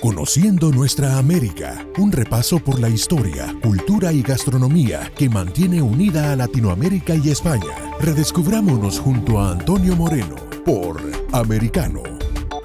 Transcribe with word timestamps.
Conociendo 0.00 0.70
nuestra 0.70 1.18
América, 1.18 1.84
un 1.98 2.12
repaso 2.12 2.60
por 2.60 2.78
la 2.78 2.88
historia, 2.88 3.52
cultura 3.60 4.12
y 4.12 4.22
gastronomía 4.22 5.10
que 5.16 5.28
mantiene 5.28 5.82
unida 5.82 6.30
a 6.30 6.36
Latinoamérica 6.36 7.16
y 7.16 7.30
España. 7.30 7.96
Redescubrámonos 8.00 9.00
junto 9.00 9.40
a 9.40 9.50
Antonio 9.50 9.96
Moreno 9.96 10.36
por 10.64 11.02
Americano. 11.32 12.04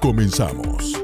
Comenzamos. 0.00 1.03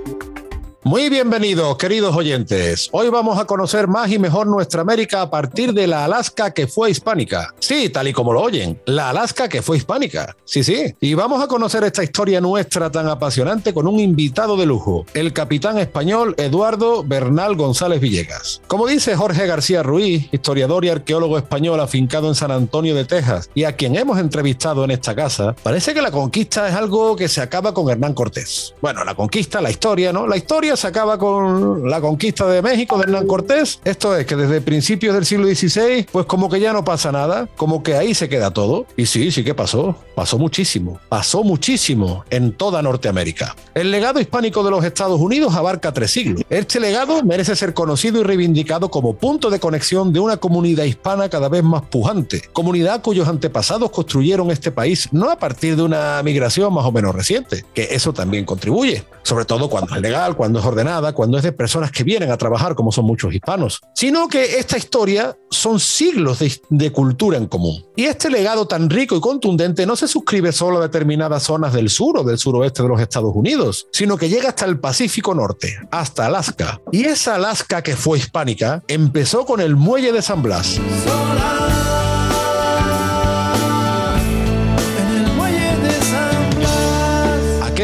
Muy 0.90 1.08
bienvenidos, 1.08 1.76
queridos 1.76 2.16
oyentes. 2.16 2.88
Hoy 2.90 3.10
vamos 3.10 3.38
a 3.38 3.44
conocer 3.44 3.86
más 3.86 4.10
y 4.10 4.18
mejor 4.18 4.48
nuestra 4.48 4.80
América 4.80 5.22
a 5.22 5.30
partir 5.30 5.72
de 5.72 5.86
la 5.86 6.04
Alaska 6.04 6.50
que 6.50 6.66
fue 6.66 6.90
hispánica. 6.90 7.54
Sí, 7.60 7.90
tal 7.90 8.08
y 8.08 8.12
como 8.12 8.32
lo 8.32 8.42
oyen, 8.42 8.76
la 8.86 9.10
Alaska 9.10 9.48
que 9.48 9.62
fue 9.62 9.76
hispánica. 9.76 10.36
Sí, 10.44 10.64
sí. 10.64 10.92
Y 11.00 11.14
vamos 11.14 11.44
a 11.44 11.46
conocer 11.46 11.84
esta 11.84 12.02
historia 12.02 12.40
nuestra 12.40 12.90
tan 12.90 13.06
apasionante 13.06 13.72
con 13.72 13.86
un 13.86 14.00
invitado 14.00 14.56
de 14.56 14.66
lujo, 14.66 15.06
el 15.14 15.32
capitán 15.32 15.78
español 15.78 16.34
Eduardo 16.38 17.04
Bernal 17.04 17.54
González 17.54 18.00
Villegas. 18.00 18.60
Como 18.66 18.88
dice 18.88 19.14
Jorge 19.14 19.46
García 19.46 19.84
Ruiz, 19.84 20.28
historiador 20.32 20.84
y 20.84 20.88
arqueólogo 20.88 21.38
español 21.38 21.78
afincado 21.78 22.26
en 22.26 22.34
San 22.34 22.50
Antonio 22.50 22.96
de 22.96 23.04
Texas 23.04 23.48
y 23.54 23.62
a 23.62 23.76
quien 23.76 23.94
hemos 23.94 24.18
entrevistado 24.18 24.82
en 24.82 24.90
esta 24.90 25.14
casa, 25.14 25.54
parece 25.62 25.94
que 25.94 26.02
la 26.02 26.10
conquista 26.10 26.68
es 26.68 26.74
algo 26.74 27.14
que 27.14 27.28
se 27.28 27.40
acaba 27.40 27.72
con 27.72 27.88
Hernán 27.88 28.12
Cortés. 28.14 28.74
Bueno, 28.82 29.04
la 29.04 29.14
conquista, 29.14 29.60
la 29.60 29.70
historia, 29.70 30.12
¿no? 30.12 30.26
La 30.26 30.36
historia 30.36 30.76
se 30.80 30.86
acaba 30.86 31.18
con 31.18 31.90
la 31.90 32.00
conquista 32.00 32.46
de 32.46 32.62
México 32.62 32.96
de 32.96 33.02
Hernán 33.02 33.26
Cortés. 33.26 33.80
Esto 33.84 34.16
es 34.16 34.24
que 34.24 34.34
desde 34.34 34.62
principios 34.62 35.14
del 35.14 35.26
siglo 35.26 35.46
XVI, 35.46 36.06
pues 36.10 36.24
como 36.24 36.48
que 36.48 36.58
ya 36.58 36.72
no 36.72 36.84
pasa 36.84 37.12
nada, 37.12 37.48
como 37.56 37.82
que 37.82 37.96
ahí 37.96 38.14
se 38.14 38.30
queda 38.30 38.50
todo. 38.50 38.86
Y 38.96 39.04
sí, 39.04 39.30
sí 39.30 39.44
que 39.44 39.54
pasó, 39.54 39.94
pasó 40.14 40.38
muchísimo, 40.38 40.98
pasó 41.10 41.44
muchísimo 41.44 42.24
en 42.30 42.52
toda 42.52 42.80
Norteamérica. 42.80 43.54
El 43.74 43.90
legado 43.90 44.20
hispánico 44.20 44.62
de 44.62 44.70
los 44.70 44.82
Estados 44.82 45.20
Unidos 45.20 45.54
abarca 45.54 45.92
tres 45.92 46.12
siglos. 46.12 46.42
Este 46.48 46.80
legado 46.80 47.22
merece 47.24 47.54
ser 47.56 47.74
conocido 47.74 48.20
y 48.20 48.22
reivindicado 48.22 48.90
como 48.90 49.14
punto 49.14 49.50
de 49.50 49.60
conexión 49.60 50.14
de 50.14 50.20
una 50.20 50.38
comunidad 50.38 50.84
hispana 50.84 51.28
cada 51.28 51.50
vez 51.50 51.62
más 51.62 51.82
pujante, 51.82 52.42
comunidad 52.54 53.02
cuyos 53.02 53.28
antepasados 53.28 53.90
construyeron 53.90 54.50
este 54.50 54.72
país 54.72 55.08
no 55.12 55.30
a 55.30 55.36
partir 55.36 55.76
de 55.76 55.82
una 55.82 56.22
migración 56.22 56.72
más 56.72 56.86
o 56.86 56.92
menos 56.92 57.14
reciente, 57.14 57.66
que 57.74 57.88
eso 57.90 58.14
también 58.14 58.46
contribuye, 58.46 59.04
sobre 59.22 59.44
todo 59.44 59.68
cuando 59.68 59.94
es 59.94 60.00
legal, 60.00 60.36
cuando 60.36 60.59
ordenada, 60.64 61.12
cuando 61.12 61.36
es 61.36 61.44
de 61.44 61.52
personas 61.52 61.90
que 61.90 62.04
vienen 62.04 62.30
a 62.30 62.36
trabajar, 62.36 62.74
como 62.74 62.92
son 62.92 63.04
muchos 63.04 63.32
hispanos, 63.34 63.80
sino 63.94 64.28
que 64.28 64.58
esta 64.58 64.76
historia 64.76 65.36
son 65.50 65.80
siglos 65.80 66.38
de, 66.38 66.52
de, 66.70 66.92
cultura 66.92 67.36
en 67.36 67.46
común. 67.46 67.84
Y 67.96 68.04
este 68.04 68.30
legado 68.30 68.66
tan 68.66 68.88
rico 68.88 69.16
y 69.16 69.20
contundente 69.20 69.86
no 69.86 69.96
se 69.96 70.08
suscribe 70.08 70.52
solo 70.52 70.78
a 70.78 70.82
determinadas 70.82 71.42
zonas 71.42 71.72
del 71.72 71.90
sur 71.90 72.18
o 72.18 72.24
del 72.24 72.38
suroeste 72.38 72.82
de 72.82 72.88
los 72.88 73.00
Estados 73.00 73.32
Unidos, 73.34 73.86
sino 73.92 74.16
que 74.16 74.28
llega 74.28 74.50
hasta 74.50 74.64
el 74.64 74.78
Pacífico 74.78 75.34
Norte, 75.34 75.78
hasta 75.90 76.26
Alaska. 76.26 76.80
Y 76.92 77.04
esa 77.04 77.34
Alaska 77.36 77.82
que 77.82 77.96
fue 77.96 78.18
hispánica 78.18 78.82
empezó 78.88 79.44
con 79.44 79.60
el 79.60 79.76
muelle 79.76 80.12
de 80.12 80.22
San 80.22 80.42
Blas. 80.42 80.80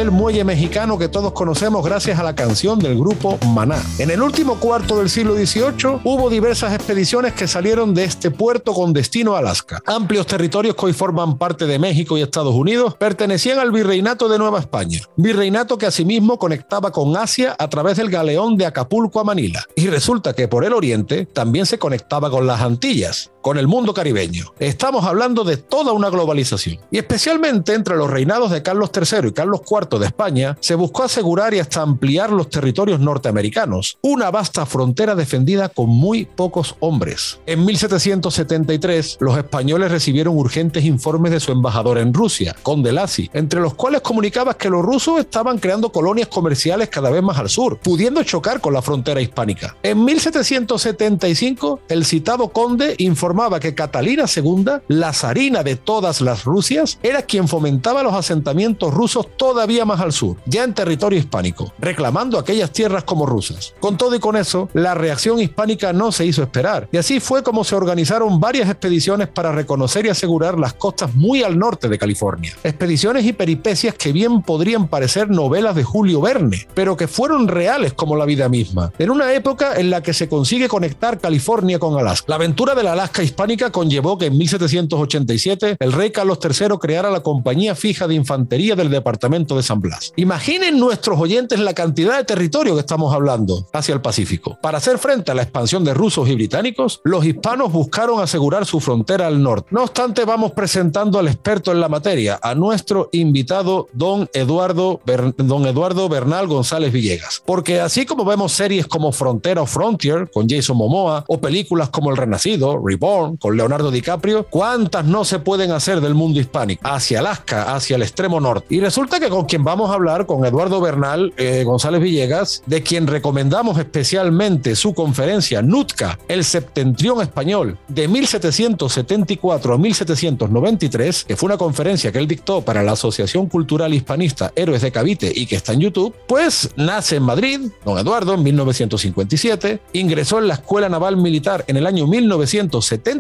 El 0.07 0.13
muelle 0.13 0.45
mexicano 0.45 0.99
que 0.99 1.09
todos 1.09 1.33
conocemos 1.33 1.85
gracias 1.85 2.21
a 2.21 2.23
la 2.23 2.37
canción 2.37 2.79
del 2.79 2.97
grupo 2.97 3.39
Maná. 3.49 3.83
En 3.99 4.13
el 4.13 4.23
último 4.23 4.61
cuarto 4.61 4.99
del 4.99 5.11
siglo 5.11 5.35
XVIII 5.35 6.01
hubo 6.05 6.31
diversas 6.31 6.73
expediciones 6.73 7.33
que 7.33 7.49
salieron 7.49 7.93
de 7.93 8.05
este 8.05 8.31
puerto 8.31 8.73
con 8.73 8.93
destino 8.93 9.35
a 9.35 9.41
Alaska. 9.41 9.83
Amplios 9.85 10.29
territorios 10.29 10.77
que 10.77 10.87
hoy 10.87 10.93
forman 10.93 11.39
parte 11.39 11.67
de 11.67 11.81
México 11.81 12.17
y 12.17 12.23
Estados 12.23 12.55
Unidos 12.55 12.95
pertenecían 12.95 13.59
al 13.59 13.73
virreinato 13.73 14.29
de 14.29 14.39
Nueva 14.39 14.61
España, 14.61 15.01
virreinato 15.17 15.77
que 15.77 15.87
asimismo 15.87 16.39
conectaba 16.39 16.93
con 16.93 17.17
Asia 17.17 17.57
a 17.59 17.69
través 17.69 17.97
del 17.97 18.09
galeón 18.09 18.57
de 18.57 18.67
Acapulco 18.67 19.19
a 19.19 19.25
Manila. 19.25 19.65
Y 19.75 19.89
resulta 19.89 20.35
que 20.35 20.47
por 20.47 20.65
el 20.65 20.73
oriente 20.73 21.27
también 21.27 21.67
se 21.67 21.81
conectaba 21.81 22.31
con 22.31 22.47
las 22.47 22.61
Antillas, 22.61 23.33
con 23.43 23.59
el 23.59 23.67
mundo 23.67 23.93
caribeño. 23.93 24.55
Estamos 24.61 25.05
hablando 25.05 25.43
de 25.43 25.57
toda 25.57 25.93
una 25.93 26.11
globalización. 26.11 26.79
Y 26.93 26.99
especialmente 26.99 27.75
entre 27.75 27.97
los 27.97 28.09
reinados 28.09 28.53
de 28.53 28.63
Carlos 28.63 28.91
III 28.95 29.31
y 29.31 29.33
Carlos 29.33 29.61
IV 29.69 29.96
de 29.99 30.07
España, 30.07 30.59
se 30.61 30.75
buscó 30.75 31.05
asegurar 31.05 31.55
y 31.55 31.61
hasta 31.61 31.83
ampliar 31.83 32.33
los 32.33 32.51
territorios 32.51 32.99
norteamericanos, 33.01 33.99
una 34.03 34.31
vasta 34.31 34.67
frontera 34.67 35.15
defendida 35.15 35.69
con 35.69 35.89
muy 35.89 36.25
pocos 36.25 36.75
hombres. 36.81 37.39
En 37.47 37.65
1773, 37.65 39.19
los 39.21 39.39
españoles 39.39 39.93
recibieron 39.93 40.37
urgentes 40.37 40.85
informes 40.85 41.31
de 41.31 41.41
su 41.41 41.53
embajador 41.53 41.99
en 41.99 42.13
Rusia, 42.13 42.57
Conde 42.63 42.91
Lassi, 42.93 43.31
entre 43.33 43.61
los 43.61 43.75
cuales 43.75 44.01
comunicaba 44.01 44.55
que 44.55 44.71
los 44.71 44.85
rusos 44.85 45.21
estaban 45.21 45.59
creando 45.59 45.93
colonias 45.93 46.29
comerciales 46.29 46.89
cada 46.89 47.11
vez 47.11 47.23
más 47.23 47.39
al 47.39 47.49
sur, 47.49 47.79
pudiendo 47.79 48.25
chocar 48.25 48.61
con 48.61 48.73
la 48.73 48.83
frontera 48.83 49.21
hispánica. 49.21 49.77
En 49.85 50.05
1775, 50.05 51.81
el 51.89 52.05
citado 52.05 52.49
conde 52.49 52.97
informó 52.99 53.37
que 53.61 53.75
Catalina 53.75 54.25
II, 54.35 54.65
la 54.89 55.13
zarina 55.13 55.63
de 55.63 55.77
todas 55.77 56.21
las 56.21 56.45
Rusias, 56.45 56.99
era 57.03 57.23
quien 57.23 57.49
fomentaba 57.49 58.03
los 58.03 58.15
asentamientos 58.15 58.93
rusos 58.93 59.27
todavía 59.37 59.85
más 59.87 60.01
al 60.01 60.13
sur, 60.13 60.37
ya 60.47 60.65
en 60.65 60.75
territorio 60.75 61.19
hispánico, 61.19 61.73
reclamando 61.79 62.39
aquellas 62.39 62.73
tierras 62.73 63.05
como 63.05 63.25
rusas. 63.27 63.75
Con 63.81 63.97
todo 63.97 64.15
y 64.15 64.19
con 64.19 64.37
eso, 64.37 64.69
la 64.75 64.95
reacción 64.95 65.41
hispánica 65.41 65.93
no 65.93 66.13
se 66.13 66.27
hizo 66.27 66.43
esperar, 66.43 66.89
y 66.93 66.99
así 66.99 67.21
fue 67.21 67.43
como 67.43 67.65
se 67.65 67.75
organizaron 67.75 68.41
varias 68.41 68.69
expediciones 68.69 69.29
para 69.29 69.53
reconocer 69.53 70.07
y 70.07 70.11
asegurar 70.11 70.59
las 70.59 70.75
costas 70.75 71.15
muy 71.15 71.43
al 71.43 71.59
norte 71.59 71.89
de 71.89 71.99
California. 71.99 72.53
Expediciones 72.63 73.25
y 73.25 73.33
peripecias 73.33 73.95
que 73.95 74.13
bien 74.13 74.43
podrían 74.43 74.89
parecer 74.89 75.31
novelas 75.31 75.75
de 75.75 75.85
Julio 75.85 76.21
Verne, 76.21 76.67
pero 76.75 76.97
que 76.97 77.09
fueron 77.09 77.49
reales 77.49 77.93
como 77.93 78.17
la 78.17 78.25
vida 78.25 78.49
misma, 78.49 78.93
en 78.99 79.11
una 79.11 79.33
época 79.33 79.77
en 79.77 79.91
la 79.91 80.03
que 80.03 80.13
se 80.13 80.29
consigue 80.29 80.69
conectar 80.69 81.21
California 81.21 81.79
con 81.79 81.99
Alaska. 81.99 82.27
La 82.29 82.37
aventura 82.37 82.75
de 82.75 82.83
la 82.83 82.93
Alaska 82.93 83.23
hispánica 83.23 83.71
conllevó 83.71 84.19
que 84.19 84.27
en 84.27 84.37
1787 84.37 85.77
el 85.79 85.93
rey 85.93 86.11
Carlos 86.11 86.39
III 86.43 86.79
creara 86.81 87.11
la 87.11 87.23
Compañía 87.23 87.75
Fija 87.75 88.07
de 88.07 88.15
Infantería 88.15 88.75
del 88.75 88.91
Departamento 88.91 89.57
de 89.57 89.63
San 89.63 89.76
Blas. 89.81 90.13
Imaginen 90.17 90.79
nuestros 90.79 91.19
oyentes 91.19 91.59
la 91.61 91.75
cantidad 91.75 92.17
de 92.17 92.25
territorio 92.25 92.75
que 92.75 92.81
estamos 92.81 93.15
hablando 93.15 93.67
hacia 93.73 93.95
el 93.95 94.01
Pacífico. 94.01 94.59
Para 94.63 94.79
hacer 94.79 94.99
frente 94.99 95.31
a 95.31 95.35
la 95.35 95.43
expansión 95.43 95.85
de 95.85 95.95
rusos 95.95 96.29
y 96.29 96.35
británicos, 96.35 97.01
los 97.05 97.25
hispanos 97.25 97.73
buscaron 97.73 98.21
asegurar 98.21 98.67
su 98.67 98.81
frontera 98.81 99.27
al 99.27 99.43
norte. 99.43 99.69
No 99.71 99.83
obstante, 99.83 100.25
vamos 100.25 100.53
presentando 100.53 101.19
al 101.19 101.29
experto 101.29 101.73
en 101.73 101.81
la 101.81 101.89
materia, 101.89 102.39
a 102.43 102.55
nuestro 102.55 103.09
invitado 103.13 103.89
don 103.93 104.29
Eduardo, 104.33 105.01
don 105.37 105.67
Eduardo 105.67 106.09
Bernal 106.09 106.47
González 106.47 106.93
Villegas. 106.93 107.43
Porque 107.45 107.81
así 107.81 108.07
como 108.07 108.25
vemos 108.25 108.53
series 108.53 108.87
como 108.87 109.13
Frontera 109.13 109.63
o 109.63 109.67
Frontier 109.67 110.31
con 110.31 110.49
Jason 110.49 110.77
Momoa 110.77 111.25
o 111.29 111.41
películas 111.41 111.91
como 111.91 112.11
El 112.11 112.17
Renacido, 112.17 112.81
Reborn, 112.85 113.37
con 113.37 113.57
Leonardo 113.57 113.91
DiCaprio, 113.91 114.47
¿cuántas 114.49 115.05
no 115.05 115.25
se 115.25 115.39
pueden 115.39 115.73
hacer 115.73 116.01
del 116.01 116.15
mundo 116.15 116.41
hispánico? 116.41 116.87
Hacia 116.87 117.21
Alaska, 117.21 117.75
hacia 117.75 117.97
el 117.97 118.03
extremo 118.03 118.41
norte. 118.41 118.75
Y 118.75 118.81
resulta 118.81 119.21
que 119.21 119.29
con 119.29 119.45
quien 119.45 119.65
vamos 119.67 119.91
a 119.91 119.95
hablar, 119.95 120.27
con 120.27 120.45
Eduardo 120.45 120.81
Bernal 120.81 121.35
eh, 121.37 121.65
González 121.65 122.01
Villegas, 122.01 122.63
de 122.67 122.85
quien 122.85 123.09
recomendamos 123.09 123.77
especialmente 123.81 124.77
su 124.77 124.95
conferencia 124.95 125.61
NUTCA, 125.61 126.21
el 126.29 126.45
septentrión 126.45 127.21
español, 127.21 127.77
de 127.89 128.07
1774 128.07 129.75
a 129.75 129.79
1793, 129.79 131.25
que 131.25 131.35
fue 131.35 131.49
una 131.49 131.59
conferencia 131.59 132.13
que 132.13 132.19
él 132.21 132.29
dictó 132.29 132.63
para 132.63 132.85
la 132.85 132.93
Asociación 132.93 133.49
Cultural 133.49 133.93
Hispanista 133.93 134.53
Héroes 134.55 134.83
de 134.83 134.93
Cavite 134.93 135.33
y 135.35 135.47
que 135.47 135.57
está 135.57 135.73
en 135.73 135.81
YouTube, 135.81 136.15
pues 136.29 136.71
nace 136.77 137.17
en 137.17 137.25
Madrid, 137.25 137.61
don 137.85 137.99
Eduardo, 137.99 138.35
en 138.35 138.45
1957, 138.45 139.81
ingresó 139.95 140.39
en 140.39 140.47
la 140.47 140.55
Escuela 140.55 140.89
Naval 140.89 141.17
Militar 141.17 141.65
en 141.67 141.77
el 141.77 141.89
año 141.89 142.07
1970 142.07 143.17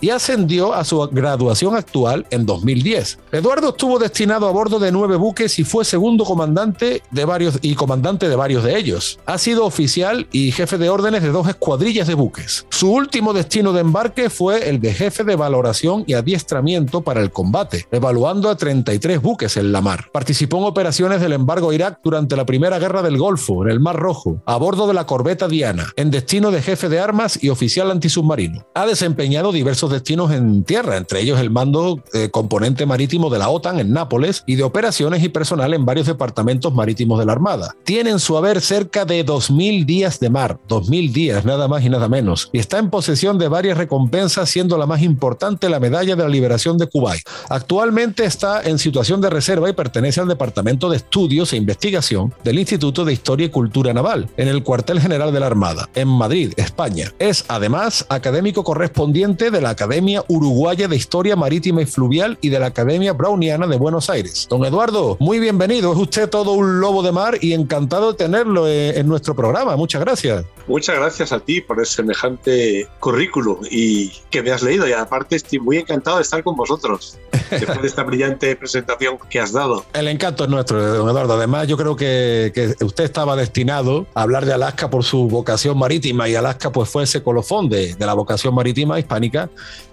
y 0.00 0.10
ascendió 0.10 0.74
a 0.74 0.84
su 0.84 1.00
graduación 1.10 1.74
actual 1.74 2.26
en 2.30 2.44
2010. 2.44 3.18
Eduardo 3.32 3.70
estuvo 3.70 3.98
destinado 3.98 4.46
a 4.46 4.50
bordo 4.50 4.78
de 4.78 4.92
nueve 4.92 5.16
buques 5.16 5.58
y 5.58 5.59
fue 5.64 5.84
segundo 5.84 6.24
comandante 6.24 7.02
de 7.10 7.24
varios 7.24 7.58
y 7.62 7.74
comandante 7.74 8.28
de 8.28 8.36
varios 8.36 8.64
de 8.64 8.78
ellos. 8.78 9.18
Ha 9.26 9.38
sido 9.38 9.64
oficial 9.64 10.26
y 10.32 10.52
jefe 10.52 10.78
de 10.78 10.90
órdenes 10.90 11.22
de 11.22 11.30
dos 11.30 11.48
escuadrillas 11.48 12.08
de 12.08 12.14
buques. 12.14 12.66
Su 12.70 12.92
último 12.92 13.32
destino 13.32 13.72
de 13.72 13.80
embarque 13.80 14.30
fue 14.30 14.68
el 14.68 14.80
de 14.80 14.94
jefe 14.94 15.24
de 15.24 15.36
valoración 15.36 16.04
y 16.06 16.14
adiestramiento 16.14 17.02
para 17.02 17.20
el 17.20 17.30
combate, 17.30 17.86
evaluando 17.90 18.48
a 18.48 18.56
33 18.56 19.20
buques 19.20 19.56
en 19.56 19.72
la 19.72 19.80
mar. 19.80 20.06
Participó 20.12 20.58
en 20.58 20.64
operaciones 20.64 21.20
del 21.20 21.32
embargo 21.32 21.70
a 21.70 21.74
Irak 21.74 22.00
durante 22.02 22.36
la 22.36 22.46
Primera 22.46 22.78
Guerra 22.78 23.02
del 23.02 23.18
Golfo, 23.18 23.64
en 23.64 23.70
el 23.70 23.80
Mar 23.80 23.96
Rojo, 23.96 24.42
a 24.46 24.56
bordo 24.56 24.86
de 24.86 24.94
la 24.94 25.06
corbeta 25.06 25.48
Diana, 25.48 25.92
en 25.96 26.10
destino 26.10 26.50
de 26.50 26.62
jefe 26.62 26.88
de 26.88 27.00
armas 27.00 27.42
y 27.42 27.48
oficial 27.48 27.90
antisubmarino. 27.90 28.66
Ha 28.74 28.86
desempeñado 28.86 29.52
diversos 29.52 29.90
destinos 29.90 30.32
en 30.32 30.64
tierra, 30.64 30.96
entre 30.96 31.20
ellos 31.20 31.40
el 31.40 31.50
mando 31.50 32.02
eh, 32.12 32.30
componente 32.30 32.86
marítimo 32.86 33.30
de 33.30 33.38
la 33.38 33.50
OTAN 33.50 33.80
en 33.80 33.92
Nápoles 33.92 34.42
y 34.46 34.56
de 34.56 34.62
operaciones 34.62 35.22
y 35.22 35.28
personal 35.28 35.49
en 35.50 35.84
varios 35.84 36.06
departamentos 36.06 36.72
marítimos 36.72 37.18
de 37.18 37.26
la 37.26 37.32
Armada. 37.32 37.74
Tiene 37.84 38.10
en 38.10 38.20
su 38.20 38.36
haber 38.36 38.60
cerca 38.60 39.04
de 39.04 39.26
2.000 39.26 39.84
días 39.84 40.20
de 40.20 40.30
mar, 40.30 40.58
2.000 40.68 41.12
días 41.12 41.44
nada 41.44 41.66
más 41.66 41.84
y 41.84 41.88
nada 41.88 42.08
menos, 42.08 42.48
y 42.52 42.58
está 42.58 42.78
en 42.78 42.88
posesión 42.88 43.36
de 43.36 43.48
varias 43.48 43.76
recompensas, 43.76 44.48
siendo 44.48 44.78
la 44.78 44.86
más 44.86 45.02
importante 45.02 45.68
la 45.68 45.80
medalla 45.80 46.14
de 46.14 46.22
la 46.22 46.28
liberación 46.28 46.78
de 46.78 46.86
Kuwait. 46.86 47.22
Actualmente 47.48 48.24
está 48.24 48.62
en 48.62 48.78
situación 48.78 49.20
de 49.20 49.28
reserva 49.28 49.68
y 49.68 49.72
pertenece 49.72 50.20
al 50.20 50.28
Departamento 50.28 50.88
de 50.88 50.98
Estudios 50.98 51.52
e 51.52 51.56
Investigación 51.56 52.32
del 52.44 52.60
Instituto 52.60 53.04
de 53.04 53.12
Historia 53.12 53.46
y 53.46 53.50
Cultura 53.50 53.92
Naval, 53.92 54.28
en 54.36 54.46
el 54.46 54.62
cuartel 54.62 55.00
general 55.00 55.32
de 55.32 55.40
la 55.40 55.46
Armada, 55.46 55.88
en 55.94 56.08
Madrid, 56.08 56.52
España. 56.56 57.12
Es 57.18 57.44
además 57.48 58.06
académico 58.08 58.62
correspondiente 58.62 59.50
de 59.50 59.60
la 59.60 59.70
Academia 59.70 60.24
Uruguaya 60.28 60.86
de 60.86 60.96
Historia 60.96 61.34
Marítima 61.34 61.82
y 61.82 61.86
Fluvial 61.86 62.38
y 62.40 62.50
de 62.50 62.60
la 62.60 62.66
Academia 62.66 63.14
Browniana 63.14 63.66
de 63.66 63.76
Buenos 63.76 64.08
Aires. 64.10 64.46
Don 64.48 64.64
Eduardo, 64.64 65.16
muy 65.18 65.39
bienvenido. 65.40 65.92
Es 65.92 65.98
usted 65.98 66.28
todo 66.28 66.52
un 66.52 66.80
lobo 66.80 67.02
de 67.02 67.12
mar 67.12 67.38
y 67.40 67.52
encantado 67.52 68.12
de 68.12 68.18
tenerlo 68.18 68.68
en 68.68 69.06
nuestro 69.08 69.34
programa. 69.34 69.76
Muchas 69.76 70.00
gracias. 70.00 70.44
Muchas 70.66 70.96
gracias 70.96 71.32
a 71.32 71.40
ti 71.40 71.60
por 71.60 71.80
ese 71.80 71.94
semejante 71.94 72.88
currículum 73.00 73.58
y 73.70 74.12
que 74.30 74.42
me 74.42 74.52
has 74.52 74.62
leído 74.62 74.86
y 74.86 74.92
aparte 74.92 75.36
estoy 75.36 75.58
muy 75.58 75.78
encantado 75.78 76.18
de 76.18 76.22
estar 76.22 76.44
con 76.44 76.54
vosotros 76.54 77.18
después 77.50 77.82
de 77.82 77.88
esta 77.88 78.04
brillante 78.04 78.54
presentación 78.60 79.18
que 79.28 79.40
has 79.40 79.52
dado. 79.52 79.84
El 79.92 80.06
encanto 80.06 80.44
es 80.44 80.50
nuestro, 80.50 80.80
don 80.80 81.08
Eduardo. 81.08 81.34
Además, 81.34 81.66
yo 81.66 81.76
creo 81.76 81.96
que, 81.96 82.52
que 82.54 82.84
usted 82.84 83.04
estaba 83.04 83.34
destinado 83.34 84.06
a 84.14 84.22
hablar 84.22 84.46
de 84.46 84.52
Alaska 84.52 84.90
por 84.90 85.02
su 85.02 85.28
vocación 85.28 85.76
marítima 85.76 86.28
y 86.28 86.36
Alaska 86.36 86.70
pues 86.70 86.88
fue 86.88 87.02
ese 87.02 87.22
colofón 87.22 87.68
de, 87.68 87.94
de 87.94 88.06
la 88.06 88.14
vocación 88.14 88.54
marítima 88.54 88.98
hispánica. 88.98 89.50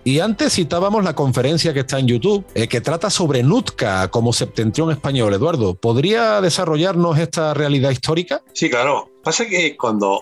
Y 0.07 0.21
antes 0.21 0.53
citábamos 0.53 1.03
la 1.03 1.13
conferencia 1.13 1.73
que 1.73 1.81
está 1.81 1.99
en 1.99 2.07
YouTube, 2.07 2.45
eh, 2.55 2.69
que 2.69 2.79
trata 2.79 3.09
sobre 3.09 3.43
Nutka 3.43 4.07
como 4.07 4.31
septentrión 4.31 4.89
español. 4.89 5.33
Eduardo, 5.37 5.75
¿podría 5.75 6.41
desarrollarnos 6.41 7.17
esta 7.17 7.53
realidad 7.53 7.91
histórica? 7.91 8.41
Sí, 8.53 8.69
claro. 8.69 9.09
Pasa 9.23 9.45
que 9.45 9.77
cuando 9.77 10.19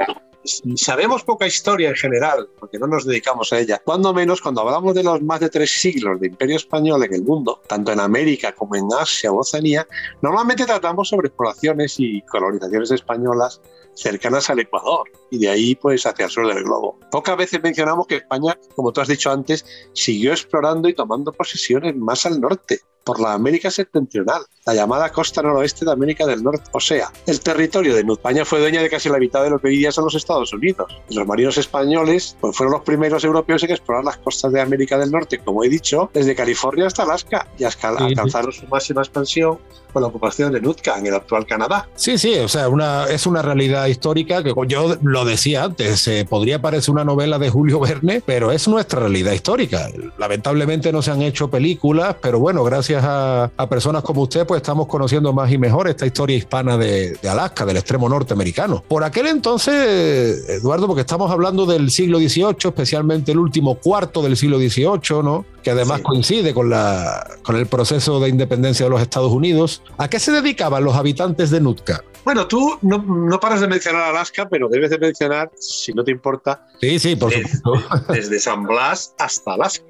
sabemos 0.76 1.24
poca 1.24 1.48
historia 1.48 1.90
en 1.90 1.96
general, 1.96 2.48
porque 2.60 2.78
no 2.78 2.88
nos 2.88 3.06
dedicamos 3.06 3.52
a 3.52 3.60
ella, 3.60 3.82
cuando 3.84 4.14
menos 4.14 4.42
cuando 4.42 4.62
hablamos 4.62 4.94
de 4.94 5.04
los 5.04 5.22
más 5.22 5.40
de 5.40 5.50
tres 5.50 5.72
siglos 5.72 6.20
de 6.20 6.28
imperio 6.28 6.58
español 6.58 7.04
en 7.04 7.14
el 7.14 7.24
mundo, 7.24 7.62
tanto 7.68 7.92
en 7.92 8.00
América 8.00 8.54
como 8.54 8.76
en 8.76 8.88
Asia 9.00 9.32
o 9.32 9.40
Oceanía, 9.40 9.88
normalmente 10.22 10.66
tratamos 10.66 11.10
sobre 11.10 11.28
exploraciones 11.28 11.96
y 12.00 12.22
colonizaciones 12.24 12.92
españolas 12.92 13.62
cercanas 13.96 14.50
al 14.50 14.60
Ecuador 14.60 15.10
y 15.32 15.40
de 15.40 15.50
ahí 15.50 15.76
pues 15.76 16.06
hacia 16.06 16.26
el 16.26 16.32
sur 16.32 16.54
del 16.54 16.64
globo. 16.64 17.00
Pocas 17.12 17.38
veces 17.38 17.62
mencionamos 17.64 18.08
que 18.08 18.18
España, 18.18 18.58
como 18.76 18.92
tú 18.92 19.02
has 19.02 19.08
dicho 19.08 19.32
antes, 19.32 19.66
siguió 19.94 20.32
explorando 20.32 20.90
y 20.90 20.94
tomando 20.94 21.32
posesiones 21.32 21.96
más 21.96 22.26
al 22.26 22.40
norte, 22.40 22.82
por 23.06 23.20
la 23.20 23.34
América 23.34 23.72
septentrional, 23.72 24.42
la 24.66 24.74
llamada 24.74 25.12
costa 25.12 25.42
noroeste 25.42 25.86
de 25.86 25.92
América 25.92 26.26
del 26.26 26.44
Norte. 26.44 26.64
O 26.74 26.80
sea, 26.80 27.12
el 27.28 27.40
territorio 27.40 27.94
de 27.94 28.02
España 28.02 28.44
fue 28.44 28.60
dueña 28.60 28.82
de 28.82 28.90
casi 28.90 29.10
la 29.10 29.20
mitad 29.20 29.44
de 29.44 29.52
lo 29.52 29.60
que 29.60 29.68
hoy 29.68 29.78
día 29.78 29.92
son 29.92 30.06
los 30.06 30.16
Estados 30.16 30.52
Unidos. 30.52 30.92
Y 31.08 31.16
los 31.16 31.28
marinos 31.28 31.58
españoles 31.58 32.36
pues, 32.42 32.58
fueron 32.58 32.74
los 32.74 32.82
primeros 32.82 33.24
europeos 33.24 33.64
en 33.64 33.72
explorar 33.72 34.04
las 34.04 34.18
costas 34.18 34.52
de 34.52 34.60
América 34.60 34.98
del 34.98 35.12
Norte, 35.12 35.38
como 35.38 35.64
he 35.64 35.70
dicho, 35.70 36.10
desde 36.14 36.36
California 36.36 36.88
hasta 36.88 37.04
Alaska, 37.04 37.48
y 37.60 37.64
alcanzaron 37.64 38.52
su 38.52 38.66
máxima 38.68 39.02
expansión 39.02 39.60
con 39.96 40.02
la 40.02 40.10
ocupación 40.10 40.52
de 40.52 40.60
Nootka 40.60 41.00
en 41.00 41.06
el 41.08 41.14
actual 41.14 41.46
Canadá. 41.46 41.88
Sí, 41.96 42.18
sí, 42.18 42.38
o 42.38 42.50
sea, 42.50 42.68
una, 42.68 43.06
es 43.06 43.26
una 43.26 43.42
realidad 43.42 43.86
histórica 43.86 44.44
que 44.44 44.54
yo 44.68 44.98
lo 45.02 45.24
decía 45.24 45.64
antes, 45.64 46.06
eh, 46.10 46.28
podría 46.30 46.62
parecer 46.62 46.94
una 46.94 47.06
novela 47.06 47.40
de 47.40 47.50
Julio 47.50 47.80
Verne, 47.80 48.22
pero 48.26 48.52
es 48.52 48.68
nuestra 48.68 49.00
realidad 49.00 49.32
histórica. 49.32 49.88
Lamentablemente 50.18 50.92
no 50.92 51.02
se 51.02 51.12
han 51.12 51.22
hecho 51.22 51.50
películas, 51.50 52.18
pero 52.22 52.40
bueno, 52.40 52.66
gracias 52.66 53.06
a, 53.08 53.50
personas 53.70 54.04
como 54.04 54.24
usted, 54.24 54.46
pues 54.46 54.60
estamos 54.60 54.88
conociendo 54.88 55.32
más 55.32 55.50
y 55.50 55.58
mejor 55.58 55.88
esta 55.88 56.06
historia 56.06 56.36
hispana 56.36 56.78
de, 56.78 57.14
de 57.14 57.30
Alaska, 57.30 57.66
del 57.66 57.78
extremo 57.78 58.10
norteamericano. 58.10 58.84
Por 58.86 59.06
aquel 59.06 59.28
entonces, 59.28 60.50
Eduardo, 60.50 60.88
porque 60.88 61.02
estamos 61.02 61.32
hablando 61.32 61.66
del 61.66 61.90
siglo 61.90 62.20
XVIII, 62.20 62.58
especialmente 62.66 63.32
el 63.32 63.40
último 63.40 63.76
cuarto 63.76 64.22
del 64.22 64.36
siglo 64.36 64.58
XVIII, 64.60 65.24
¿no? 65.24 65.46
que 65.66 65.72
además 65.72 66.02
coincide 66.02 66.54
con, 66.54 66.70
la, 66.70 67.26
con 67.42 67.56
el 67.56 67.66
proceso 67.66 68.20
de 68.20 68.30
independencia 68.30 68.86
de 68.86 68.92
los 68.92 69.02
Estados 69.02 69.32
Unidos. 69.32 69.82
¿A 69.98 70.10
qué 70.10 70.20
se 70.20 70.32
dedicaban 70.32 70.84
los 70.84 70.96
habitantes 70.96 71.50
de 71.52 71.62
Nootka? 71.62 72.04
Bueno, 72.24 72.48
tú 72.48 72.78
no, 72.82 72.98
no, 72.98 73.40
paras 73.40 73.62
de 73.62 73.68
mencionar 73.68 74.04
Alaska, 74.04 74.50
pero 74.50 74.68
debes 74.68 74.90
de 74.90 74.98
mencionar, 74.98 75.52
si 75.58 75.94
no 75.94 76.04
te 76.04 76.12
importa, 76.12 76.68
sí, 76.82 76.98
sí, 76.98 77.16
por 77.16 77.30
desde, 77.30 77.50
supuesto. 77.50 77.94
desde 78.14 78.40
San 78.40 78.64
Blas 78.64 79.14
hasta 79.20 79.54
Alaska. 79.54 79.86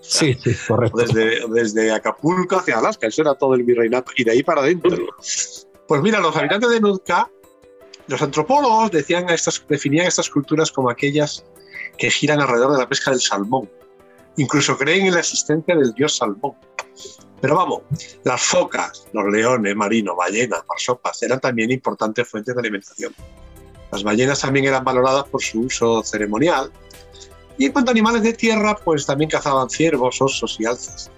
Sí, 0.00 0.34
sí, 0.34 0.54
correcto. 0.66 0.98
Desde, 0.98 1.40
desde 1.48 1.92
Acapulco 1.92 2.56
hacia 2.56 2.78
Alaska, 2.78 3.06
eso 3.06 3.22
era 3.22 3.34
todo 3.34 3.54
el 3.54 3.62
virreinato, 3.62 4.12
y 4.16 4.24
de 4.24 4.32
ahí 4.32 4.42
para 4.42 4.60
adentro. 4.60 4.96
Pues 5.88 6.02
mira, 6.02 6.20
los 6.20 6.36
habitantes 6.36 6.68
de 6.68 6.80
Nootka, 6.80 7.30
los 8.06 8.20
antropólogos 8.20 8.90
decían 8.90 9.28
estas, 9.30 9.64
definían 9.66 10.06
estas 10.06 10.28
culturas 10.28 10.70
como 10.70 10.90
aquellas 10.90 11.44
que 11.96 12.10
giran 12.10 12.40
alrededor 12.40 12.72
de 12.72 12.78
la 12.78 12.88
pesca 12.88 13.10
del 13.10 13.20
salmón. 13.20 13.70
Incluso 14.36 14.76
creen 14.76 15.06
en 15.06 15.14
la 15.14 15.20
existencia 15.20 15.74
del 15.74 15.92
dios 15.94 16.16
salmón. 16.16 16.52
Pero 17.40 17.54
vamos, 17.54 17.82
las 18.24 18.42
focas, 18.42 19.06
los 19.12 19.32
leones 19.32 19.76
marinos, 19.76 20.16
ballenas, 20.16 20.62
marsopas 20.68 21.22
eran 21.22 21.40
también 21.40 21.70
importantes 21.70 22.28
fuentes 22.28 22.54
de 22.54 22.60
alimentación. 22.60 23.14
Las 23.92 24.02
ballenas 24.02 24.40
también 24.40 24.66
eran 24.66 24.84
valoradas 24.84 25.24
por 25.28 25.42
su 25.42 25.60
uso 25.60 26.02
ceremonial. 26.02 26.70
Y 27.56 27.66
en 27.66 27.72
cuanto 27.72 27.90
a 27.90 27.92
animales 27.92 28.22
de 28.22 28.32
tierra, 28.32 28.76
pues 28.76 29.06
también 29.06 29.30
cazaban 29.30 29.70
ciervos, 29.70 30.20
osos 30.20 30.56
y 30.60 30.66
alces. 30.66 31.10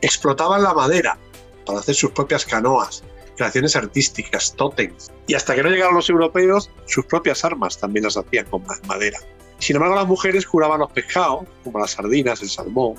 Explotaban 0.00 0.62
la 0.62 0.74
madera 0.74 1.18
para 1.64 1.80
hacer 1.80 1.94
sus 1.94 2.10
propias 2.10 2.44
canoas, 2.44 3.02
creaciones 3.36 3.76
artísticas, 3.76 4.54
tótems. 4.56 5.10
Y 5.26 5.34
hasta 5.34 5.54
que 5.54 5.62
no 5.62 5.70
llegaron 5.70 5.94
los 5.94 6.10
europeos, 6.10 6.70
sus 6.86 7.06
propias 7.06 7.44
armas 7.44 7.78
también 7.78 8.04
las 8.04 8.16
hacían 8.16 8.46
con 8.46 8.62
madera. 8.86 9.18
Sin 9.58 9.76
embargo, 9.76 9.96
las 9.96 10.06
mujeres 10.06 10.46
curaban 10.46 10.80
los 10.80 10.92
pescados, 10.92 11.44
como 11.64 11.80
las 11.80 11.92
sardinas, 11.92 12.42
el 12.42 12.48
salmón, 12.48 12.94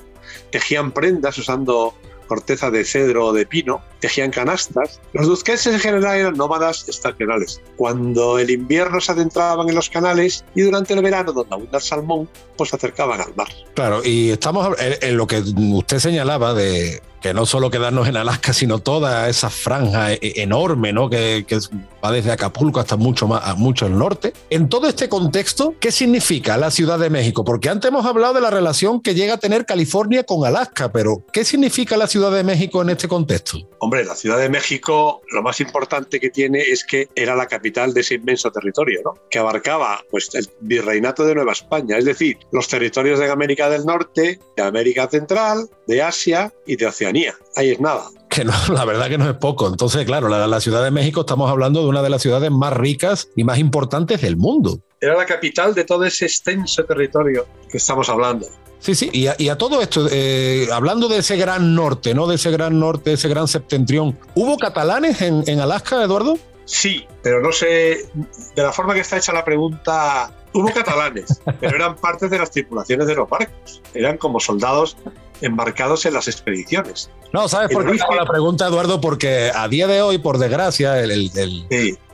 tejían 0.52 0.92
prendas 0.92 1.38
usando 1.38 1.94
corteza 2.30 2.72
de 2.72 2.86
cedro 2.86 3.26
o 3.26 3.34
de 3.34 3.46
pino, 3.46 3.82
tejían 4.00 4.32
canastas. 4.32 5.02
Los 5.14 5.28
duqueses 5.28 5.74
en 5.74 5.80
general 5.80 6.18
eran 6.18 6.38
nómadas 6.38 6.88
estacionales. 6.88 7.62
Cuando 7.76 8.40
el 8.40 8.52
invierno 8.52 9.02
se 9.02 9.12
adentraban 9.12 9.68
en 9.68 9.76
los 9.76 9.90
canales 9.90 10.46
y 10.56 10.62
durante 10.62 10.94
el 10.94 11.02
verano, 11.02 11.34
donde 11.34 11.54
abunda 11.54 11.80
el 11.80 11.84
salmón, 11.84 12.30
pues 12.56 12.70
se 12.70 12.78
acercaban 12.78 13.20
al 13.20 13.36
mar. 13.36 13.50
Claro, 13.74 14.02
y 14.06 14.30
estamos 14.30 14.78
en 14.80 15.18
lo 15.18 15.28
que 15.28 15.44
usted 15.58 16.00
señalaba 16.00 16.54
de 16.54 17.02
que 17.22 17.34
no 17.34 17.46
solo 17.46 17.70
quedarnos 17.70 18.08
en 18.08 18.18
Alaska, 18.18 18.54
sino 18.54 18.80
toda 18.80 19.30
esa 19.30 19.50
franja 19.50 20.14
e-, 20.14 20.20
enorme, 20.38 20.94
¿no? 20.94 21.10
Que, 21.10 21.46
que 21.48 21.58
va 22.04 22.12
desde 22.12 22.32
Acapulco 22.32 22.80
hasta 22.80 22.96
mucho 22.96 23.28
más, 23.28 23.58
mucho 23.58 23.86
al 23.86 23.98
norte. 23.98 24.34
En 24.50 24.70
todo 24.70 24.88
este 24.88 25.10
contexto, 25.10 25.76
¿qué 25.80 25.92
significa 25.92 26.58
la 26.58 26.72
Ciudad 26.72 27.00
de 27.00 27.10
México? 27.10 27.44
Porque 27.44 27.70
antes 27.70 27.90
hemos 27.90 28.06
hablado 28.06 28.34
de 28.36 28.42
la 28.42 28.50
relación 28.50 29.02
que 29.02 29.16
llega 29.16 29.36
a 29.36 29.38
tener 29.38 29.66
California 29.66 30.24
con 30.24 30.46
Alaska, 30.46 30.92
pero 30.92 31.26
¿qué 31.34 31.44
significa 31.44 31.98
la 31.98 32.08
Ciudad 32.08 32.32
de 32.32 32.44
México 32.44 32.82
en 32.82 32.90
este 32.90 33.08
contexto? 33.08 33.58
Hombre, 33.80 34.06
la 34.06 34.16
Ciudad 34.16 34.38
de 34.38 34.50
México, 34.50 35.22
lo 35.32 35.42
más 35.42 35.60
importante 35.60 36.20
que 36.20 36.30
tiene 36.30 36.60
es 36.60 36.84
que 36.84 37.10
era 37.16 37.36
la 37.36 37.48
capital 37.48 37.94
de 37.94 38.02
ese 38.02 38.16
inmenso 38.16 38.52
territorio, 38.52 39.02
¿no? 39.04 39.14
Que 39.30 39.40
abarcaba, 39.40 40.04
pues, 40.10 40.30
el 40.34 40.48
virreinato 40.62 41.26
de 41.26 41.36
Nueva 41.36 41.52
España, 41.52 41.98
es 41.98 42.06
decir, 42.06 42.38
los 42.52 42.68
territorios 42.68 43.20
de 43.20 43.30
América 43.30 43.70
del 43.70 43.86
Norte, 43.86 44.40
de 44.56 44.64
América 44.64 45.08
Central, 45.10 45.70
de 45.88 46.02
Asia 46.02 46.54
y 46.66 46.76
de 46.76 46.86
Oceanía. 46.86 47.09
Ahí 47.56 47.72
es 47.72 47.80
nada. 47.80 48.04
Que 48.30 48.44
no, 48.46 48.54
la 48.74 48.86
verdad 48.86 49.10
que 49.10 49.18
no 49.18 49.30
es 49.30 49.36
poco. 49.38 49.68
Entonces, 49.68 50.06
claro, 50.06 50.28
la, 50.30 50.48
la 50.48 50.60
Ciudad 50.60 50.84
de 50.84 50.92
México 50.92 51.22
estamos 51.22 51.50
hablando 51.50 51.82
de 51.82 51.88
una 51.88 52.02
de 52.02 52.10
las 52.10 52.22
ciudades 52.22 52.52
más 52.52 52.74
ricas 52.74 53.30
y 53.36 53.44
más 53.44 53.60
importantes 53.60 54.22
del 54.22 54.38
mundo. 54.38 54.80
Era 55.02 55.16
la 55.16 55.26
capital 55.26 55.74
de 55.74 55.86
todo 55.86 56.04
ese 56.04 56.26
extenso 56.26 56.84
territorio 56.84 57.46
que 57.70 57.78
estamos 57.78 58.10
hablando. 58.10 58.48
Sí, 58.80 58.96
sí, 58.96 59.10
y 59.12 59.28
a, 59.28 59.36
y 59.38 59.50
a 59.50 59.58
todo 59.58 59.82
esto, 59.82 60.08
eh, 60.10 60.68
hablando 60.72 61.10
de 61.10 61.18
ese 61.18 61.36
gran 61.36 61.76
norte, 61.76 62.14
¿no? 62.14 62.28
De 62.28 62.36
ese 62.36 62.50
gran 62.50 62.80
norte, 62.80 63.14
ese 63.14 63.28
gran 63.28 63.48
septentrión, 63.48 64.18
¿hubo 64.36 64.58
catalanes 64.58 65.22
en, 65.22 65.44
en 65.48 65.60
Alaska, 65.60 66.02
Eduardo? 66.02 66.38
Sí, 66.70 67.08
pero 67.24 67.42
no 67.42 67.52
sé, 67.52 68.12
de 68.56 68.62
la 68.62 68.72
forma 68.72 68.94
que 68.94 69.00
está 69.00 69.18
hecha 69.18 69.34
la 69.34 69.44
pregunta, 69.44 70.32
hubo 70.54 70.72
catalanes, 70.72 71.42
pero 71.60 71.76
eran 71.76 71.96
parte 71.96 72.30
de 72.30 72.38
las 72.38 72.52
tripulaciones 72.52 73.08
de 73.08 73.16
los 73.16 73.28
barcos, 73.28 73.82
eran 73.96 74.18
como 74.18 74.40
soldados 74.40 74.96
embarcados 75.42 76.06
en 76.06 76.14
las 76.14 76.28
expediciones. 76.28 77.10
No, 77.34 77.48
¿sabes 77.48 77.72
por 77.72 77.92
qué 77.92 78.00
hago 78.00 78.14
la 78.14 78.26
pregunta, 78.26 78.68
Eduardo? 78.68 79.02
Porque 79.02 79.52
a 79.54 79.68
día 79.68 79.88
de 79.88 80.04
hoy, 80.04 80.20
por 80.20 80.38
desgracia, 80.38 81.00
el, 81.00 81.32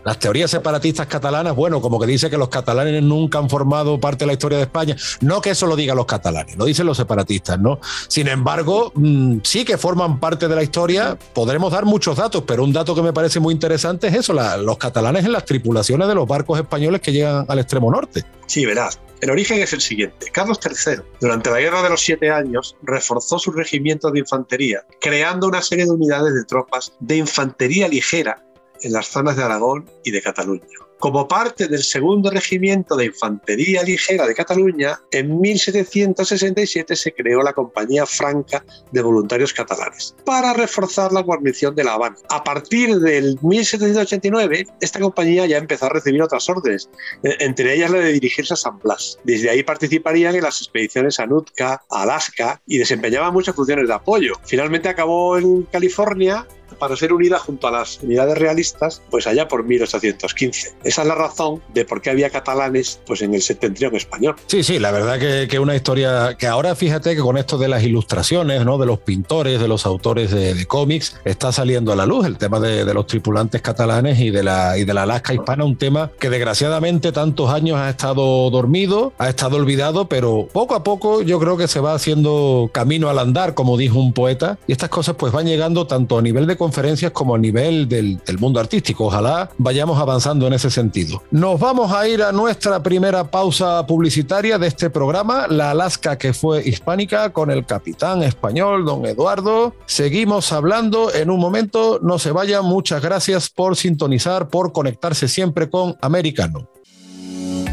las 0.06 0.20
teorías 0.20 0.52
separatistas 0.52 1.08
catalanas, 1.08 1.56
bueno, 1.56 1.82
como 1.82 2.00
que 2.00 2.06
dice 2.06 2.30
que 2.30 2.38
los 2.38 2.50
catalanes 2.50 3.02
nunca 3.02 3.40
han 3.40 3.50
formado 3.50 4.00
parte 4.00 4.20
de 4.20 4.28
la 4.28 4.34
historia 4.34 4.60
de 4.60 4.66
España. 4.66 4.96
No 5.22 5.42
que 5.42 5.50
eso 5.50 5.66
lo 5.66 5.76
digan 5.76 5.98
los 5.98 6.06
catalanes, 6.06 6.56
lo 6.58 6.66
dicen 6.66 6.86
los 6.86 6.96
separatistas, 6.96 7.60
¿no? 7.60 7.80
Sin 8.08 8.28
embargo, 8.28 8.92
mm, 8.94 9.40
sí 9.44 9.66
que 9.66 9.80
forman 9.80 10.20
parte 10.20 10.48
de 10.48 10.56
la 10.56 10.62
historia. 10.62 11.18
Podremos 11.34 11.72
dar 11.72 11.86
muchos 11.86 12.18
datos, 12.18 12.44
pero 12.46 12.64
un 12.64 12.72
dato 12.72 12.94
que 12.94 13.02
me 13.02 13.14
parece 13.14 13.40
muy 13.40 13.52
interesante 13.52 14.08
es 14.08 14.14
eso, 14.14 14.34
los 14.34 14.78
catalanes 14.78 15.26
en 15.26 15.32
las 15.32 15.44
tripulaciones 15.44 16.08
de 16.08 16.14
los 16.14 16.28
barcos 16.28 16.60
españoles 16.60 17.02
que 17.02 17.12
llegan 17.12 17.46
al 17.48 17.58
extremo 17.58 17.90
norte. 17.90 18.24
Sí, 18.46 18.64
verás. 18.64 19.00
El 19.22 19.32
origen 19.32 19.60
es 19.60 19.74
el 19.74 19.82
siguiente. 19.82 20.28
Carlos 20.32 20.60
III, 20.64 21.02
durante 21.20 21.50
la 21.50 21.60
Guerra 21.60 21.82
de 21.82 21.90
los 21.90 22.02
Siete 22.02 22.30
Años, 22.30 22.76
reforzó 22.84 23.40
su 23.40 23.52
regimiento 23.52 24.12
de 24.12 24.20
infantería, 24.20 24.86
creando 25.02 25.48
una 25.48 25.64
serie 25.64 25.86
de 25.86 25.92
unidades 25.92 26.36
de 26.36 26.44
tropas 26.44 26.94
de 27.00 27.18
infantería 27.18 27.88
ligera 27.88 28.45
en 28.86 28.94
las 28.94 29.08
zonas 29.08 29.36
de 29.36 29.44
Aragón 29.44 29.90
y 30.04 30.12
de 30.12 30.22
Cataluña. 30.22 30.66
Como 31.00 31.28
parte 31.28 31.68
del 31.68 31.84
segundo 31.84 32.32
regimiento 32.32 32.96
de 32.96 33.06
infantería 33.06 33.84
ligera 33.84 34.26
de 34.26 34.34
Cataluña, 34.34 35.00
en 35.12 35.40
1767 35.42 36.96
se 36.96 37.14
creó 37.14 37.44
la 37.44 37.52
Compañía 37.54 38.06
Franca 38.06 38.64
de 38.92 39.02
Voluntarios 39.02 39.54
Catalanes 39.54 40.16
para 40.26 40.54
reforzar 40.54 41.12
la 41.12 41.22
guarnición 41.22 41.76
de 41.76 41.84
La 41.84 41.94
Habana. 41.94 42.16
A 42.30 42.44
partir 42.44 42.96
del 43.00 43.38
1789, 43.42 44.68
esta 44.80 45.00
compañía 45.00 45.46
ya 45.46 45.58
empezó 45.58 45.88
a 45.88 45.90
recibir 45.90 46.22
otras 46.22 46.50
órdenes, 46.50 46.90
e, 47.24 47.36
entre 47.40 47.74
ellas 47.74 47.92
la 47.92 48.00
de 48.00 48.14
dirigirse 48.14 48.54
a 48.54 48.58
San 48.58 48.80
Blas. 48.80 49.20
Desde 49.26 49.50
ahí 49.50 49.64
participarían 49.64 50.36
en 50.36 50.44
las 50.44 50.62
expediciones 50.62 51.20
a 51.20 51.26
Nootka, 51.26 51.84
a 51.92 52.02
Alaska 52.04 52.62
y 52.68 52.78
desempeñaban 52.78 53.34
muchas 53.34 53.54
funciones 53.54 53.88
de 53.90 53.94
apoyo. 53.94 54.34
Finalmente 54.46 54.88
acabó 54.88 55.38
en 55.38 55.64
California 55.64 56.48
para 56.76 56.96
ser 56.96 57.14
unida 57.14 57.40
junto 57.40 57.68
a 57.68 57.72
las 57.72 58.00
unidades 58.02 58.38
realistas, 58.38 59.02
pues 59.10 59.28
allá 59.28 59.48
por 59.48 59.64
1815. 59.64 60.76
Esa 60.84 61.02
es 61.02 61.08
la 61.08 61.16
razón 61.16 61.62
de 61.74 61.86
por 61.86 62.02
qué 62.02 62.10
había 62.10 62.30
catalanes 62.30 63.00
pues 63.06 63.22
en 63.22 63.34
el 63.34 63.42
septentrión 63.42 63.96
español. 63.96 64.36
Sí, 64.48 64.64
sí, 64.64 64.80
la 64.80 64.92
verdad 64.92 65.20
que, 65.20 65.48
que 65.48 65.60
una 65.60 65.76
historia 65.76 66.36
que 66.38 66.48
ahora 66.48 66.76
fíjate 66.76 67.16
que 67.16 67.22
con 67.22 67.38
esto 67.38 67.58
de 67.58 67.68
las 67.68 67.84
ilustraciones, 67.84 68.66
¿no? 68.66 68.78
de 68.78 68.86
los 68.86 69.00
pintores, 69.00 69.60
de 69.60 69.68
los 69.68 69.86
autores 69.86 70.32
de, 70.32 70.66
cómics, 70.66 71.20
está 71.26 71.52
saliendo 71.52 71.94
a 71.94 71.96
la 71.96 72.06
luz 72.06 72.26
el 72.26 72.38
tema 72.38 72.60
de, 72.60 72.86
de, 72.86 72.94
los 72.94 73.06
tripulantes 73.06 73.62
catalanes 73.62 74.20
y 74.20 74.32
de, 74.32 74.42
la, 74.44 74.78
y 74.78 74.86
de 74.86 74.94
la 74.94 75.04
Alaska 75.04 75.34
hispana, 75.34 75.64
un 75.64 75.78
tema 75.78 76.12
que 76.20 76.30
desgraciadamente 76.30 77.12
tantos 77.12 77.50
años 77.50 77.78
ha 77.78 77.90
estado 77.90 78.50
dormido, 78.50 79.14
ha 79.18 79.30
estado 79.30 79.58
olvidado, 79.58 80.08
pero 80.10 80.48
poco 80.52 80.76
a 80.76 80.84
poco 80.84 81.22
yo 81.22 81.40
creo 81.40 81.58
que 81.58 81.68
se 81.68 81.80
va 81.80 81.94
haciendo 81.94 82.70
camino 82.72 83.10
al 83.10 83.20
andar, 83.20 83.54
como 83.54 83.78
dijo 83.78 84.00
un 84.00 84.14
poeta, 84.14 84.58
y 84.68 84.72
estas 84.72 84.90
cosas 84.90 85.16
pues 85.18 85.32
van 85.32 85.46
llegando 85.46 85.88
tanto 85.88 86.18
a 86.18 86.22
nivel 86.22 86.48
de 86.48 86.58
conferencias 86.66 87.12
como 87.12 87.36
a 87.36 87.38
nivel 87.38 87.88
del, 87.88 88.20
mundo 88.40 88.60
artístico. 88.60 89.06
Ojalá 89.06 89.52
vayamos 89.60 90.00
avanzando 90.00 90.48
en 90.48 90.54
ese 90.54 90.72
sentido. 90.72 91.22
Nos 91.30 91.60
vamos 91.60 91.92
a 91.92 92.08
ir 92.08 92.24
a 92.24 92.32
nuestra 92.32 92.82
primera 92.82 93.24
pausa 93.24 93.86
publicitaria 93.86 94.58
de 94.58 94.66
este 94.66 94.90
programa, 94.90 95.46
la 95.48 95.70
Alaska 95.70 96.18
que 96.18 96.34
fue 96.34 96.68
hispánica, 96.68 97.32
con 97.32 97.52
el 97.52 97.68
capitán 97.68 98.24
español, 98.24 98.84
don 98.84 99.06
Eduardo. 99.06 99.76
Seguimos 99.86 100.52
hablando 100.52 101.14
en 101.14 101.30
un 101.30 101.40
momento, 101.40 102.00
no 102.02 102.18
se 102.18 102.32
vayan, 102.32 102.66
muchas 102.66 103.00
gracias 103.00 103.50
por 103.50 103.76
sintonizar, 103.76 104.50
por 104.50 104.74
conectarse 104.74 105.28
siempre 105.28 105.70
con 105.70 105.96
Americano. 106.02 106.68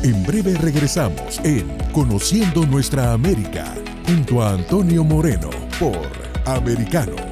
En 0.02 0.22
breve 0.26 0.54
regresamos 0.60 1.40
en 1.44 1.66
Conociendo 1.92 2.66
Nuestra 2.66 3.14
América, 3.14 3.74
junto 4.06 4.42
a 4.42 4.50
Antonio 4.50 5.02
Moreno, 5.02 5.48
por 5.80 5.96
Americano. 6.44 7.31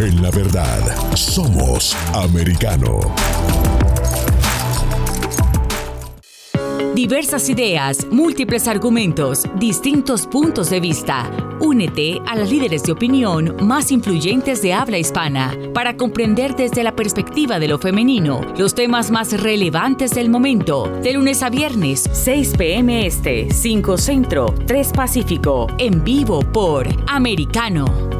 En 0.00 0.22
la 0.22 0.30
verdad. 0.30 0.80
Somos 1.14 1.94
americano. 2.14 3.00
Diversas 6.94 7.48
ideas, 7.48 8.06
múltiples 8.10 8.66
argumentos, 8.66 9.44
distintos 9.56 10.26
puntos 10.26 10.70
de 10.70 10.80
vista. 10.80 11.30
Únete 11.60 12.20
a 12.26 12.34
las 12.34 12.50
líderes 12.50 12.82
de 12.82 12.92
opinión 12.92 13.56
más 13.62 13.92
influyentes 13.92 14.62
de 14.62 14.72
habla 14.72 14.98
hispana 14.98 15.56
para 15.74 15.96
comprender 15.96 16.56
desde 16.56 16.82
la 16.82 16.96
perspectiva 16.96 17.58
de 17.58 17.68
lo 17.68 17.78
femenino 17.78 18.40
los 18.56 18.74
temas 18.74 19.10
más 19.10 19.40
relevantes 19.40 20.12
del 20.12 20.30
momento. 20.30 20.90
De 21.02 21.12
lunes 21.12 21.42
a 21.42 21.50
viernes, 21.50 22.08
6 22.12 22.54
p.m. 22.56 23.06
Este, 23.06 23.52
5 23.52 23.98
Centro, 23.98 24.54
3 24.66 24.92
Pacífico, 24.92 25.66
en 25.78 26.02
vivo 26.02 26.40
por 26.40 26.88
Americano. 27.06 28.19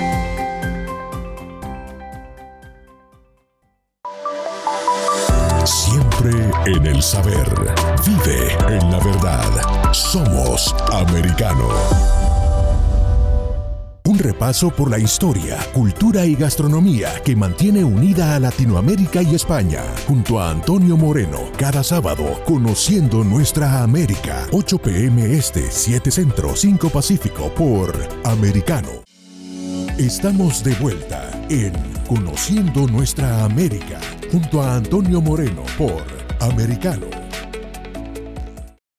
En 6.73 6.85
el 6.85 7.01
saber. 7.01 7.49
Vive 8.05 8.53
en 8.69 8.91
la 8.91 8.99
verdad. 8.99 9.93
Somos 9.93 10.73
americano. 10.91 11.67
Un 14.05 14.19
repaso 14.19 14.69
por 14.71 14.89
la 14.89 14.99
historia, 14.99 15.57
cultura 15.73 16.25
y 16.25 16.35
gastronomía 16.35 17.21
que 17.23 17.35
mantiene 17.35 17.83
unida 17.83 18.35
a 18.35 18.39
Latinoamérica 18.39 19.21
y 19.21 19.35
España, 19.35 19.83
junto 20.07 20.39
a 20.39 20.49
Antonio 20.49 20.97
Moreno, 20.97 21.39
cada 21.57 21.83
sábado, 21.83 22.41
conociendo 22.45 23.23
nuestra 23.23 23.83
América. 23.83 24.47
8 24.51 24.77
pm 24.79 25.33
este, 25.33 25.69
7 25.69 26.11
centro, 26.11 26.55
5 26.55 26.89
pacífico, 26.89 27.53
por 27.53 27.93
Americano. 28.23 28.89
Estamos 29.97 30.63
de 30.63 30.73
vuelta 30.75 31.29
en 31.49 31.73
Conociendo 32.07 32.87
nuestra 32.87 33.45
América, 33.45 33.99
junto 34.31 34.61
a 34.61 34.75
Antonio 34.75 35.21
Moreno, 35.21 35.63
por 35.77 36.20
Americano. 36.41 37.05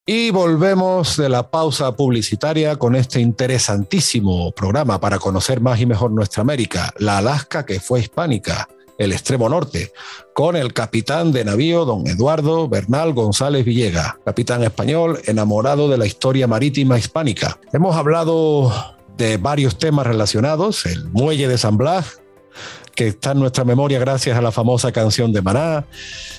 Y 0.06 0.30
volvemos 0.30 1.16
de 1.16 1.28
la 1.28 1.50
pausa 1.50 1.94
publicitaria 1.94 2.76
con 2.76 2.94
este 2.96 3.20
interesantísimo 3.20 4.52
programa 4.52 5.00
para 5.00 5.18
conocer 5.18 5.60
más 5.60 5.80
y 5.80 5.86
mejor 5.86 6.12
nuestra 6.12 6.40
América, 6.40 6.92
la 6.98 7.18
Alaska 7.18 7.66
que 7.66 7.80
fue 7.80 8.00
hispánica, 8.00 8.68
el 8.98 9.12
extremo 9.12 9.48
norte, 9.48 9.92
con 10.34 10.56
el 10.56 10.72
capitán 10.72 11.32
de 11.32 11.44
navío 11.44 11.84
don 11.84 12.06
Eduardo 12.06 12.68
Bernal 12.68 13.12
González 13.12 13.64
Villega, 13.64 14.18
capitán 14.24 14.62
español 14.62 15.20
enamorado 15.24 15.88
de 15.88 15.98
la 15.98 16.06
historia 16.06 16.46
marítima 16.46 16.98
hispánica. 16.98 17.58
Hemos 17.72 17.96
hablado 17.96 18.72
de 19.16 19.36
varios 19.36 19.78
temas 19.78 20.06
relacionados, 20.06 20.86
el 20.86 21.10
muelle 21.10 21.48
de 21.48 21.58
San 21.58 21.76
Blas, 21.76 22.22
que 22.94 23.08
está 23.08 23.32
en 23.32 23.40
nuestra 23.40 23.64
memoria 23.64 23.98
gracias 23.98 24.36
a 24.36 24.42
la 24.42 24.52
famosa 24.52 24.92
canción 24.92 25.32
de 25.32 25.42
Maná. 25.42 25.84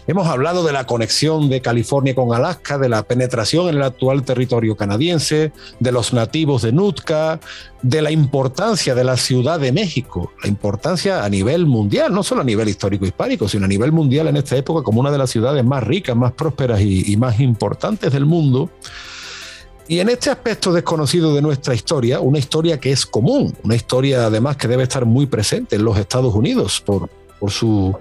Hemos 0.07 0.27
hablado 0.27 0.63
de 0.63 0.71
la 0.71 0.85
conexión 0.85 1.49
de 1.49 1.61
California 1.61 2.13
con 2.13 2.33
Alaska, 2.33 2.77
de 2.77 2.89
la 2.89 3.03
penetración 3.03 3.69
en 3.69 3.75
el 3.75 3.83
actual 3.83 4.23
territorio 4.23 4.75
canadiense, 4.75 5.51
de 5.79 5.91
los 5.91 6.13
nativos 6.13 6.61
de 6.61 6.71
Nootka, 6.71 7.39
de 7.81 8.01
la 8.01 8.11
importancia 8.11 8.95
de 8.95 9.03
la 9.03 9.17
Ciudad 9.17 9.59
de 9.59 9.71
México, 9.71 10.31
la 10.41 10.49
importancia 10.49 11.23
a 11.23 11.29
nivel 11.29 11.65
mundial, 11.65 12.13
no 12.13 12.23
solo 12.23 12.41
a 12.41 12.45
nivel 12.45 12.69
histórico 12.69 13.05
hispánico, 13.05 13.47
sino 13.47 13.65
a 13.65 13.67
nivel 13.67 13.91
mundial 13.91 14.27
en 14.27 14.37
esta 14.37 14.55
época 14.55 14.83
como 14.83 14.99
una 14.99 15.11
de 15.11 15.17
las 15.17 15.29
ciudades 15.29 15.63
más 15.65 15.83
ricas, 15.83 16.15
más 16.15 16.33
prósperas 16.33 16.81
y, 16.81 17.11
y 17.11 17.17
más 17.17 17.39
importantes 17.39 18.11
del 18.11 18.25
mundo. 18.25 18.69
Y 19.87 19.99
en 19.99 20.09
este 20.09 20.29
aspecto 20.29 20.71
desconocido 20.71 21.35
de 21.35 21.41
nuestra 21.41 21.75
historia, 21.75 22.19
una 22.21 22.39
historia 22.39 22.79
que 22.79 22.91
es 22.91 23.05
común, 23.05 23.53
una 23.63 23.75
historia 23.75 24.25
además 24.25 24.55
que 24.55 24.67
debe 24.67 24.83
estar 24.83 25.05
muy 25.05 25.25
presente 25.25 25.75
en 25.75 25.83
los 25.83 25.97
Estados 25.97 26.33
Unidos 26.33 26.81
por, 26.81 27.09
su 27.49 27.93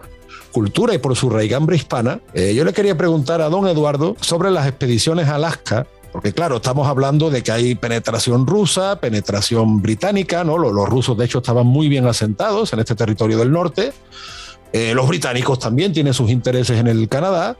cultura 0.52 0.94
y 0.94 0.98
por 0.98 1.16
su 1.16 1.28
raigambre 1.28 1.74
hispana, 1.74 2.20
eh, 2.34 2.54
yo 2.54 2.64
le 2.64 2.72
quería 2.72 2.96
preguntar 2.96 3.40
a 3.40 3.48
don 3.48 3.66
Eduardo 3.66 4.14
sobre 4.20 4.52
las 4.52 4.68
expediciones 4.68 5.26
a 5.26 5.34
Alaska, 5.34 5.86
porque 6.12 6.32
claro, 6.32 6.56
estamos 6.56 6.86
hablando 6.86 7.30
de 7.30 7.42
que 7.42 7.50
hay 7.50 7.74
penetración 7.74 8.46
rusa, 8.46 9.00
penetración 9.00 9.82
británica, 9.82 10.44
¿no? 10.44 10.58
Los, 10.58 10.72
los 10.72 10.88
rusos 10.88 11.18
de 11.18 11.24
hecho 11.24 11.38
estaban 11.38 11.66
muy 11.66 11.88
bien 11.88 12.06
asentados 12.06 12.72
en 12.72 12.78
este 12.78 12.94
territorio 12.94 13.38
del 13.38 13.50
norte, 13.50 13.92
eh, 14.72 14.94
los 14.94 15.06
británicos 15.06 15.58
también 15.58 15.92
tienen 15.92 16.14
sus 16.14 16.30
intereses 16.30 16.78
en 16.78 16.86
el 16.86 17.06
Canadá 17.08 17.58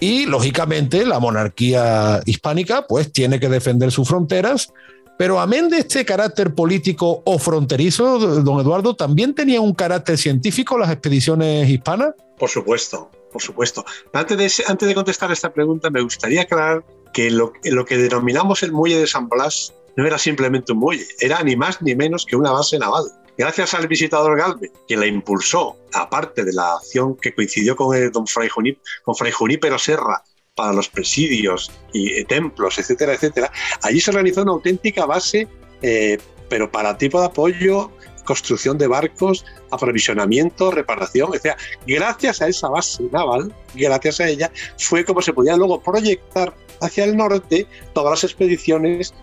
y 0.00 0.26
lógicamente 0.26 1.04
la 1.04 1.20
monarquía 1.20 2.20
hispánica 2.24 2.86
pues 2.86 3.12
tiene 3.12 3.38
que 3.38 3.48
defender 3.48 3.92
sus 3.92 4.08
fronteras, 4.08 4.72
pero 5.18 5.38
amén 5.38 5.68
de 5.68 5.78
este 5.78 6.04
carácter 6.06 6.54
político 6.54 7.22
o 7.26 7.38
fronterizo, 7.38 8.18
don 8.18 8.60
Eduardo, 8.60 8.96
¿también 8.96 9.34
tenía 9.34 9.60
un 9.60 9.74
carácter 9.74 10.16
científico 10.16 10.78
las 10.78 10.90
expediciones 10.90 11.68
hispanas? 11.68 12.14
Por 12.38 12.48
supuesto, 12.48 13.10
por 13.30 13.42
supuesto. 13.42 13.84
Antes 14.14 14.38
de, 14.38 14.64
antes 14.66 14.88
de 14.88 14.94
contestar 14.94 15.30
esta 15.30 15.52
pregunta, 15.52 15.90
me 15.90 16.00
gustaría 16.00 16.42
aclarar 16.42 16.82
que 17.12 17.30
lo, 17.30 17.52
lo 17.64 17.84
que 17.84 17.98
denominamos 17.98 18.62
el 18.62 18.72
muelle 18.72 18.98
de 18.98 19.06
San 19.06 19.28
Blas 19.28 19.74
no 19.96 20.06
era 20.06 20.16
simplemente 20.16 20.72
un 20.72 20.78
muelle, 20.78 21.06
era 21.20 21.42
ni 21.42 21.54
más 21.56 21.82
ni 21.82 21.94
menos 21.94 22.24
que 22.24 22.36
una 22.36 22.52
base 22.52 22.78
naval 22.78 23.04
gracias 23.40 23.72
al 23.72 23.88
visitador 23.88 24.36
Galve, 24.36 24.70
que 24.86 24.98
la 24.98 25.06
impulsó, 25.06 25.74
aparte 25.94 26.44
de 26.44 26.52
la 26.52 26.74
acción 26.74 27.16
que 27.16 27.34
coincidió 27.34 27.74
con 27.74 27.96
el 27.96 28.12
don 28.12 28.26
Fray, 28.26 28.50
Junip, 28.50 28.78
con 29.02 29.14
Junípero 29.14 29.78
Serra 29.78 30.22
para 30.54 30.74
los 30.74 30.90
presidios 30.90 31.72
y 31.94 32.12
eh, 32.12 32.26
templos, 32.26 32.78
etcétera, 32.78 33.14
etcétera, 33.14 33.50
allí 33.80 33.98
se 33.98 34.10
organizó 34.10 34.42
una 34.42 34.52
auténtica 34.52 35.06
base, 35.06 35.48
eh, 35.80 36.18
pero 36.50 36.70
para 36.70 36.98
tipo 36.98 37.18
de 37.18 37.28
apoyo, 37.28 37.90
construcción 38.26 38.76
de 38.76 38.88
barcos, 38.88 39.46
aprovisionamiento, 39.70 40.70
reparación, 40.70 41.30
etc. 41.32 41.56
Gracias 41.86 42.42
a 42.42 42.48
esa 42.48 42.68
base 42.68 43.04
naval, 43.10 43.54
gracias 43.74 44.20
a 44.20 44.28
ella, 44.28 44.52
fue 44.76 45.02
como 45.02 45.22
se 45.22 45.32
podía 45.32 45.56
luego 45.56 45.80
proyectar 45.80 46.54
hacia 46.82 47.04
el 47.04 47.16
norte 47.16 47.66
todas 47.94 48.10
las 48.10 48.24
expediciones 48.24 49.14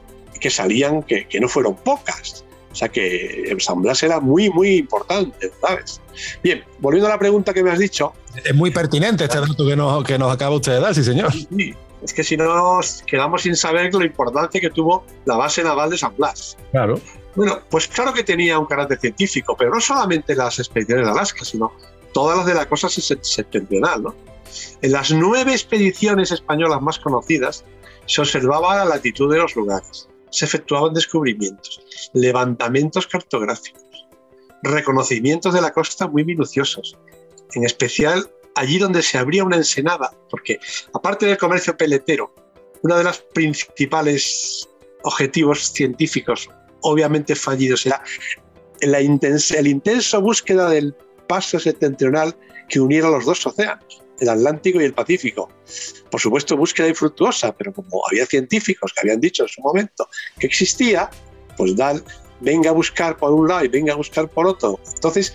que 0.42 0.50
salían, 0.50 1.04
que 1.04 1.40
no 1.40 1.48
fueron 1.48 1.76
pocas. 1.76 2.47
O 2.78 2.80
sea 2.80 2.90
que 2.90 3.58
San 3.58 3.82
Blas 3.82 4.04
era 4.04 4.20
muy, 4.20 4.52
muy 4.52 4.76
importante, 4.76 5.52
¿sabes? 5.60 6.00
Bien, 6.44 6.64
volviendo 6.78 7.08
a 7.08 7.14
la 7.14 7.18
pregunta 7.18 7.52
que 7.52 7.64
me 7.64 7.72
has 7.72 7.80
dicho. 7.80 8.14
Es 8.46 8.54
muy 8.54 8.70
pertinente 8.70 9.24
este 9.24 9.40
dato 9.40 9.66
que 9.66 9.76
nos, 9.76 10.04
que 10.04 10.20
nos 10.20 10.32
acaba 10.32 10.56
usted 10.56 10.74
de 10.74 10.82
dar, 10.82 10.94
sí, 10.94 11.04
señor. 11.04 11.34
Sí, 11.34 11.74
es 12.04 12.14
que 12.14 12.24
si 12.24 12.38
no 12.38 12.46
nos 12.46 13.02
quedamos 13.02 13.42
sin 13.42 13.56
saber 13.56 13.92
la 13.96 14.06
importancia 14.06 14.62
que 14.62 14.70
tuvo 14.70 15.04
la 15.26 15.38
base 15.38 15.64
naval 15.64 15.90
de 15.90 15.98
San 15.98 16.16
Blas. 16.16 16.56
Claro. 16.70 17.02
Bueno, 17.34 17.62
pues 17.68 17.88
claro 17.88 18.14
que 18.14 18.24
tenía 18.24 18.60
un 18.60 18.68
carácter 18.68 19.00
científico, 19.00 19.56
pero 19.58 19.72
no 19.72 19.82
solamente 19.82 20.36
las 20.36 20.60
expediciones 20.60 21.06
de 21.06 21.12
Alaska, 21.14 21.46
sino 21.46 21.74
todas 22.14 22.38
las 22.38 22.46
de 22.46 22.54
la 22.54 22.70
costa 22.70 22.90
septentrional, 22.90 24.04
¿no? 24.04 24.16
En 24.84 24.92
las 24.92 25.10
nueve 25.10 25.52
expediciones 25.52 26.32
españolas 26.32 26.80
más 26.80 27.00
conocidas 27.00 27.66
se 28.06 28.22
observaba 28.22 28.76
la 28.76 28.86
latitud 28.86 29.34
de 29.34 29.40
los 29.40 29.56
lugares 29.56 30.08
se 30.30 30.46
efectuaban 30.46 30.94
descubrimientos, 30.94 31.82
levantamientos 32.14 33.08
cartográficos, 33.08 33.84
reconocimientos 34.64 35.54
de 35.54 35.62
la 35.62 35.72
costa 35.72 36.08
muy 36.08 36.24
minuciosos, 36.26 36.98
en 37.54 37.64
especial 37.64 38.30
allí 38.56 38.80
donde 38.80 39.04
se 39.04 39.18
abría 39.18 39.44
una 39.44 39.58
ensenada, 39.58 40.12
porque 40.30 40.60
aparte 40.94 41.26
del 41.26 41.38
comercio 41.38 41.78
peletero, 41.78 42.34
uno 42.82 42.98
de 42.98 43.04
los 43.04 43.20
principales 43.34 44.68
objetivos 45.04 45.72
científicos, 45.72 46.50
obviamente 46.82 47.36
fallidos, 47.36 47.86
era 47.86 48.04
la 48.82 49.00
el 49.00 49.68
intenso 49.68 50.22
búsqueda 50.22 50.70
del 50.70 50.94
paso 51.28 51.60
septentrional 51.60 52.36
que 52.70 52.80
uniera 52.80 53.10
los 53.10 53.26
dos 53.26 53.46
océanos 53.46 54.07
el 54.20 54.30
Atlántico 54.30 54.82
y 54.82 54.86
el 54.86 54.94
Pacífico. 54.94 55.50
Por 56.10 56.20
supuesto, 56.20 56.58
búsqueda 56.58 56.88
infructuosa, 56.88 57.56
pero 57.56 57.74
como 57.74 58.02
había 58.10 58.26
científicos 58.26 58.94
que 58.94 59.02
habían 59.02 59.20
dicho 59.20 59.44
en 59.44 59.50
su 59.50 59.62
momento 59.62 60.10
que 60.40 60.48
existía, 60.48 61.10
pues 61.56 61.76
dan, 61.76 62.04
venga 62.40 62.70
a 62.70 62.74
buscar 62.74 63.18
por 63.18 63.34
un 63.34 63.48
lado 63.48 63.66
y 63.66 63.68
venga 63.68 63.94
a 63.94 63.96
buscar 63.96 64.28
por 64.28 64.48
otro. 64.48 64.80
Entonces, 64.94 65.34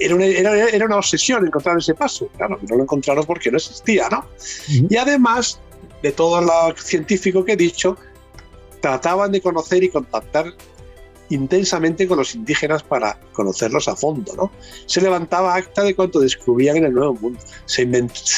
era, 0.00 0.14
una, 0.14 0.24
era, 0.24 0.86
una, 0.86 0.96
obsesión 0.96 1.46
encontrar 1.46 1.78
ese 1.78 1.94
paso. 1.94 2.28
Claro, 2.36 2.58
no 2.68 2.76
lo 2.76 2.82
encontraron 2.82 3.24
porque 3.24 3.50
no 3.50 3.58
existía, 3.58 4.08
¿no? 4.08 4.26
Y 4.68 4.96
además 4.96 5.60
de 6.02 6.12
todo 6.12 6.40
lo 6.40 6.76
científico 6.76 7.44
que 7.44 7.52
he 7.52 7.56
dicho, 7.56 7.96
trataban 8.80 9.32
de 9.32 9.40
conocer 9.40 9.82
y 9.82 9.88
contactar 9.88 10.54
intensamente 11.30 12.06
con 12.06 12.18
los 12.18 12.34
indígenas 12.34 12.82
para 12.82 13.18
conocerlos 13.32 13.88
a 13.88 13.96
fondo. 13.96 14.34
¿no? 14.34 14.50
Se 14.86 15.00
levantaba 15.00 15.54
acta 15.54 15.82
de 15.82 15.94
cuanto 15.94 16.20
descubrían 16.20 16.76
en 16.76 16.84
el 16.86 16.94
Nuevo 16.94 17.14
Mundo. 17.14 17.40
Se, 17.66 17.82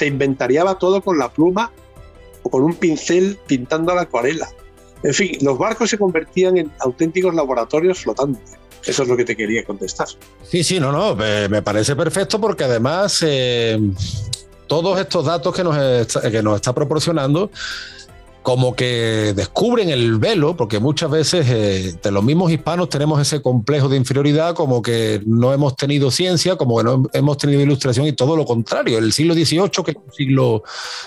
inventariaba 0.06 0.78
todo 0.78 1.02
con 1.02 1.18
la 1.18 1.30
pluma 1.30 1.72
o 2.42 2.50
con 2.50 2.62
un 2.62 2.74
pincel 2.74 3.38
pintando 3.46 3.94
la 3.94 4.02
acuarela. 4.02 4.48
En 5.02 5.14
fin, 5.14 5.36
los 5.42 5.58
barcos 5.58 5.90
se 5.90 5.98
convertían 5.98 6.56
en 6.56 6.72
auténticos 6.80 7.34
laboratorios 7.34 8.00
flotantes. 8.00 8.54
Eso 8.84 9.02
es 9.02 9.08
lo 9.08 9.16
que 9.16 9.24
te 9.24 9.36
quería 9.36 9.64
contestar. 9.64 10.06
Sí, 10.44 10.62
sí, 10.62 10.78
no, 10.78 10.92
no, 10.92 11.16
me 11.16 11.62
parece 11.62 11.96
perfecto 11.96 12.40
porque 12.40 12.64
además 12.64 13.22
eh, 13.26 13.78
todos 14.66 14.98
estos 15.00 15.24
datos 15.24 15.54
que 15.54 15.64
nos, 15.64 15.76
que 16.22 16.42
nos 16.42 16.56
está 16.56 16.74
proporcionando 16.74 17.50
como 18.46 18.76
que 18.76 19.32
descubren 19.34 19.90
el 19.90 20.18
velo, 20.18 20.56
porque 20.56 20.78
muchas 20.78 21.10
veces 21.10 21.48
eh, 21.50 21.98
de 22.00 22.10
los 22.12 22.22
mismos 22.22 22.52
hispanos 22.52 22.88
tenemos 22.88 23.20
ese 23.20 23.42
complejo 23.42 23.88
de 23.88 23.96
inferioridad, 23.96 24.54
como 24.54 24.82
que 24.82 25.20
no 25.26 25.52
hemos 25.52 25.74
tenido 25.74 26.12
ciencia, 26.12 26.54
como 26.54 26.78
que 26.78 26.84
no 26.84 27.02
hemos 27.12 27.38
tenido 27.38 27.60
ilustración 27.60 28.06
y 28.06 28.12
todo 28.12 28.36
lo 28.36 28.44
contrario. 28.44 28.98
El 28.98 29.12
siglo 29.12 29.34
XVIII, 29.34 29.70
que 29.84 29.90
es 29.90 29.96
un 29.96 30.12
siglo 30.12 30.62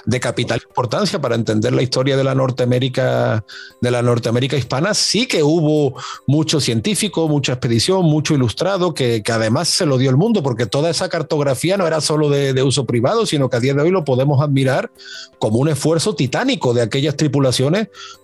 de 0.06 0.20
capital 0.20 0.60
importancia 0.68 1.22
para 1.22 1.36
entender 1.36 1.72
la 1.72 1.82
historia 1.82 2.18
de 2.18 2.26
la 2.26 2.36
Norteamérica, 2.36 3.46
de 3.80 3.90
la 3.90 4.02
Norteamérica 4.02 4.58
hispana, 4.58 4.94
sí 4.94 5.26
que 5.26 5.42
hubo 5.42 5.96
mucho 6.28 6.60
científico, 6.60 7.30
mucha 7.30 7.54
expedición, 7.54 8.04
mucho 8.04 8.34
ilustrado, 8.34 8.94
que, 8.94 9.24
además 9.32 9.70
se 9.70 9.86
lo 9.86 9.98
dio 9.98 10.10
el 10.10 10.18
mundo, 10.18 10.44
porque 10.44 10.66
toda 10.66 10.90
esa 10.90 11.08
cartografía 11.08 11.78
no 11.78 11.88
era 11.88 12.02
solo 12.02 12.30
de, 12.30 12.62
uso 12.64 12.86
privado, 12.86 13.26
sino 13.26 13.50
que 13.50 13.56
a 13.56 13.60
día 13.62 13.74
de 13.74 13.82
hoy 13.82 13.92
lo 13.92 14.04
podemos 14.04 14.42
admirar 14.42 14.92
como 15.38 15.60
un 15.60 15.70
esfuerzo 15.70 16.16
titánico 16.16 16.74
de 16.74 16.82
aquellas 16.82 17.16
tribus 17.16 17.29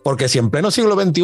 porque 0.03 0.27
si 0.27 0.39
en 0.39 0.49
pleno 0.49 0.71
siglo 0.71 0.99
XXI 0.99 1.21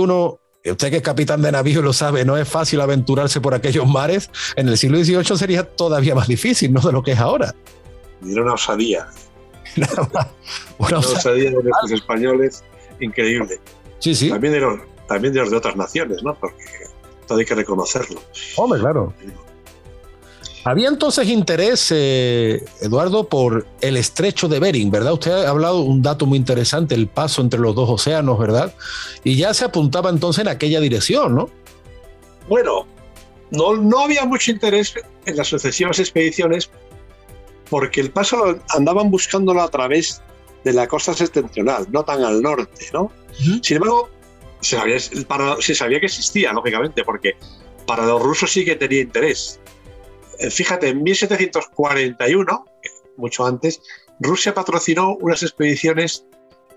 usted 0.69 0.89
que 0.91 0.97
es 0.97 1.01
capitán 1.01 1.41
de 1.41 1.51
navío 1.51 1.81
lo 1.81 1.93
sabe, 1.93 2.23
no 2.25 2.37
es 2.37 2.47
fácil 2.47 2.81
aventurarse 2.81 3.41
por 3.41 3.53
aquellos 3.53 3.87
mares, 3.87 4.29
en 4.55 4.67
el 4.67 4.77
siglo 4.77 5.03
XVIII 5.03 5.37
sería 5.37 5.63
todavía 5.63 6.13
más 6.13 6.27
difícil, 6.27 6.71
¿no? 6.71 6.81
De 6.81 6.91
lo 6.91 7.01
que 7.01 7.13
es 7.13 7.19
ahora. 7.19 7.55
Era 8.27 8.43
una 8.43 8.53
osadía. 8.53 9.07
una 10.77 10.99
osadía 10.99 11.49
de 11.49 11.63
los 11.63 11.91
españoles 11.91 12.63
increíble. 12.99 13.59
Sí, 13.99 14.13
sí. 14.13 14.29
También 14.29 14.53
de, 14.53 14.59
los, 14.59 14.79
también 15.07 15.33
de 15.33 15.39
los 15.39 15.51
de 15.51 15.57
otras 15.57 15.75
naciones, 15.75 16.21
¿no? 16.23 16.35
Porque 16.35 16.63
todo 17.27 17.39
hay 17.39 17.45
que 17.45 17.55
reconocerlo. 17.55 18.21
Hombre, 18.57 18.79
claro. 18.79 19.13
Había 20.63 20.89
entonces 20.89 21.27
interés, 21.27 21.91
eh, 21.91 22.63
Eduardo, 22.81 23.27
por 23.27 23.65
el 23.81 23.97
estrecho 23.97 24.47
de 24.47 24.59
Bering, 24.59 24.91
¿verdad? 24.91 25.13
Usted 25.13 25.31
ha 25.31 25.49
hablado 25.49 25.79
un 25.79 26.03
dato 26.03 26.25
muy 26.27 26.37
interesante, 26.37 26.93
el 26.93 27.07
paso 27.07 27.41
entre 27.41 27.59
los 27.59 27.73
dos 27.73 27.89
océanos, 27.89 28.37
¿verdad? 28.37 28.73
Y 29.23 29.37
ya 29.37 29.53
se 29.53 29.65
apuntaba 29.65 30.11
entonces 30.11 30.43
en 30.43 30.49
aquella 30.49 30.79
dirección, 30.79 31.35
¿no? 31.35 31.49
Bueno, 32.47 32.85
no, 33.49 33.75
no 33.75 33.99
había 34.01 34.25
mucho 34.25 34.51
interés 34.51 34.93
en 35.25 35.37
las 35.37 35.47
sucesivas 35.47 35.97
expediciones 35.99 36.69
porque 37.71 38.01
el 38.01 38.11
paso 38.11 38.59
andaban 38.69 39.09
buscándolo 39.09 39.61
a 39.61 39.69
través 39.69 40.21
de 40.65 40.73
la 40.73 40.87
costa 40.87 41.13
septentrional, 41.13 41.87
no 41.89 42.03
tan 42.03 42.21
al 42.23 42.41
norte, 42.41 42.87
¿no? 42.93 43.09
Sin 43.63 43.77
embargo, 43.77 44.09
se 44.59 44.75
sabía, 44.75 44.99
se 44.99 45.73
sabía 45.73 45.99
que 46.01 46.07
existía, 46.07 46.51
lógicamente, 46.51 47.03
porque 47.05 47.35
para 47.87 48.05
los 48.05 48.21
rusos 48.21 48.51
sí 48.51 48.65
que 48.65 48.75
tenía 48.75 49.01
interés. 49.01 49.60
Eh, 50.41 50.49
fíjate, 50.49 50.89
en 50.89 51.03
1741, 51.03 52.65
mucho 53.17 53.45
antes, 53.45 53.79
Rusia 54.19 54.53
patrocinó 54.55 55.15
unas 55.21 55.43
expediciones 55.43 56.25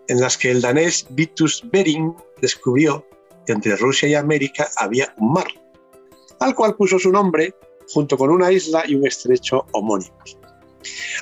en 0.08 0.20
las 0.20 0.36
que 0.36 0.50
el 0.50 0.60
danés 0.60 1.06
Vitus 1.10 1.62
Bering 1.72 2.14
descubrió 2.42 3.06
que 3.46 3.54
entre 3.54 3.76
Rusia 3.76 4.08
y 4.08 4.14
América 4.14 4.68
había 4.76 5.14
un 5.16 5.32
mar, 5.32 5.46
al 6.40 6.54
cual 6.54 6.76
puso 6.76 6.98
su 6.98 7.10
nombre 7.10 7.54
junto 7.88 8.18
con 8.18 8.30
una 8.30 8.52
isla 8.52 8.84
y 8.86 8.96
un 8.96 9.06
estrecho 9.06 9.64
homónimos. 9.72 10.38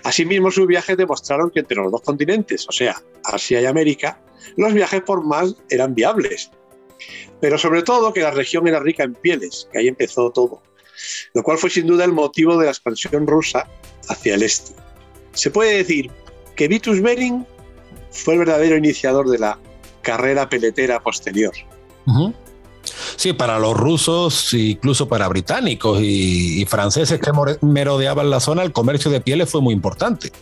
Asimismo, 0.03 0.51
sus 0.51 0.67
viajes 0.67 0.97
demostraron 0.97 1.49
que 1.51 1.61
entre 1.61 1.77
los 1.77 1.93
dos 1.93 2.03
continentes, 2.03 2.69
o 2.69 2.73
sea, 2.73 3.01
Asia 3.23 3.61
y 3.61 3.67
América, 3.67 4.21
los 4.57 4.75
viajes 4.75 5.03
por 5.03 5.25
mar 5.25 5.47
eran 5.71 5.95
viables. 5.95 6.51
Pero 7.41 7.57
sobre 7.57 7.83
todo 7.83 8.13
que 8.13 8.21
la 8.21 8.33
región 8.33 8.67
era 8.67 8.81
rica 8.81 9.05
en 9.05 9.15
pieles, 9.15 9.69
que 9.73 9.79
ahí 9.79 9.89
empezó 9.89 10.31
todo, 10.31 10.61
lo 11.35 11.43
cual 11.43 11.59
fue 11.59 11.71
sin 11.71 11.87
duda 11.87 12.05
el 12.05 12.13
motivo 12.13 12.57
de 12.59 12.67
la 12.67 12.71
expansión 12.71 13.27
rusa 13.27 13.69
hacia 14.09 14.35
el 14.35 14.43
este. 14.43 14.73
Se 15.33 15.51
puede 15.51 15.79
decir 15.79 16.11
que 16.57 16.69
Vitus 16.69 17.01
Bering 17.01 17.47
fue 18.11 18.35
el 18.35 18.41
verdadero 18.41 18.77
iniciador 18.77 19.29
de 19.31 19.39
la 19.39 19.59
carrera 20.03 20.49
peletera 20.49 21.01
posterior. 21.01 21.53
Sí, 23.17 23.33
para 23.33 23.59
los 23.59 23.77
rusos, 23.77 24.53
incluso 24.53 25.09
para 25.09 25.29
británicos 25.29 26.01
y, 26.03 26.65
franceses 26.67 27.21
que 27.21 27.31
merodeaban 27.61 28.31
la 28.31 28.41
zona, 28.41 28.63
el 28.63 28.73
comercio 28.73 29.11
de 29.11 29.21
pieles 29.21 29.49
fue 29.49 29.61
muy 29.61 29.75
importante. 29.75 30.33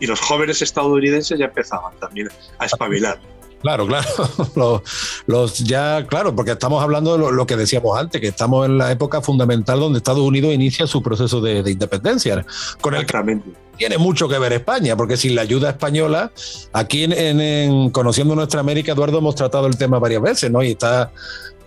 Y 0.00 0.06
los 0.06 0.20
jóvenes 0.20 0.60
estadounidenses 0.60 1.38
ya 1.38 1.46
empezaban 1.46 1.96
también 1.98 2.28
a 2.58 2.66
espabilar. 2.66 3.20
Claro, 3.62 3.86
claro. 3.86 4.06
Los, 5.26 5.58
ya, 5.58 6.06
claro, 6.06 6.34
porque 6.34 6.52
estamos 6.52 6.82
hablando 6.82 7.18
de 7.18 7.32
lo, 7.32 7.46
que 7.46 7.56
decíamos 7.56 7.98
antes, 7.98 8.20
que 8.20 8.28
estamos 8.28 8.66
en 8.66 8.78
la 8.78 8.90
época 8.92 9.20
fundamental 9.20 9.80
donde 9.80 9.98
Estados 9.98 10.20
Unidos 10.20 10.54
inicia 10.54 10.86
su 10.86 11.02
proceso 11.02 11.40
de, 11.40 11.68
independencia, 11.70 12.44
con 12.80 12.94
el 12.94 13.04
que 13.04 13.40
tiene 13.76 13.98
mucho 13.98 14.28
que 14.28 14.38
ver 14.38 14.52
España, 14.52 14.96
porque 14.96 15.16
sin 15.16 15.34
la 15.34 15.42
ayuda 15.42 15.70
española, 15.70 16.32
aquí 16.72 17.04
en, 17.08 17.90
Conociendo 17.90 18.34
Nuestra 18.34 18.60
América, 18.60 18.92
Eduardo, 18.92 19.18
hemos 19.18 19.34
tratado 19.34 19.66
el 19.66 19.76
tema 19.76 19.98
varias 19.98 20.22
veces, 20.22 20.50
¿no? 20.50 20.62
Y 20.62 20.72
está 20.72 21.10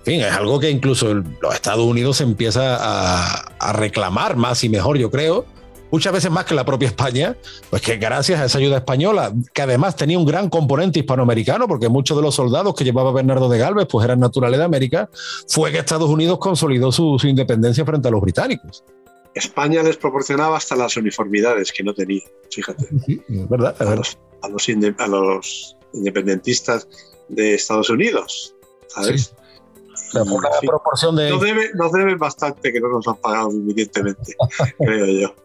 en 0.01 0.05
fin, 0.05 0.21
es 0.21 0.33
algo 0.33 0.59
que 0.59 0.69
incluso 0.69 1.13
los 1.13 1.53
Estados 1.53 1.85
Unidos 1.85 2.21
empieza 2.21 2.77
a, 2.79 3.73
reclamar 3.73 4.35
más 4.35 4.63
y 4.63 4.69
mejor, 4.69 4.97
yo 4.97 5.11
creo, 5.11 5.45
muchas 5.91 6.13
veces 6.13 6.31
más 6.31 6.45
que 6.45 6.55
la 6.55 6.65
propia 6.65 6.87
España, 6.87 7.35
pues 7.69 7.81
que 7.81 7.97
gracias 7.97 8.39
a 8.39 8.45
esa 8.45 8.57
ayuda 8.57 8.77
española, 8.77 9.33
que 9.53 9.61
además 9.61 9.95
tenía 9.95 10.17
un 10.17 10.25
gran 10.25 10.49
componente 10.49 10.99
hispanoamericano, 10.99 11.67
porque 11.67 11.89
muchos 11.89 12.17
de 12.17 12.23
los 12.23 12.35
soldados 12.35 12.73
que 12.75 12.83
llevaba 12.83 13.11
Bernardo 13.11 13.49
de 13.49 13.59
Galvez 13.59 13.87
pues 13.89 14.05
eran 14.05 14.19
naturales 14.19 14.59
de 14.59 14.65
América, 14.65 15.09
fue 15.47 15.71
que 15.71 15.79
Estados 15.79 16.09
Unidos 16.09 16.39
consolidó 16.39 16.91
su, 16.91 17.19
independencia 17.23 17.85
frente 17.85 18.07
a 18.07 18.11
los 18.11 18.21
británicos. 18.21 18.83
España 19.33 19.83
les 19.83 19.97
proporcionaba 19.97 20.57
hasta 20.57 20.75
las 20.75 20.97
uniformidades 20.97 21.71
que 21.71 21.83
no 21.83 21.93
tenía, 21.93 22.23
fíjate. 22.49 22.87
Sí, 23.05 23.21
es 23.29 23.49
verdad. 23.49 23.75
a, 23.79 23.95
Los, 23.95 24.17
a, 24.97 25.07
los, 25.07 25.77
independentistas 25.93 26.87
de 27.29 27.53
Estados 27.53 27.89
Unidos, 27.89 28.55
¿sabes? 28.87 29.33
una 30.13 30.49
proporción 30.61 31.15
de... 31.15 31.29
Nos 31.29 31.91
deben, 31.91 32.17
bastante 32.17 32.73
que 32.73 32.81
no 32.81 32.89
nos 32.89 33.07
han 33.07 33.15
pagado 33.17 33.51
suficientemente, 33.51 34.35
creo 34.77 35.05
yo. 35.05 35.35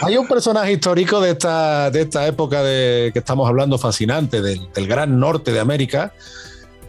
Hay 0.00 0.16
un 0.16 0.28
personaje 0.28 0.72
histórico 0.72 1.20
de 1.20 1.30
esta, 1.30 1.90
de 1.90 2.02
esta 2.02 2.26
época 2.26 2.62
de 2.62 3.10
que 3.12 3.18
estamos 3.18 3.48
hablando 3.48 3.78
fascinante, 3.78 4.40
del, 4.40 4.70
del, 4.72 4.86
gran 4.86 5.18
norte 5.18 5.52
de 5.52 5.58
América, 5.58 6.12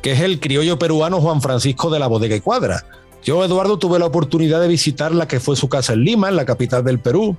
que 0.03 0.11
es 0.11 0.21
el 0.21 0.39
criollo 0.39 0.77
peruano 0.77 1.19
Juan 1.19 1.41
Francisco 1.41 1.89
de 1.89 1.99
la 1.99 2.07
Bodega 2.07 2.35
y 2.35 2.41
Cuadra. 2.41 2.85
Yo, 3.23 3.43
Eduardo, 3.43 3.77
tuve 3.77 3.99
la 3.99 4.05
oportunidad 4.05 4.61
de 4.61 4.67
visitar 4.67 5.13
la 5.13 5.27
que 5.27 5.39
fue 5.39 5.55
su 5.55 5.67
casa 5.67 5.93
en 5.93 6.03
Lima, 6.03 6.29
en 6.29 6.35
la 6.35 6.45
capital 6.45 6.83
del 6.83 6.99
Perú. 6.99 7.35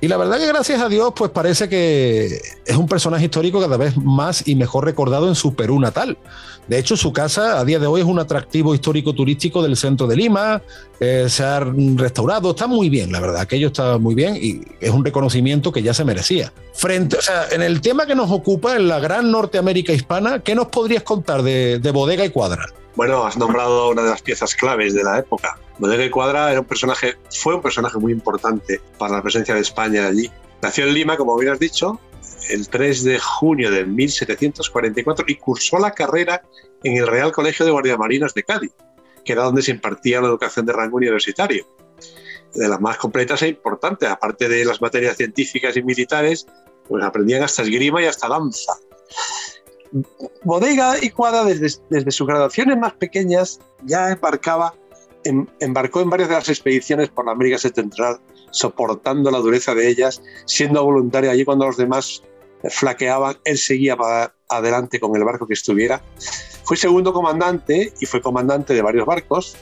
Y 0.00 0.08
la 0.08 0.16
verdad 0.18 0.38
que 0.38 0.46
gracias 0.46 0.80
a 0.80 0.88
Dios, 0.88 1.12
pues 1.16 1.30
parece 1.30 1.68
que 1.68 2.40
es 2.66 2.76
un 2.76 2.86
personaje 2.86 3.24
histórico 3.24 3.60
cada 3.60 3.76
vez 3.76 3.96
más 3.96 4.46
y 4.46 4.54
mejor 4.54 4.84
recordado 4.84 5.26
en 5.28 5.34
su 5.34 5.54
Perú 5.54 5.80
natal. 5.80 6.18
De 6.68 6.78
hecho, 6.78 6.96
su 6.96 7.12
casa 7.12 7.58
a 7.58 7.64
día 7.64 7.78
de 7.78 7.86
hoy 7.86 8.00
es 8.00 8.06
un 8.06 8.18
atractivo 8.18 8.74
histórico 8.74 9.14
turístico 9.14 9.62
del 9.62 9.76
centro 9.76 10.06
de 10.06 10.16
Lima, 10.16 10.60
eh, 10.98 11.26
se 11.28 11.44
ha 11.44 11.60
restaurado, 11.60 12.50
está 12.50 12.66
muy 12.66 12.90
bien, 12.90 13.12
la 13.12 13.20
verdad, 13.20 13.40
aquello 13.40 13.68
está 13.68 13.98
muy 13.98 14.16
bien 14.16 14.36
y 14.36 14.62
es 14.80 14.90
un 14.90 15.04
reconocimiento 15.04 15.70
que 15.70 15.82
ya 15.82 15.94
se 15.94 16.04
merecía. 16.04 16.52
Frente, 16.74 17.16
o 17.18 17.22
sea, 17.22 17.46
en 17.52 17.62
el 17.62 17.80
tema 17.80 18.04
que 18.04 18.16
nos 18.16 18.30
ocupa, 18.32 18.74
en 18.74 18.88
la 18.88 18.98
gran 18.98 19.30
Norteamérica 19.30 19.92
hispana, 19.92 20.40
¿qué 20.40 20.56
nos 20.56 20.66
podrías 20.66 21.04
contar 21.04 21.42
de, 21.42 21.78
de 21.78 21.90
Bodega 21.92 22.24
y 22.24 22.30
Cuadra? 22.30 22.66
Bueno, 22.96 23.26
has 23.26 23.36
nombrado 23.36 23.90
una 23.90 24.02
de 24.02 24.08
las 24.08 24.22
piezas 24.22 24.54
claves 24.54 24.94
de 24.94 25.04
la 25.04 25.18
época. 25.18 25.58
Bodega 25.78 26.02
y 26.02 26.10
Cuadra 26.10 26.50
era 26.50 26.60
un 26.60 26.66
personaje, 26.66 27.16
fue 27.30 27.54
un 27.54 27.60
personaje 27.60 27.98
muy 27.98 28.10
importante 28.10 28.80
para 28.98 29.16
la 29.16 29.22
presencia 29.22 29.54
de 29.54 29.60
España 29.60 30.06
allí. 30.06 30.30
Nació 30.62 30.86
en 30.86 30.94
Lima, 30.94 31.18
como 31.18 31.36
bien 31.36 31.52
has 31.52 31.58
dicho, 31.58 32.00
el 32.48 32.68
3 32.70 33.04
de 33.04 33.18
junio 33.18 33.70
de 33.70 33.84
1744 33.84 35.26
y 35.28 35.36
cursó 35.36 35.78
la 35.78 35.90
carrera 35.90 36.42
en 36.82 36.96
el 36.96 37.06
Real 37.06 37.32
Colegio 37.32 37.66
de 37.66 37.72
Guardiamarinas 37.72 38.32
de 38.32 38.42
Cádiz, 38.44 38.72
que 39.26 39.32
era 39.32 39.42
donde 39.42 39.60
se 39.60 39.72
impartía 39.72 40.22
la 40.22 40.28
educación 40.28 40.64
de 40.64 40.72
rango 40.72 40.96
universitario. 40.96 41.66
De 42.54 42.66
las 42.66 42.80
más 42.80 42.96
completas 42.96 43.42
e 43.42 43.48
importantes, 43.48 44.08
aparte 44.08 44.48
de 44.48 44.64
las 44.64 44.80
materias 44.80 45.18
científicas 45.18 45.76
y 45.76 45.82
militares, 45.82 46.46
pues 46.88 47.04
aprendían 47.04 47.42
hasta 47.42 47.60
esgrima 47.60 48.00
y 48.00 48.06
hasta 48.06 48.26
danza. 48.26 48.72
Bodega 50.44 50.96
y 51.00 51.10
Cuadra, 51.10 51.44
desde, 51.44 52.10
sus 52.10 52.26
graduaciones 52.26 52.78
más 52.78 52.94
pequeñas, 52.94 53.60
ya 53.84 54.10
embarcaba, 54.10 54.74
em, 55.24 55.46
embarcó 55.60 56.00
en 56.00 56.10
varias 56.10 56.28
de 56.28 56.34
las 56.36 56.48
expediciones 56.48 57.08
por 57.08 57.26
la 57.26 57.32
América 57.32 57.58
Septentrional, 57.58 58.20
soportando 58.50 59.30
la 59.30 59.38
dureza 59.38 59.74
de 59.74 59.88
ellas, 59.88 60.22
siendo 60.44 60.84
voluntario 60.84 61.30
allí 61.30 61.44
cuando 61.44 61.66
los 61.66 61.76
demás 61.76 62.22
flaqueaban, 62.70 63.36
él 63.44 63.58
seguía 63.58 63.96
para 63.96 64.34
adelante 64.48 65.00
con 65.00 65.14
el 65.16 65.24
barco 65.24 65.46
que 65.46 65.54
estuviera. 65.54 66.02
Fue 66.64 66.76
segundo 66.76 67.12
comandante 67.12 67.92
y 68.00 68.06
fue 68.06 68.20
comandante 68.20 68.74
de 68.74 68.82
varios 68.82 69.06
barcos. 69.06 69.56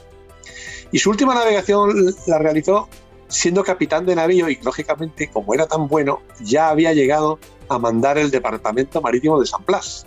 Y 0.92 0.98
su 0.98 1.10
última 1.10 1.34
navegación 1.34 2.14
la 2.26 2.38
realizó 2.38 2.88
siendo 3.28 3.64
capitán 3.64 4.06
de 4.06 4.14
navío 4.14 4.48
y, 4.48 4.56
lógicamente, 4.62 5.28
como 5.28 5.54
era 5.54 5.66
tan 5.66 5.88
bueno, 5.88 6.20
ya 6.40 6.68
había 6.68 6.92
llegado 6.92 7.38
a 7.68 7.78
mandar 7.78 8.18
el 8.18 8.30
Departamento 8.30 9.00
Marítimo 9.00 9.40
de 9.40 9.46
San 9.46 9.64
Blas. 9.64 10.06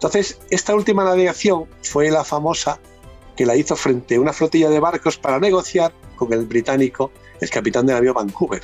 Entonces, 0.00 0.40
esta 0.48 0.74
última 0.74 1.04
navegación 1.04 1.66
fue 1.82 2.10
la 2.10 2.24
famosa 2.24 2.80
que 3.36 3.44
la 3.44 3.54
hizo 3.54 3.76
frente 3.76 4.14
a 4.14 4.20
una 4.20 4.32
flotilla 4.32 4.70
de 4.70 4.80
barcos 4.80 5.18
para 5.18 5.38
negociar 5.38 5.92
con 6.16 6.32
el 6.32 6.46
británico, 6.46 7.12
el 7.42 7.50
capitán 7.50 7.84
de 7.84 7.92
navío 7.92 8.14
Vancouver, 8.14 8.62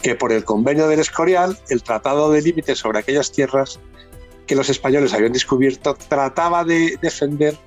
que 0.00 0.14
por 0.14 0.30
el 0.30 0.44
convenio 0.44 0.86
del 0.86 1.00
Escorial, 1.00 1.58
el 1.70 1.82
tratado 1.82 2.30
de 2.30 2.40
límites 2.40 2.78
sobre 2.78 3.00
aquellas 3.00 3.32
tierras 3.32 3.80
que 4.46 4.54
los 4.54 4.68
españoles 4.68 5.12
habían 5.12 5.32
descubierto, 5.32 5.94
trataba 6.08 6.62
de 6.62 6.96
defender 7.02 7.58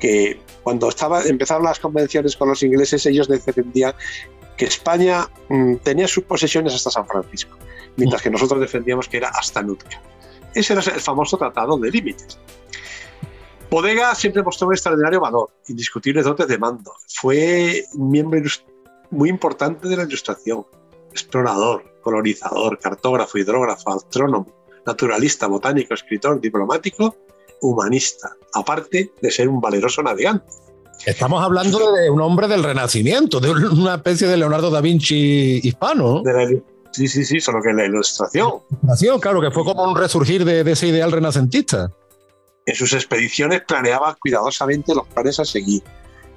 que 0.00 0.40
cuando 0.64 0.88
estaba, 0.88 1.22
empezaron 1.22 1.62
las 1.62 1.78
convenciones 1.78 2.36
con 2.36 2.48
los 2.48 2.64
ingleses, 2.64 3.06
ellos 3.06 3.28
defendían 3.28 3.94
que 4.56 4.64
España 4.64 5.30
mm, 5.48 5.76
tenía 5.76 6.08
sus 6.08 6.24
posesiones 6.24 6.74
hasta 6.74 6.90
San 6.90 7.06
Francisco, 7.06 7.56
mientras 7.94 8.22
que 8.22 8.30
nosotros 8.30 8.60
defendíamos 8.60 9.06
que 9.06 9.18
era 9.18 9.28
hasta 9.28 9.62
Nootka. 9.62 10.02
Ese 10.54 10.72
era 10.72 10.82
el 10.82 11.00
famoso 11.00 11.36
Tratado 11.36 11.76
de 11.78 11.90
Límites. 11.90 12.38
Bodega 13.70 14.14
siempre 14.14 14.42
mostró 14.42 14.66
un 14.66 14.74
extraordinario 14.74 15.20
valor, 15.20 15.48
indiscutibles 15.68 16.24
dotes 16.24 16.48
de 16.48 16.58
mando. 16.58 16.92
Fue 17.06 17.84
miembro 17.94 18.40
muy 19.10 19.28
importante 19.28 19.88
de 19.88 19.96
la 19.96 20.02
ilustración, 20.02 20.66
explorador, 21.12 21.84
colonizador, 22.02 22.78
cartógrafo, 22.78 23.38
hidrógrafo, 23.38 23.92
astrónomo, 23.92 24.52
naturalista, 24.86 25.46
botánico, 25.46 25.94
escritor, 25.94 26.40
diplomático, 26.40 27.14
humanista, 27.60 28.32
aparte 28.54 29.12
de 29.20 29.30
ser 29.30 29.48
un 29.48 29.60
valeroso 29.60 30.02
navegante. 30.02 30.46
Estamos 31.06 31.42
hablando 31.42 31.92
de 31.92 32.10
un 32.10 32.20
hombre 32.20 32.46
del 32.46 32.62
Renacimiento, 32.62 33.40
de 33.40 33.50
una 33.50 33.94
especie 33.94 34.26
de 34.26 34.36
Leonardo 34.36 34.70
da 34.70 34.80
Vinci 34.80 35.60
hispano. 35.62 36.22
Sí, 36.92 37.06
sí, 37.06 37.24
sí, 37.24 37.40
solo 37.40 37.62
que 37.62 37.72
la 37.72 37.84
ilustración. 37.84 38.62
Ilustración, 38.70 39.20
claro, 39.20 39.40
que 39.40 39.50
fue 39.50 39.64
como 39.64 39.84
un 39.84 39.96
resurgir 39.96 40.44
de, 40.44 40.68
ese 40.70 40.88
ideal 40.88 41.12
renacentista. 41.12 41.90
En 42.66 42.74
sus 42.74 42.92
expediciones 42.92 43.62
planeaba 43.66 44.14
cuidadosamente 44.16 44.94
los 44.94 45.06
planes 45.08 45.38
a 45.40 45.44
seguir, 45.44 45.82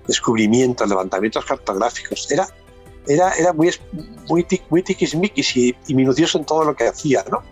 descubrimientos, 0.07 0.87
levantamientos 0.87 1.43
cartográficos. 1.45 2.31
Era, 2.31 2.47
era, 3.07 3.31
era 3.33 3.53
muy, 3.53 3.71
muy, 4.29 4.45
muy 4.69 4.83
tiquismiquis 4.83 5.57
y, 5.57 5.75
y, 5.87 5.93
minucioso 5.93 6.37
en 6.37 6.45
todo 6.45 6.63
lo 6.63 6.75
que 6.75 6.87
hacía, 6.87 7.25
¿no? 7.29 7.43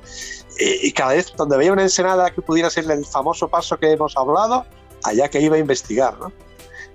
Eh, 0.59 0.79
y 0.83 0.91
cada 0.91 1.13
vez 1.13 1.33
donde 1.35 1.57
veía 1.57 1.73
una 1.73 1.83
ensenada 1.83 2.29
que 2.31 2.41
pudiera 2.41 2.69
ser 2.69 2.89
el 2.89 3.05
famoso 3.05 3.47
paso 3.47 3.77
que 3.77 3.91
hemos 3.91 4.15
hablado, 4.15 4.65
allá 5.03 5.27
que 5.29 5.41
iba 5.41 5.55
a 5.55 5.59
investigar, 5.59 6.17
¿no? 6.19 6.31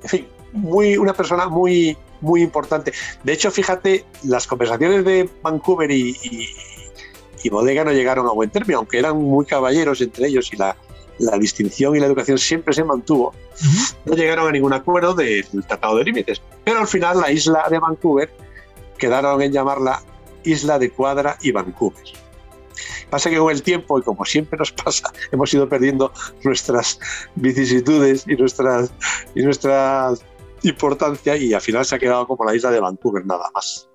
En 0.03 0.09
fin, 0.09 0.29
muy, 0.53 0.97
una 0.97 1.13
persona 1.13 1.49
muy, 1.49 1.97
muy 2.21 2.43
importante. 2.43 2.93
De 3.25 3.33
hecho, 3.33 3.51
fíjate, 3.51 4.05
las 4.25 4.47
conversaciones 4.47 5.05
de 5.05 5.29
Vancouver 5.43 5.91
y, 5.91 6.17
y 7.43 7.49
Bodega 7.49 7.85
no 7.85 7.93
llegaron 7.93 8.27
a 8.27 8.33
buen 8.33 8.51
término, 8.51 8.79
aunque 8.79 8.99
eran 8.99 9.17
muy 9.17 9.47
caballeros 9.47 10.01
entre 10.01 10.29
ellos 10.29 10.53
y 10.53 10.57
la, 10.57 10.77
la 11.19 11.39
distinción 11.39 11.97
y 11.97 12.01
la 12.01 12.07
educación 12.07 12.39
siempre 12.39 12.75
se 12.75 12.85
mantuvo, 12.85 13.35
no 14.05 14.15
llegaron 14.15 14.49
a 14.49 14.53
ningún 14.53 14.73
acuerdo 14.73 15.15
del 15.15 15.47
Tratado 15.67 15.97
de 15.97 16.05
Límites. 16.05 16.43
Pero 16.65 16.79
al 16.81 16.89
final 16.89 17.21
la 17.21 17.31
isla 17.31 17.67
de 17.71 17.79
Vancouver 17.79 18.31
quedaron 18.99 19.41
en 19.43 19.53
llamarla 19.53 20.03
Isla 20.45 20.79
de 20.79 20.91
Cuadra 20.91 21.39
y 21.41 21.53
Vancouver. 21.53 22.05
Pasa 23.09 23.31
que 23.31 23.39
con 23.39 23.51
el 23.51 23.63
tiempo, 23.63 23.99
y 23.99 24.03
como 24.03 24.25
siempre 24.25 24.59
nos 24.59 24.73
pasa, 24.73 25.13
hemos 25.33 25.53
ido 25.55 25.69
perdiendo 25.69 26.13
nuestras 26.45 26.99
vicisitudes 27.37 28.25
y 28.27 28.35
nuestras, 28.35 28.91
y 29.35 29.43
nuestra 29.43 30.13
importancia 30.63 31.37
y 31.37 31.53
al 31.55 31.61
final 31.61 31.85
se 31.85 31.95
ha 31.95 31.99
quedado 31.99 32.27
como 32.27 32.45
la 32.45 32.55
isla 32.55 32.71
de 32.71 32.81
Vancouver 32.81 33.25
nada 33.25 33.51
más. 33.55 33.89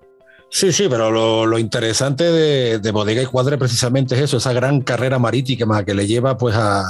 Sí, 0.54 0.70
sí, 0.70 0.86
pero 0.86 1.10
lo, 1.46 1.58
interesante 1.58 2.24
de, 2.24 2.90
Bodega 2.90 3.22
y 3.22 3.26
Cuadra 3.26 3.56
precisamente 3.56 4.14
es 4.14 4.20
eso, 4.20 4.36
esa 4.36 4.52
gran 4.52 4.82
carrera 4.82 5.18
marítima 5.18 5.82
que 5.82 5.94
le 5.94 6.06
lleva 6.06 6.36
pues 6.36 6.54
a, 6.54 6.84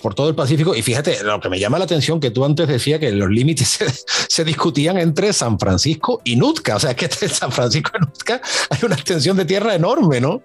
por 0.00 0.14
todo 0.14 0.28
el 0.28 0.36
Pacífico. 0.36 0.76
Y 0.76 0.82
fíjate, 0.82 1.24
lo 1.24 1.40
que 1.40 1.48
me 1.48 1.58
llama 1.58 1.78
la 1.80 1.86
atención 1.86 2.20
que 2.20 2.30
tú 2.30 2.44
antes 2.44 2.68
decías 2.68 3.00
que 3.00 3.10
los 3.10 3.28
límites 3.28 3.80
se, 4.28 4.44
discutían 4.44 4.96
entre 4.96 5.32
San 5.32 5.58
Francisco 5.58 6.22
y 6.22 6.36
Nutca. 6.36 6.76
O 6.76 6.78
sea, 6.78 6.94
que 6.94 7.06
entre 7.06 7.28
San 7.28 7.50
Francisco 7.50 7.90
y 7.96 8.00
Nutca 8.00 8.40
hay 8.70 8.78
una 8.84 8.94
extensión 8.94 9.36
de 9.36 9.44
tierra 9.44 9.74
enorme, 9.74 10.20
¿no? 10.20 10.44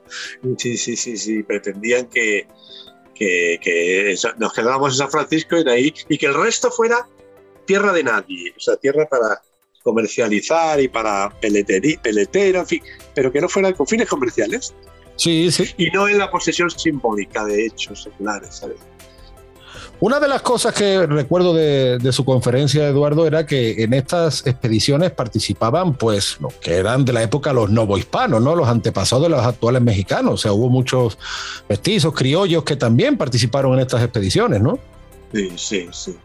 Sí, 0.57 0.75
sí, 0.75 0.95
sí, 0.95 1.17
sí. 1.17 1.43
Pretendían 1.43 2.07
que, 2.07 2.47
que, 3.13 4.15
nos 4.39 4.53
quedáramos 4.53 4.93
en 4.93 4.97
San 4.97 5.11
Francisco 5.11 5.55
y 5.55 5.63
de 5.63 5.71
ahí, 5.71 5.93
y 6.09 6.17
que 6.17 6.25
el 6.25 6.33
resto 6.33 6.71
fuera 6.71 7.07
tierra 7.65 7.91
de 7.91 8.03
nadie, 8.03 8.53
o 8.55 8.59
sea, 8.59 8.75
tierra 8.77 9.07
para, 9.07 9.41
comercializar 9.85 10.81
y 10.81 10.87
para 10.87 11.29
peletero, 11.39 12.59
en 12.59 12.65
fin, 12.65 12.81
pero 13.13 13.31
que 13.31 13.39
no 13.39 13.47
fuera 13.47 13.71
con 13.71 13.85
fines 13.85 14.09
comerciales. 14.09 14.73
Sí, 15.15 15.51
sí. 15.51 15.75
Y 15.77 15.91
no 15.91 16.07
en 16.07 16.17
la 16.17 16.31
posesión 16.31 16.71
simbólica 16.71 17.45
de 17.45 17.67
hechos 17.67 18.01
seculares, 18.01 18.55
¿sabes? 18.55 18.77
Una 19.99 20.19
de 20.19 20.27
las 20.27 20.41
cosas 20.41 20.73
que 20.73 21.05
recuerdo 21.05 21.53
de, 21.53 22.11
su 22.11 22.25
conferencia, 22.25 22.87
Eduardo, 22.87 23.27
era 23.27 23.45
que 23.45 23.83
en 23.83 23.93
estas 23.93 24.45
expediciones 24.47 25.11
participaban, 25.11 25.93
pues, 25.93 26.37
los 26.41 26.53
que 26.55 26.73
eran 26.73 27.05
de 27.05 27.13
la 27.13 27.21
época 27.21 27.53
los 27.53 27.69
novohispanos, 27.69 28.41
¿no? 28.41 28.55
Los 28.55 28.67
antepasados 28.67 29.25
de 29.25 29.29
los 29.29 29.45
actuales 29.45 29.83
mexicanos. 29.83 30.33
O 30.33 30.37
sea, 30.37 30.51
hubo 30.51 30.67
muchos 30.67 31.19
mestizos, 31.69 32.13
criollos 32.13 32.63
que 32.63 32.75
también 32.75 33.17
participaron 33.17 33.75
en 33.75 33.81
estas 33.81 34.01
expediciones, 34.01 34.61
¿no? 34.61 34.79
Sí, 35.31 35.51
sí, 35.55 35.87
sí. 35.91 36.17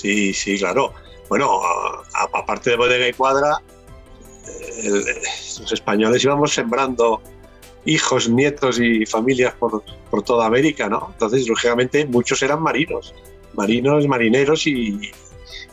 Sí, 0.00 0.32
sí, 0.32 0.58
claro 0.58 0.94
bueno, 1.28 1.60
aparte 2.32 2.70
de 2.70 2.76
bodega 2.76 3.08
y 3.08 3.12
cuadra, 3.12 3.58
los 5.60 5.72
españoles 5.72 6.24
íbamos 6.24 6.54
sembrando 6.54 7.20
hijos, 7.84 8.28
nietos 8.28 8.80
y 8.80 9.04
familias 9.06 9.54
por, 9.54 9.82
toda 10.24 10.46
América, 10.46 10.88
¿no? 10.88 11.10
Entonces, 11.12 11.46
lógicamente, 11.48 12.06
muchos 12.06 12.42
eran 12.42 12.62
marinos, 12.62 13.14
marinos, 13.54 14.06
marineros 14.06 14.66
y, 14.66 15.12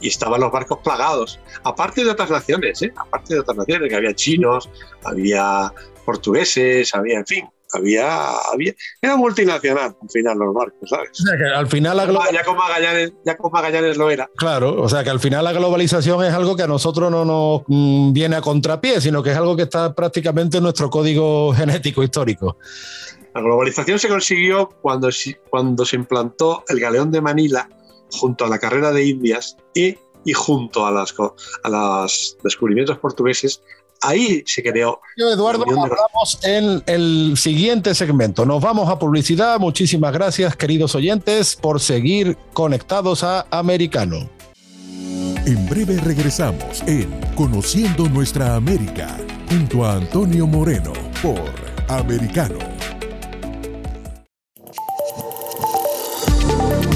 y 0.02 0.08
estaban 0.08 0.42
los 0.42 0.52
barcos 0.52 0.80
plagados. 0.84 1.40
Aparte 1.64 2.04
de 2.04 2.12
otras 2.12 2.30
naciones, 2.30 2.82
¿eh? 2.82 2.94
Aparte 2.96 3.36
de 3.36 3.40
otras 3.40 3.58
naciones, 3.58 3.90
que 3.90 3.96
había 3.96 4.14
chinos, 4.14 4.70
había 5.04 5.74
portugueses, 6.06 6.94
había, 6.94 7.20
en 7.20 7.26
fin, 7.26 7.50
había, 7.74 8.38
había, 8.52 8.74
era 9.02 9.16
multinacional 9.16 9.96
al 10.02 10.10
final 10.10 10.38
los 10.38 10.54
barcos, 10.54 10.90
¿sabes? 10.90 11.10
O 11.12 11.26
sea 11.26 11.38
que 11.38 11.46
al 11.46 11.68
final 11.68 11.98
la 11.98 12.32
ya, 12.32 12.44
con 12.44 12.58
Magallanes, 12.58 13.14
ya 13.26 13.38
con 13.38 13.52
Magallanes 13.52 13.98
lo 13.98 14.10
era. 14.10 14.30
Claro, 14.36 14.82
o 14.82 14.90
sea 14.90 15.04
que 15.04 15.10
al 15.10 15.20
final 15.20 15.44
la 15.44 15.54
globalización 15.54 16.24
es 16.24 16.34
algo 16.34 16.56
que 16.56 16.64
a 16.64 16.68
nosotros 16.68 17.12
no 17.12 17.26
nos 17.26 17.64
mm, 17.68 18.14
viene 18.14 18.36
a 18.36 18.42
contrapié, 18.42 19.02
sino 19.02 19.22
que 19.24 19.32
es 19.32 19.38
algo 19.38 19.56
que 19.56 19.64
está 19.64 19.94
prácticamente 19.94 20.58
en 20.58 20.64
nuestro 20.64 20.90
código 20.90 21.54
genético 21.54 22.04
histórico. 22.04 22.58
La 23.34 23.42
globalización 23.42 24.00
se 24.00 24.08
consiguió 24.08 24.70
cuando, 24.82 25.10
cuando 25.50 25.86
se 25.86 25.96
implantó 25.98 26.64
el 26.70 26.80
galeón 26.80 27.12
de 27.12 27.22
Manila 27.22 27.70
junto 28.12 28.46
a 28.46 28.48
la 28.48 28.60
carrera 28.60 28.92
de 28.92 29.06
Indias 29.06 29.58
y, 29.74 29.98
y 30.24 30.34
junto 30.34 30.86
a, 30.86 30.92
las, 30.92 31.14
a 31.64 31.70
los 31.70 32.38
descubrimientos 32.44 32.98
portugueses 33.00 33.62
ahí 34.08 34.44
se 34.46 34.64
creó. 34.64 35.00
Yo, 35.18 35.32
Eduardo, 35.32 35.64
hablamos 35.64 36.40
en 36.44 36.84
el 36.86 37.34
siguiente 37.38 37.96
segmento. 37.96 38.46
Nos 38.46 38.62
vamos 38.62 38.90
a 38.90 39.00
publicidad. 39.00 39.60
Muchísimas 39.60 40.14
gracias, 40.14 40.56
queridos 40.56 40.96
oyentes, 40.96 41.56
por 41.56 41.80
seguir 41.80 42.38
conectados 42.54 43.24
a 43.24 43.46
Americano. 43.52 44.30
En 45.46 45.70
breve 45.70 45.98
regresamos 45.98 46.82
en 46.88 47.10
Conociendo 47.36 48.10
Nuestra 48.10 48.56
América, 48.56 49.18
junto 49.48 49.86
a 49.86 49.94
Antonio 49.94 50.48
Moreno, 50.48 50.94
por 51.22 51.40
Americano. 51.88 52.58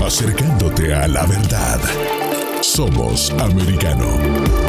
Acercándote 0.03 0.93
a 0.95 1.07
la 1.07 1.27
verdad. 1.27 1.79
Somos 2.61 3.29
Americano. 3.31 4.68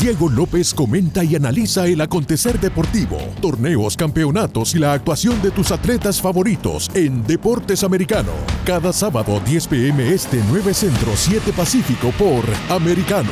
Diego 0.00 0.30
López 0.30 0.72
comenta 0.72 1.22
y 1.22 1.36
analiza 1.36 1.86
el 1.86 2.00
acontecer 2.00 2.58
deportivo, 2.58 3.18
torneos, 3.42 3.98
campeonatos 3.98 4.74
y 4.74 4.78
la 4.78 4.94
actuación 4.94 5.42
de 5.42 5.50
tus 5.50 5.70
atletas 5.72 6.22
favoritos 6.22 6.90
en 6.94 7.22
Deportes 7.26 7.84
Americano. 7.84 8.32
Cada 8.64 8.94
sábado 8.94 9.42
10 9.44 9.66
pm 9.66 10.08
este 10.08 10.42
9 10.48 10.72
Centro 10.72 11.12
7 11.14 11.52
Pacífico 11.52 12.12
por 12.12 12.44
Americano. 12.74 13.30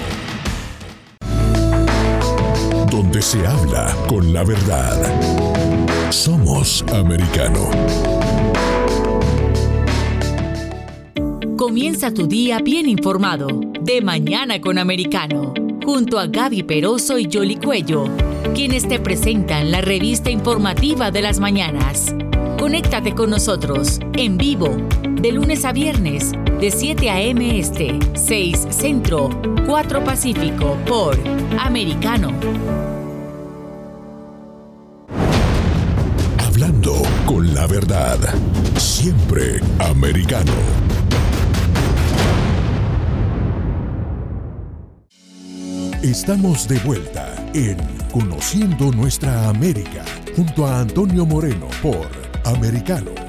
Donde 2.91 3.23
se 3.23 3.47
habla 3.47 3.97
con 4.07 4.35
la 4.35 4.45
verdad. 4.45 5.01
Somos 6.11 6.85
Americano. 6.93 7.71
Comienza 11.57 12.13
tu 12.13 12.27
día 12.27 12.59
bien 12.59 12.87
informado. 12.87 13.49
De 13.81 14.03
mañana 14.03 14.61
con 14.61 14.77
Americano 14.77 15.55
junto 15.89 16.19
a 16.19 16.27
Gaby 16.27 16.65
Peroso 16.65 17.19
y 17.19 17.31
Jolly 17.33 17.57
Cuello, 17.57 18.05
quienes 18.55 18.87
te 18.87 18.99
presentan 18.99 19.71
la 19.71 19.81
revista 19.81 20.29
informativa 20.29 21.11
de 21.11 21.23
las 21.23 21.41
mañanas. 21.41 22.15
Conéctate 22.59 23.15
con 23.15 23.31
nosotros 23.31 23.99
en 24.13 24.37
vivo 24.37 24.77
de 25.13 25.33
lunes 25.33 25.65
a 25.65 25.73
viernes 25.73 26.33
de 26.61 26.71
7 26.71 27.09
a.m. 27.09 27.59
Este, 27.59 27.99
6 28.15 28.67
Centro, 28.69 29.31
4 29.65 30.05
Pacífico 30.05 30.77
por 30.87 31.17
Americano. 31.59 32.35
Hablando 36.37 37.01
con 37.25 37.55
la 37.55 37.67
verdad, 37.67 38.19
siempre 38.77 39.59
americano. 39.79 40.53
Estamos 46.03 46.69
de 46.69 46.79
vuelta 46.79 47.35
en 47.55 47.77
Conociendo 48.13 48.93
Nuestra 48.93 49.49
América 49.49 50.05
junto 50.37 50.65
a 50.65 50.79
Antonio 50.79 51.27
Moreno 51.27 51.67
por 51.83 52.09
Americano. 52.45 53.28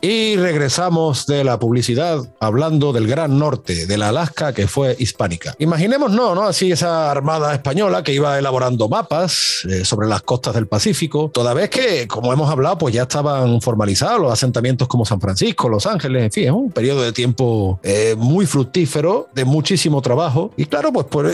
Y 0.00 0.36
regresamos 0.36 1.26
de 1.26 1.42
la 1.42 1.58
publicidad 1.58 2.20
hablando 2.38 2.92
del 2.92 3.08
gran 3.08 3.36
norte, 3.38 3.86
de 3.86 3.98
la 3.98 4.10
Alaska 4.10 4.52
que 4.52 4.68
fue 4.68 4.94
hispánica. 4.98 5.56
Imaginemos, 5.58 6.12
no, 6.12 6.36
¿no? 6.36 6.44
Así 6.44 6.70
esa 6.70 7.10
armada 7.10 7.52
española 7.52 8.04
que 8.04 8.12
iba 8.12 8.38
elaborando 8.38 8.88
mapas 8.88 9.66
eh, 9.68 9.84
sobre 9.84 10.06
las 10.06 10.22
costas 10.22 10.54
del 10.54 10.68
Pacífico, 10.68 11.30
toda 11.34 11.52
vez 11.52 11.70
que, 11.70 12.06
como 12.06 12.32
hemos 12.32 12.48
hablado, 12.48 12.78
pues 12.78 12.94
ya 12.94 13.02
estaban 13.02 13.60
formalizados 13.60 14.20
los 14.20 14.32
asentamientos 14.32 14.86
como 14.86 15.04
San 15.04 15.20
Francisco, 15.20 15.68
Los 15.68 15.86
Ángeles, 15.86 16.22
en 16.22 16.30
fin, 16.30 16.44
es 16.44 16.52
un 16.52 16.70
periodo 16.70 17.02
de 17.02 17.12
tiempo 17.12 17.80
eh, 17.82 18.14
muy 18.16 18.46
fructífero, 18.46 19.28
de 19.34 19.44
muchísimo 19.44 20.00
trabajo. 20.00 20.52
Y 20.56 20.66
claro, 20.66 20.92
pues 20.92 21.06
por, 21.06 21.32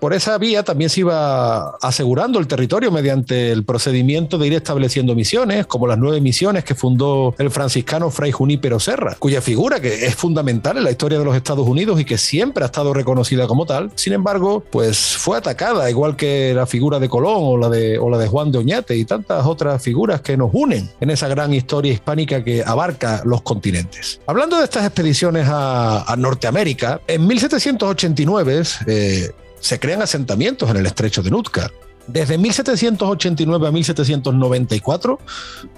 por 0.00 0.14
esa 0.14 0.36
vía 0.38 0.64
también 0.64 0.90
se 0.90 1.00
iba 1.00 1.76
asegurando 1.76 2.40
el 2.40 2.48
territorio 2.48 2.90
mediante 2.90 3.52
el 3.52 3.64
procedimiento 3.64 4.36
de 4.36 4.48
ir 4.48 4.54
estableciendo 4.54 5.14
misiones, 5.14 5.66
como 5.66 5.86
las 5.86 5.98
nueve 5.98 6.20
misiones 6.20 6.64
que 6.64 6.74
fundó 6.74 7.34
el 7.38 7.50
Francisco 7.50 7.83
Fray 8.10 8.32
Junípero 8.32 8.80
Serra, 8.80 9.16
cuya 9.18 9.40
figura 9.40 9.80
que 9.80 10.06
es 10.06 10.14
fundamental 10.14 10.76
en 10.78 10.84
la 10.84 10.90
historia 10.90 11.18
de 11.18 11.24
los 11.24 11.36
Estados 11.36 11.66
Unidos 11.66 12.00
y 12.00 12.04
que 12.04 12.18
siempre 12.18 12.64
ha 12.64 12.66
estado 12.66 12.92
reconocida 12.92 13.46
como 13.46 13.66
tal. 13.66 13.90
Sin 13.94 14.12
embargo, 14.12 14.64
pues 14.70 15.16
fue 15.16 15.38
atacada, 15.38 15.88
igual 15.88 16.16
que 16.16 16.52
la 16.54 16.66
figura 16.66 16.98
de 16.98 17.08
Colón 17.08 17.38
o 17.38 17.56
la 17.56 17.68
de, 17.68 17.98
o 17.98 18.10
la 18.10 18.18
de 18.18 18.26
Juan 18.28 18.50
de 18.50 18.58
Oñate 18.58 18.96
y 18.96 19.04
tantas 19.04 19.46
otras 19.46 19.82
figuras 19.82 20.20
que 20.20 20.36
nos 20.36 20.50
unen 20.52 20.90
en 21.00 21.10
esa 21.10 21.28
gran 21.28 21.52
historia 21.54 21.92
hispánica 21.92 22.42
que 22.42 22.62
abarca 22.64 23.22
los 23.24 23.42
continentes. 23.42 24.20
Hablando 24.26 24.58
de 24.58 24.64
estas 24.64 24.84
expediciones 24.84 25.46
a, 25.48 26.14
Norteamérica, 26.18 27.00
en 27.06 27.26
1789 27.26 28.62
eh, 28.86 29.30
se 29.60 29.80
crean 29.80 30.02
asentamientos 30.02 30.70
en 30.70 30.76
el 30.76 30.86
estrecho 30.86 31.22
de 31.22 31.30
Nootka. 31.30 31.70
Desde 32.06 32.36
1789 32.36 33.66
a 33.66 33.70
1794 33.70 35.18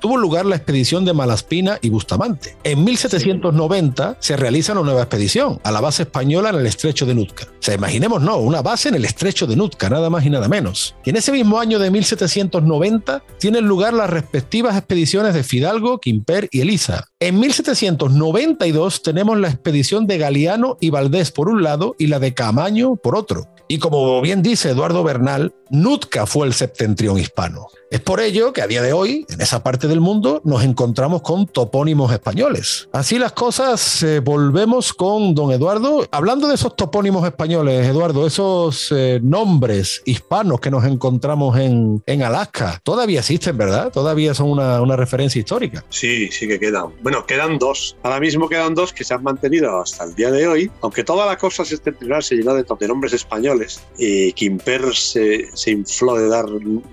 tuvo 0.01 0.17
lugar 0.17 0.45
la 0.47 0.57
expedición 0.57 1.05
de 1.05 1.13
Malaspina 1.13 1.79
y 1.81 1.89
Bustamante. 1.89 2.57
En 2.65 2.85
1790 2.85 4.17
se 4.19 4.37
realiza 4.37 4.73
una 4.73 4.83
nueva 4.83 5.03
expedición 5.03 5.61
a 5.63 5.71
la 5.71 5.81
base 5.81 6.03
española 6.03 6.51
en 6.51 6.57
el 6.57 6.67
estrecho 6.67 7.07
de 7.07 7.15
Nootka. 7.15 7.45
O 7.45 7.63
sea, 7.63 7.75
imaginemos, 7.75 8.23
no, 8.23 8.39
una 8.39 8.63
base 8.63 8.89
en 8.89 8.97
el 8.97 9.05
estrecho 9.05 9.47
de 9.47 9.57
Nootka, 9.57 9.89
nada 9.89 10.11
más 10.11 10.27
y 10.27 10.31
nada 10.31 10.49
menos. 10.49 10.95
Y 11.05 11.11
en 11.11 11.17
ese 11.17 11.33
mismo 11.33 11.61
año 11.61 11.79
de 11.79 11.91
1790 11.91 13.23
tienen 13.39 13.67
lugar 13.67 13.95
las 13.95 14.11
respectivas 14.11 14.77
expediciones 14.77 15.35
de 15.35 15.45
Fidalgo, 15.45 15.99
Quimper 15.99 16.49
y 16.51 16.61
Elisa. 16.61 17.09
En 17.21 17.39
1792 17.39 19.03
tenemos 19.03 19.39
la 19.39 19.49
expedición 19.49 20.07
de 20.07 20.19
Galiano 20.19 20.77
y 20.81 20.91
Valdés 20.91 21.31
por 21.31 21.49
un 21.49 21.63
lado 21.63 21.95
y 21.99 22.09
la 22.09 22.19
de 22.19 22.35
Camaño 22.35 22.97
por 22.97 23.17
otro. 23.17 23.49
Y 23.69 23.79
como 23.79 24.21
bien 24.21 24.43
dice 24.43 24.71
Eduardo 24.71 25.03
Bernal, 25.03 25.55
Nootka 25.71 26.27
fue 26.27 26.47
el 26.47 26.55
septentrión 26.55 27.19
hispano. 27.19 27.67
Es 27.89 28.01
por 28.01 28.21
ello 28.21 28.53
que 28.53 28.63
a 28.63 28.67
día 28.67 28.83
de 28.83 28.93
hoy, 28.93 29.25
en 29.29 29.41
esa 29.41 29.63
parte 29.63 29.87
del 29.87 30.01
mundo, 30.01 30.41
nos 30.45 30.65
encontramos 30.65 31.23
con 31.23 31.47
topónimos 31.47 32.13
españoles. 32.13 32.89
Así 32.91 33.17
las 33.17 33.31
cosas, 33.31 34.03
eh, 34.03 34.19
volvemos 34.19 34.93
con 34.93 35.37
don 35.37 35.53
Eduardo. 35.53 36.05
Hablando 36.11 36.49
de 36.49 36.57
esos 36.57 36.75
topónimos 36.75 37.25
españoles, 37.25 37.87
Eduardo, 37.87 38.27
esos 38.27 38.91
eh, 38.91 39.21
nombres 39.23 40.03
hispanos 40.05 40.59
que 40.59 40.69
nos 40.69 40.85
encontramos 40.85 41.57
en, 41.61 42.03
en, 42.07 42.23
Alaska, 42.25 42.81
todavía 42.83 43.21
existen, 43.21 43.57
¿verdad? 43.57 43.93
Todavía 43.93 44.35
son 44.35 44.51
una, 44.51 44.83
una, 44.83 44.97
referencia 44.97 45.39
histórica. 45.39 45.85
Sí, 45.89 46.29
sí 46.33 46.49
que 46.49 46.59
quedan. 46.59 46.87
Bueno, 47.05 47.25
quedan 47.25 47.57
dos. 47.57 47.97
Ahora 48.03 48.19
mismo 48.19 48.49
quedan 48.49 48.75
dos 48.75 48.93
que 48.93 49.05
se 49.05 49.15
han 49.15 49.23
mantenido 49.23 49.81
hasta 49.81 50.05
el 50.05 50.15
día 50.17 50.33
de 50.33 50.49
hoy, 50.49 50.71
aunque 50.81 51.05
toda 51.05 51.25
la 51.25 51.39
cosa 51.39 51.65
septentrional 51.65 52.25
se 52.25 52.35
llenó 52.35 52.55
de, 52.55 52.65
de 52.65 52.89
nombres 52.89 53.13
españoles 53.13 53.81
y 53.97 54.33
Quimper 54.33 54.93
se, 54.93 55.49
se 55.55 55.71
infló 55.71 56.17
de 56.17 56.29
dar, 56.29 56.47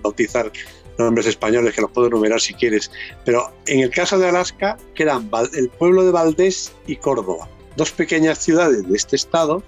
bautizar 0.03 0.51
nombres 0.97 1.27
españoles 1.27 1.73
que 1.73 1.81
los 1.81 1.91
puedo 1.91 2.07
enumerar 2.07 2.39
si 2.39 2.53
quieres, 2.53 2.91
pero 3.25 3.51
en 3.67 3.79
el 3.79 3.89
caso 3.89 4.17
de 4.19 4.29
Alaska 4.29 4.77
quedan 4.95 5.29
el 5.53 5.69
pueblo 5.69 6.03
de 6.03 6.11
Valdés 6.11 6.71
y 6.87 6.95
Córdoba, 6.95 7.49
dos 7.75 7.91
pequeñas 7.91 8.39
ciudades 8.39 8.87
de 8.87 8.95
este 8.95 9.15
estado 9.15 9.63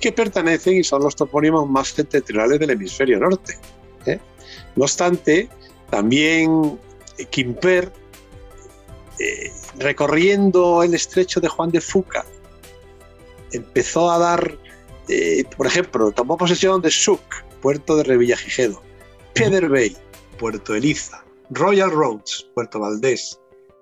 que 0.00 0.12
pertenecen 0.12 0.76
y 0.76 0.84
son 0.84 1.02
los 1.02 1.16
topónimos 1.16 1.68
más 1.68 1.88
septentrionales 1.88 2.58
del 2.58 2.70
hemisferio 2.70 3.18
norte. 3.18 3.58
¿eh? 4.06 4.18
No 4.74 4.84
obstante, 4.84 5.48
también 5.90 6.78
Quimper, 7.30 7.92
eh, 9.18 9.50
recorriendo 9.78 10.82
el 10.82 10.94
estrecho 10.94 11.40
de 11.40 11.48
Juan 11.48 11.70
de 11.70 11.80
Fuca, 11.80 12.24
empezó 13.52 14.10
a 14.10 14.18
dar, 14.18 14.58
eh, 15.08 15.44
por 15.56 15.66
ejemplo, 15.66 16.10
tomó 16.12 16.36
posesión 16.36 16.82
de 16.82 16.90
Suk, 16.90 17.22
puerto 17.62 17.96
de 17.96 18.04
Revillagigedo, 18.04 18.82
Pedder 19.32 19.68
Bay, 19.68 19.96
Puerto 20.38 20.74
Eliza, 20.74 21.24
Royal 21.50 21.90
Roads, 21.90 22.48
Puerto 22.54 22.80
Valdés, 22.80 23.38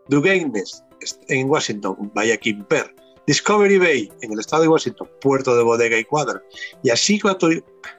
Duguaynes, 0.09 0.83
en 1.29 1.49
Washington, 1.49 2.11
Bahía 2.15 2.37
Quimper, 2.37 2.95
Discovery 3.27 3.79
Bay, 3.79 4.13
en 4.21 4.33
el 4.33 4.41
estado 4.41 4.63
de 4.63 4.69
Washington, 4.69 5.09
Puerto 5.21 5.57
de 5.57 5.63
Bodega 5.63 5.99
y 5.99 6.05
Cuadra, 6.05 6.43
y 6.83 6.91
así 6.91 7.21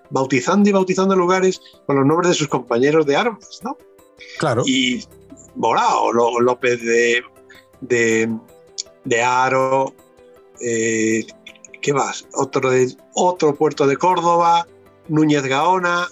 bautizando 0.10 0.70
y 0.70 0.74
bautizando 0.74 1.16
lugares 1.16 1.62
con 1.88 1.96
los 1.96 2.06
nombres 2.06 2.30
de 2.30 2.36
sus 2.36 2.48
compañeros 2.48 3.06
de 3.06 3.16
armas, 3.16 3.60
¿no? 3.64 3.78
Claro. 4.38 4.64
Y 4.66 5.04
Morao, 5.56 6.12
López 6.12 6.82
de, 6.82 7.24
de, 7.82 9.22
Aro, 9.24 9.94
eh, 10.62 11.26
¿qué 11.82 11.94
más? 11.94 12.28
Otro, 12.34 12.70
de, 12.70 12.96
otro 13.16 13.56
puerto 13.56 13.88
de 13.88 13.98
Córdoba, 13.98 14.68
Núñez 15.08 15.44
Gaona, 15.44 16.08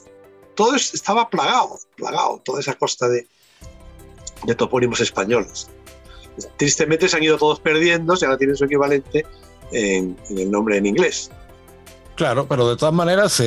todo 0.56 0.76
estaba 0.76 1.30
plagado, 1.30 1.80
plagado, 1.96 2.42
toda 2.44 2.60
esa 2.60 2.74
costa 2.76 3.08
de, 3.08 3.28
de 4.44 4.56
topónimos 4.56 5.00
españoles. 5.00 5.68
Tristemente 6.58 7.08
se 7.08 7.18
han 7.18 7.24
ido 7.24 7.38
todos 7.38 7.60
perdiendo, 7.60 8.16
y 8.20 8.26
ahora 8.26 8.38
tienen 8.38 8.56
su 8.56 8.66
equivalente 8.66 9.26
en, 9.72 10.18
el 10.30 10.52
nombre 10.52 10.78
en 10.78 10.86
inglés. 10.86 11.30
Claro, 12.16 12.48
pero 12.48 12.70
de 12.70 12.78
todas 12.78 12.94
maneras, 12.94 13.42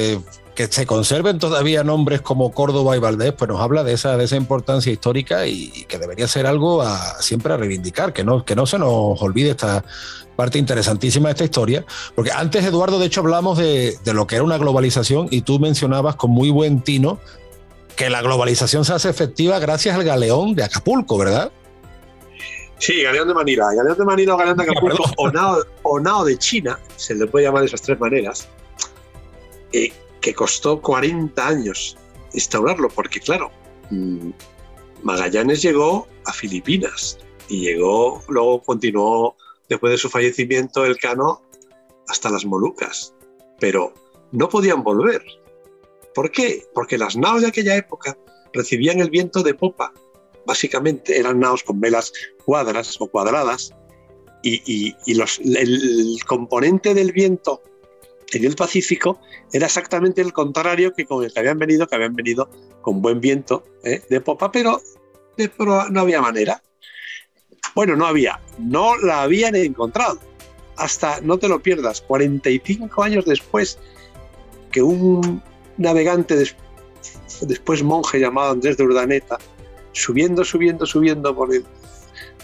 que 0.56 0.66
se 0.66 0.86
conserven 0.86 1.38
todavía 1.38 1.84
nombres 1.84 2.22
como 2.22 2.50
Córdoba 2.50 2.96
y 2.96 2.98
Valdés, 2.98 3.32
pues 3.34 3.48
nos 3.48 3.60
habla 3.60 3.84
de 3.84 3.92
esa, 3.92 4.16
de 4.16 4.24
esa 4.24 4.36
importancia 4.36 4.90
histórica 4.90 5.46
y, 5.46 5.84
que 5.84 5.98
debería 5.98 6.26
ser 6.26 6.46
algo 6.46 6.82
a, 6.82 7.20
siempre 7.22 7.52
a 7.52 7.56
reivindicar, 7.56 8.12
que 8.12 8.24
no, 8.24 8.44
que 8.44 8.56
no 8.56 8.66
se 8.66 8.78
nos 8.78 9.22
olvide 9.22 9.50
esta 9.50 9.84
parte 10.34 10.58
interesantísima 10.58 11.28
de 11.28 11.32
esta 11.32 11.44
historia, 11.44 11.84
porque 12.14 12.32
antes, 12.32 12.64
Eduardo, 12.64 12.98
de 12.98 13.06
hecho 13.06 13.20
hablamos 13.20 13.58
de, 13.58 13.96
de 14.02 14.14
lo 14.14 14.26
que 14.26 14.34
era 14.34 14.44
una 14.44 14.58
globalización 14.58 15.28
y 15.30 15.42
tú 15.42 15.60
mencionabas 15.60 16.16
con 16.16 16.30
muy 16.30 16.50
buen 16.50 16.80
tino 16.80 17.20
que 17.94 18.10
la 18.10 18.20
globalización 18.20 18.84
se 18.84 18.94
hace 18.94 19.08
efectiva 19.08 19.58
gracias 19.58 19.94
al 19.94 20.04
galeón 20.04 20.54
de 20.54 20.64
Acapulco, 20.64 21.16
¿verdad? 21.16 21.52
Sí, 22.78 23.02
Galeón 23.02 23.28
de 23.28 23.34
Manila. 23.34 23.68
Galeón 23.74 23.96
de 23.96 24.04
Manila 24.04 24.34
o 24.34 24.36
Galeón 24.36 24.56
de 24.56 24.62
Acapulco 24.64 25.04
o 25.82 26.00
Nao, 26.00 26.24
de 26.24 26.36
China, 26.38 26.78
se 26.96 27.14
le 27.14 27.26
puede 27.26 27.46
llamar 27.46 27.60
de 27.60 27.68
esas 27.68 27.80
tres 27.80 27.98
maneras, 27.98 28.48
eh, 29.72 29.92
que 30.26 30.34
costó 30.34 30.82
40 30.82 31.46
años 31.46 31.96
instaurarlo, 32.32 32.88
porque 32.88 33.20
claro, 33.20 33.52
mm, 33.90 34.30
Magallanes 35.04 35.62
llegó 35.62 36.08
a 36.24 36.32
Filipinas 36.32 37.16
y 37.48 37.60
llegó, 37.60 38.20
luego 38.26 38.60
continuó 38.60 39.36
después 39.68 39.92
de 39.92 39.98
su 39.98 40.10
fallecimiento 40.10 40.84
el 40.84 40.98
Cano 40.98 41.42
hasta 42.08 42.28
las 42.28 42.44
Molucas, 42.44 43.14
pero 43.60 43.94
no 44.32 44.48
podían 44.48 44.82
volver. 44.82 45.22
¿Por 46.12 46.32
qué? 46.32 46.66
Porque 46.74 46.98
las 46.98 47.16
naos 47.16 47.42
de 47.42 47.46
aquella 47.46 47.76
época 47.76 48.18
recibían 48.52 48.98
el 48.98 49.10
viento 49.10 49.44
de 49.44 49.54
popa, 49.54 49.92
básicamente 50.44 51.20
eran 51.20 51.38
naos 51.38 51.62
con 51.62 51.80
velas 51.80 52.12
cuadras 52.44 52.96
o 53.00 53.06
cuadradas, 53.06 53.72
y, 54.42 55.14
los, 55.14 55.38
el 55.38 56.18
componente 56.26 56.94
del 56.94 57.12
viento 57.12 57.62
en 58.32 58.44
el 58.44 58.56
Pacífico 58.56 59.20
era 59.52 59.66
exactamente 59.66 60.20
el 60.20 60.32
contrario 60.32 60.92
que 60.94 61.06
con 61.06 61.24
el 61.24 61.32
que 61.32 61.40
habían 61.40 61.58
venido, 61.58 61.86
que 61.86 61.94
habían 61.94 62.14
venido 62.14 62.50
con 62.82 63.00
buen 63.00 63.20
viento 63.20 63.64
¿eh? 63.84 64.02
de 64.08 64.20
popa, 64.20 64.50
pero, 64.50 64.80
no 65.90 66.00
había 66.00 66.20
manera. 66.20 66.62
Bueno, 67.74 67.94
no 67.94 68.06
había, 68.06 68.40
no 68.58 68.96
la 68.96 69.22
habían 69.22 69.54
encontrado. 69.54 70.18
Hasta, 70.76 71.20
no 71.20 71.38
te 71.38 71.48
lo 71.48 71.60
pierdas, 71.62 72.00
45 72.02 73.02
años 73.02 73.24
después 73.24 73.78
que 74.70 74.82
un 74.82 75.42
navegante, 75.78 76.36
después 77.42 77.82
monje 77.82 78.18
llamado 78.18 78.52
Andrés 78.52 78.76
de 78.76 78.84
Urdaneta, 78.84 79.38
subiendo, 79.92 80.44
subiendo, 80.44 80.84
subiendo 80.84 81.34
por 81.34 81.54
el, 81.54 81.64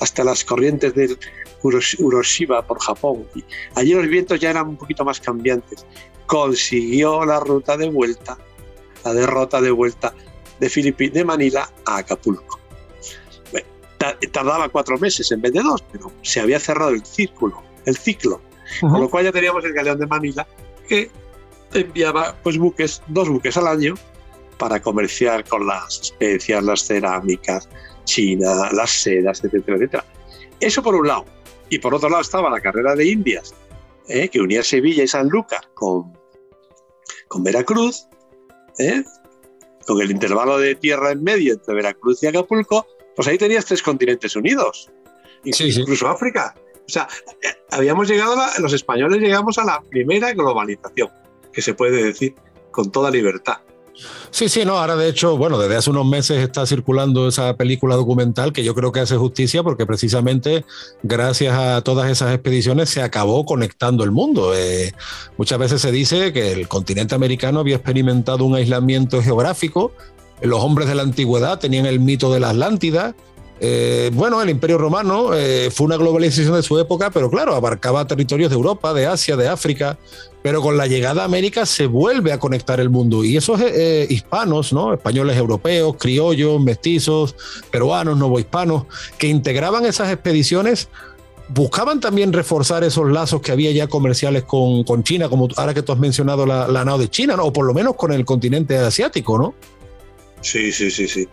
hasta 0.00 0.24
las 0.24 0.44
corrientes 0.44 0.94
del 0.94 1.18
Uroshiba 1.62 2.62
por 2.66 2.80
Japón. 2.80 3.26
Y 3.34 3.44
allí 3.74 3.94
los 3.94 4.06
vientos 4.06 4.40
ya 4.40 4.50
eran 4.50 4.68
un 4.68 4.76
poquito 4.76 5.04
más 5.04 5.20
cambiantes. 5.20 5.86
Consiguió 6.26 7.24
la 7.24 7.40
ruta 7.40 7.76
de 7.76 7.88
vuelta, 7.88 8.38
la 9.04 9.14
derrota 9.14 9.60
de 9.60 9.70
vuelta 9.70 10.14
de 10.58 10.68
Filipinas, 10.68 11.14
de 11.14 11.24
Manila 11.24 11.70
a 11.84 11.98
Acapulco. 11.98 12.58
tardaba 14.32 14.68
cuatro 14.68 14.98
meses 14.98 15.30
en 15.32 15.40
vez 15.40 15.52
de 15.52 15.60
dos, 15.60 15.82
pero 15.92 16.12
se 16.22 16.40
había 16.40 16.58
cerrado 16.58 16.90
el 16.90 17.04
círculo, 17.04 17.62
el 17.86 17.96
ciclo. 17.96 18.40
Con 18.80 19.00
lo 19.00 19.10
cual 19.10 19.24
ya 19.24 19.32
teníamos 19.32 19.64
el 19.64 19.72
galeón 19.74 19.98
de 19.98 20.06
Manila, 20.06 20.46
que 20.88 21.10
enviaba 21.74 22.34
pues 22.42 22.56
buques, 22.56 23.02
dos 23.08 23.28
buques 23.28 23.56
al 23.56 23.66
año, 23.66 23.94
para 24.62 24.80
comerciar 24.80 25.44
con 25.44 25.66
las 25.66 26.00
especias, 26.00 26.62
las 26.62 26.84
cerámicas, 26.86 27.68
China, 28.04 28.70
las 28.72 28.90
sedas, 28.90 29.42
etcétera, 29.44 29.76
etcétera. 29.76 30.04
Eso 30.60 30.82
por 30.82 30.94
un 30.94 31.08
lado. 31.08 31.24
Y 31.72 31.78
por 31.78 31.94
otro 31.94 32.10
lado 32.10 32.20
estaba 32.20 32.50
la 32.50 32.60
carrera 32.60 32.94
de 32.94 33.06
Indias, 33.06 33.54
¿eh? 34.06 34.28
que 34.28 34.42
unía 34.42 34.62
Sevilla 34.62 35.04
y 35.04 35.08
San 35.08 35.30
Lucas 35.30 35.62
con, 35.72 36.12
con 37.28 37.42
Veracruz, 37.42 38.08
¿eh? 38.78 39.02
con 39.86 40.02
el 40.02 40.10
intervalo 40.10 40.58
de 40.58 40.74
tierra 40.74 41.12
en 41.12 41.24
medio 41.24 41.54
entre 41.54 41.74
Veracruz 41.74 42.22
y 42.22 42.26
Acapulco, 42.26 42.86
pues 43.16 43.26
ahí 43.26 43.38
tenías 43.38 43.64
tres 43.64 43.82
continentes 43.82 44.36
unidos, 44.36 44.90
incluso 45.44 46.08
África. 46.08 46.54
O 46.86 46.90
sea, 46.90 47.08
eh, 47.40 47.48
habíamos 47.70 48.06
llegado, 48.06 48.38
a 48.38 48.60
los 48.60 48.74
españoles 48.74 49.22
llegamos 49.22 49.56
a 49.56 49.64
la 49.64 49.80
primera 49.80 50.30
globalización, 50.34 51.08
que 51.54 51.62
se 51.62 51.72
puede 51.72 52.04
decir 52.04 52.34
con 52.70 52.92
toda 52.92 53.10
libertad. 53.10 53.62
Sí, 54.30 54.48
sí, 54.48 54.64
no, 54.64 54.78
ahora 54.78 54.96
de 54.96 55.08
hecho, 55.08 55.36
bueno, 55.36 55.58
desde 55.58 55.76
hace 55.76 55.90
unos 55.90 56.06
meses 56.06 56.38
está 56.38 56.64
circulando 56.66 57.28
esa 57.28 57.56
película 57.56 57.96
documental 57.96 58.52
que 58.52 58.64
yo 58.64 58.74
creo 58.74 58.90
que 58.90 59.00
hace 59.00 59.16
justicia 59.16 59.62
porque 59.62 59.84
precisamente 59.84 60.64
gracias 61.02 61.54
a 61.56 61.82
todas 61.82 62.10
esas 62.10 62.32
expediciones 62.32 62.88
se 62.88 63.02
acabó 63.02 63.44
conectando 63.44 64.04
el 64.04 64.10
mundo. 64.10 64.54
Eh, 64.54 64.94
muchas 65.36 65.58
veces 65.58 65.82
se 65.82 65.92
dice 65.92 66.32
que 66.32 66.52
el 66.52 66.68
continente 66.68 67.14
americano 67.14 67.60
había 67.60 67.76
experimentado 67.76 68.44
un 68.44 68.54
aislamiento 68.54 69.22
geográfico, 69.22 69.92
los 70.40 70.60
hombres 70.60 70.88
de 70.88 70.94
la 70.94 71.02
antigüedad 71.02 71.58
tenían 71.58 71.86
el 71.86 72.00
mito 72.00 72.32
de 72.32 72.40
la 72.40 72.50
Atlántida, 72.50 73.14
eh, 73.64 74.10
bueno, 74.12 74.42
el 74.42 74.50
Imperio 74.50 74.76
Romano 74.76 75.34
eh, 75.34 75.70
fue 75.70 75.86
una 75.86 75.96
globalización 75.96 76.56
de 76.56 76.64
su 76.64 76.80
época, 76.80 77.12
pero 77.12 77.30
claro, 77.30 77.54
abarcaba 77.54 78.04
territorios 78.08 78.50
de 78.50 78.56
Europa, 78.56 78.92
de 78.92 79.06
Asia, 79.06 79.36
de 79.36 79.46
África, 79.46 80.00
pero 80.42 80.60
con 80.60 80.76
la 80.76 80.88
llegada 80.88 81.22
a 81.22 81.26
América 81.26 81.64
se 81.64 81.86
vuelve 81.86 82.32
a 82.32 82.40
conectar 82.40 82.80
el 82.80 82.90
mundo. 82.90 83.22
Y 83.22 83.36
esos 83.36 83.60
eh, 83.60 84.04
hispanos, 84.10 84.72
¿no? 84.72 84.92
españoles 84.92 85.36
europeos, 85.36 85.94
criollos, 85.96 86.60
mestizos, 86.60 87.36
peruanos, 87.70 88.18
novohispanos, 88.18 88.86
que 89.16 89.28
integraban 89.28 89.86
esas 89.86 90.10
expediciones, 90.10 90.88
buscaban 91.50 92.00
también 92.00 92.32
reforzar 92.32 92.82
esos 92.82 93.12
lazos 93.12 93.42
que 93.42 93.52
había 93.52 93.70
ya 93.70 93.86
comerciales 93.86 94.42
con, 94.42 95.04
China, 95.04 95.28
como 95.28 95.46
ahora 95.54 95.72
que 95.72 95.82
tú 95.82 95.92
has 95.92 96.00
mencionado 96.00 96.46
la, 96.46 96.66
la 96.66 96.84
nao 96.84 96.98
de 96.98 97.08
China, 97.08 97.36
o 97.38 97.52
por 97.52 97.64
lo 97.64 97.74
menos 97.74 97.94
con 97.94 98.12
el 98.12 98.24
continente 98.24 98.76
asiático, 98.76 99.38
¿no? 99.38 99.54
Sí, 100.40 100.72
sí, 100.72 100.90
sí, 100.90 101.06
sí. 101.06 101.28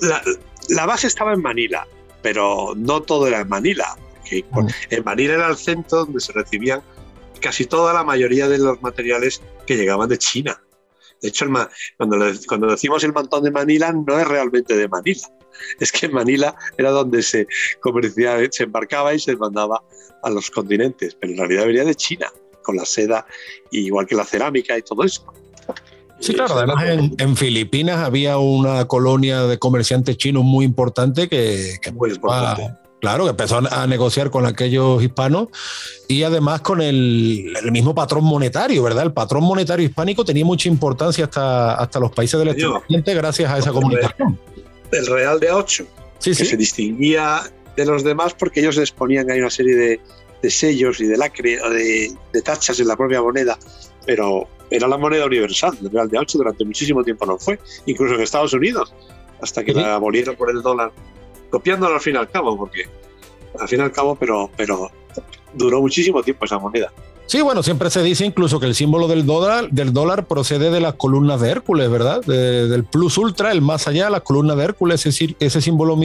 La, 0.00 0.20
la 0.68 0.86
base 0.86 1.06
estaba 1.06 1.32
en 1.32 1.42
Manila, 1.42 1.86
pero 2.22 2.74
no 2.76 3.02
todo 3.02 3.26
era 3.26 3.40
en 3.40 3.48
Manila. 3.48 3.96
Mm. 4.30 4.66
En 4.90 5.04
Manila 5.04 5.34
era 5.34 5.48
el 5.48 5.56
centro 5.56 6.04
donde 6.04 6.20
se 6.20 6.32
recibían 6.32 6.82
casi 7.40 7.66
toda 7.66 7.92
la 7.92 8.04
mayoría 8.04 8.48
de 8.48 8.58
los 8.58 8.80
materiales 8.82 9.42
que 9.66 9.76
llegaban 9.76 10.08
de 10.08 10.18
China. 10.18 10.62
De 11.20 11.28
hecho, 11.28 11.46
cuando, 11.96 12.18
cuando 12.48 12.66
decimos 12.68 13.04
el 13.04 13.12
mantón 13.12 13.44
de 13.44 13.50
Manila, 13.50 13.92
no 13.92 14.18
es 14.18 14.26
realmente 14.26 14.76
de 14.76 14.88
Manila. 14.88 15.28
Es 15.78 15.92
que 15.92 16.06
en 16.06 16.12
Manila 16.12 16.56
era 16.76 16.90
donde 16.90 17.22
se 17.22 17.46
comerciaba, 17.80 18.42
se 18.50 18.64
embarcaba 18.64 19.14
y 19.14 19.20
se 19.20 19.36
mandaba 19.36 19.82
a 20.22 20.30
los 20.30 20.50
continentes, 20.50 21.14
pero 21.14 21.32
en 21.32 21.38
realidad 21.38 21.66
venía 21.66 21.84
de 21.84 21.94
China, 21.94 22.28
con 22.62 22.76
la 22.76 22.84
seda, 22.84 23.26
igual 23.70 24.06
que 24.06 24.16
la 24.16 24.24
cerámica 24.24 24.76
y 24.76 24.82
todo 24.82 25.04
eso. 25.04 25.24
Sí, 26.22 26.34
claro, 26.34 26.56
además 26.56 26.84
en, 27.18 27.36
Filipinas 27.36 27.98
había 27.98 28.38
una 28.38 28.86
colonia 28.86 29.42
de 29.42 29.58
comerciantes 29.58 30.16
chinos 30.16 30.44
muy 30.44 30.64
importante 30.64 31.28
que, 31.28 31.80
claro, 33.00 33.24
que 33.24 33.30
empezó 33.30 33.60
a 33.68 33.86
negociar 33.88 34.30
con 34.30 34.46
aquellos 34.46 35.02
hispanos 35.02 35.48
y 36.06 36.22
además 36.22 36.60
con 36.60 36.80
el, 36.80 37.52
mismo 37.72 37.92
patrón 37.92 38.22
monetario, 38.22 38.84
¿verdad? 38.84 39.02
El 39.02 39.12
patrón 39.12 39.42
monetario 39.42 39.84
hispánico 39.84 40.24
tenía 40.24 40.44
mucha 40.44 40.68
importancia 40.68 41.24
hasta, 41.24 41.74
hasta 41.74 41.98
los 41.98 42.12
países 42.12 42.38
del 42.38 42.50
exterior 42.50 42.82
gracias 43.04 43.50
a 43.50 43.58
esa 43.58 43.72
comunicación. 43.72 44.38
El 44.92 45.06
Real 45.06 45.40
de 45.40 45.50
8, 45.50 45.86
que 46.22 46.34
se 46.36 46.56
distinguía 46.56 47.42
de 47.76 47.84
los 47.84 48.04
demás 48.04 48.32
porque 48.34 48.60
ellos 48.60 48.76
les 48.76 48.92
ponían 48.92 49.28
ahí 49.28 49.40
una 49.40 49.50
serie 49.50 49.74
de, 49.74 50.00
sellos 50.50 51.00
y 51.00 51.06
de 51.06 51.16
lacre, 51.16 51.56
de, 51.56 52.12
de 52.32 52.42
tachas 52.42 52.78
en 52.80 52.88
la 52.88 52.96
propia 52.96 53.22
moneda, 53.22 53.58
pero 54.06 54.48
era 54.70 54.88
la 54.88 54.96
moneda 54.96 55.26
universal. 55.26 55.76
El 55.80 55.90
real 55.90 56.08
de 56.08 56.18
8 56.18 56.38
durante 56.38 56.64
muchísimo 56.64 57.04
tiempo 57.04 57.26
no 57.26 57.38
fue, 57.38 57.58
incluso 57.86 58.14
en 58.14 58.22
Estados 58.22 58.52
Unidos, 58.52 58.94
hasta 59.40 59.64
que 59.64 59.72
la 59.72 59.94
abolieron 59.94 60.36
por 60.36 60.50
el 60.50 60.62
dólar, 60.62 60.92
copiándolo 61.50 61.94
al 61.94 62.00
fin 62.00 62.14
y 62.14 62.18
al 62.18 62.30
cabo, 62.30 62.56
porque 62.56 62.86
al 63.58 63.68
fin 63.68 63.80
y 63.80 63.82
al 63.82 63.92
cabo, 63.92 64.14
pero, 64.16 64.50
pero 64.56 64.90
duró 65.52 65.80
muchísimo 65.80 66.22
tiempo 66.22 66.44
esa 66.44 66.58
moneda. 66.58 66.92
Sí, 67.26 67.40
bueno, 67.40 67.62
siempre 67.62 67.88
se 67.88 68.02
dice 68.02 68.26
incluso 68.26 68.60
que 68.60 68.66
el 68.66 68.74
símbolo 68.74 69.08
del 69.08 69.24
dólar, 69.24 69.70
del 69.70 69.92
dólar 69.92 70.26
procede 70.26 70.70
de 70.70 70.80
las 70.80 70.94
columnas 70.94 71.40
de 71.40 71.50
Hércules, 71.50 71.88
¿verdad? 71.90 72.20
del 72.22 72.84
plus 72.84 73.16
ultra, 73.16 73.52
el 73.52 73.62
más 73.62 73.88
allá, 73.88 74.10
las 74.10 74.20
columnas 74.22 74.56
de 74.56 74.64
Hércules, 74.64 75.00
es 75.06 75.14
decir, 75.14 75.36
ese 75.40 75.62
símbolo 75.62 75.98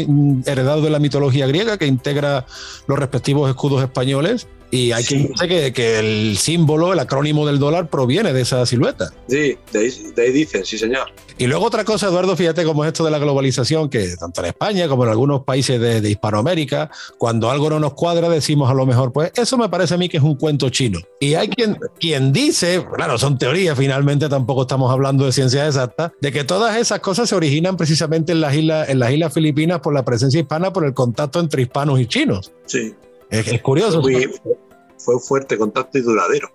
heredado 0.45 0.82
de 0.82 0.89
la 0.89 0.99
mitología 0.99 1.47
griega 1.47 1.78
que 1.78 1.88
integra 1.88 2.45
los 2.88 2.97
respectivos 2.97 3.49
escudos 3.49 3.84
españoles 3.84 4.47
y 4.70 4.91
hay 4.91 5.03
quien 5.03 5.28
dice 5.28 5.47
que, 5.47 5.72
que, 5.72 5.99
el 5.99 6.38
símbolo, 6.38 6.91
el 6.91 6.99
acrónimo 6.99 7.45
del 7.47 7.57
dólar 7.57 7.89
proviene 7.89 8.34
de 8.34 8.41
esa 8.41 8.65
silueta. 8.65 9.11
Sí, 9.28 9.57
de 9.72 9.80
ahí, 9.80 10.32
dicen, 10.32 10.65
sí 10.65 10.78
señor. 10.78 11.07
Y 11.38 11.47
luego 11.47 11.65
otra 11.65 11.86
cosa, 11.86 12.07
Eduardo, 12.07 12.36
fíjate 12.36 12.63
cómo 12.63 12.84
es 12.84 12.88
esto 12.88 13.05
de 13.05 13.11
la 13.11 13.20
globalización, 13.20 13.89
que 13.89 14.15
tanto 14.18 14.41
en 14.41 14.47
España 14.47 14.88
como 14.88 15.03
en 15.03 15.11
algunos 15.11 15.43
países 15.43 15.80
de, 15.80 16.07
Hispanoamérica, 16.09 16.89
cuando 17.18 17.51
algo 17.51 17.70
no 17.70 17.80
nos 17.80 17.93
cuadra, 17.93 18.28
decimos 18.28 18.70
a 18.70 18.74
lo 18.74 18.86
mejor, 18.86 19.13
pues 19.13 19.32
eso 19.36 19.57
me 19.57 19.70
parece 19.70 19.93
a 19.93 19.97
mí 19.97 20.09
que 20.09 20.18
es 20.18 20.24
un 20.24 20.36
cuento 20.36 20.70
chino. 20.70 20.99
Y 21.20 21.36
hay 21.36 21.47
quien, 21.47 21.78
quien 21.99 22.34
dice, 22.34 22.86
claro, 22.95 23.18
son 23.18 23.38
teorías, 23.38 23.78
finalmente 23.78 24.28
tampoco 24.30 24.63
estamos 24.63 24.91
hablando 24.91 25.26
de 25.26 25.32
ciencia 25.32 25.65
exacta, 25.68 26.11
de 26.20 26.32
que 26.32 26.43
todas 26.43 26.76
esas 26.78 26.99
cosas 26.99 27.30
se 27.30 27.36
originan 27.36 27.78
precisamente 27.78 28.32
en 28.32 28.41
las 28.41 28.55
islas, 28.55 28.89
en 28.89 28.99
las 28.99 29.11
islas 29.11 29.34
Filipinas 29.34 29.80
por 29.80 29.93
la 29.93 30.03
presencia 30.03 30.39
hispana, 30.39 30.74
por 30.74 30.86
el 30.86 30.93
contacto 30.93 31.39
entre 31.39 31.61
hispanos 31.61 31.99
y 31.99 32.07
chinos. 32.07 32.51
Sí. 32.65 32.95
Es, 33.30 33.61
curioso. 33.61 34.01
Fue, 34.01 35.15
un 35.15 35.21
fuerte 35.21 35.57
contacto 35.57 35.97
y 35.97 36.01
duradero. 36.01 36.49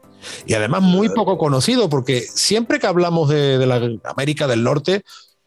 Y 0.46 0.54
además 0.54 0.82
muy 0.82 1.08
poco 1.08 1.36
conocido, 1.38 1.88
porque 1.88 2.20
siempre 2.20 2.78
que 2.78 2.86
hablamos 2.86 3.28
de, 3.28 3.66
la 3.66 3.80
América 4.04 4.46
del 4.46 4.62
Norte, 4.62 5.04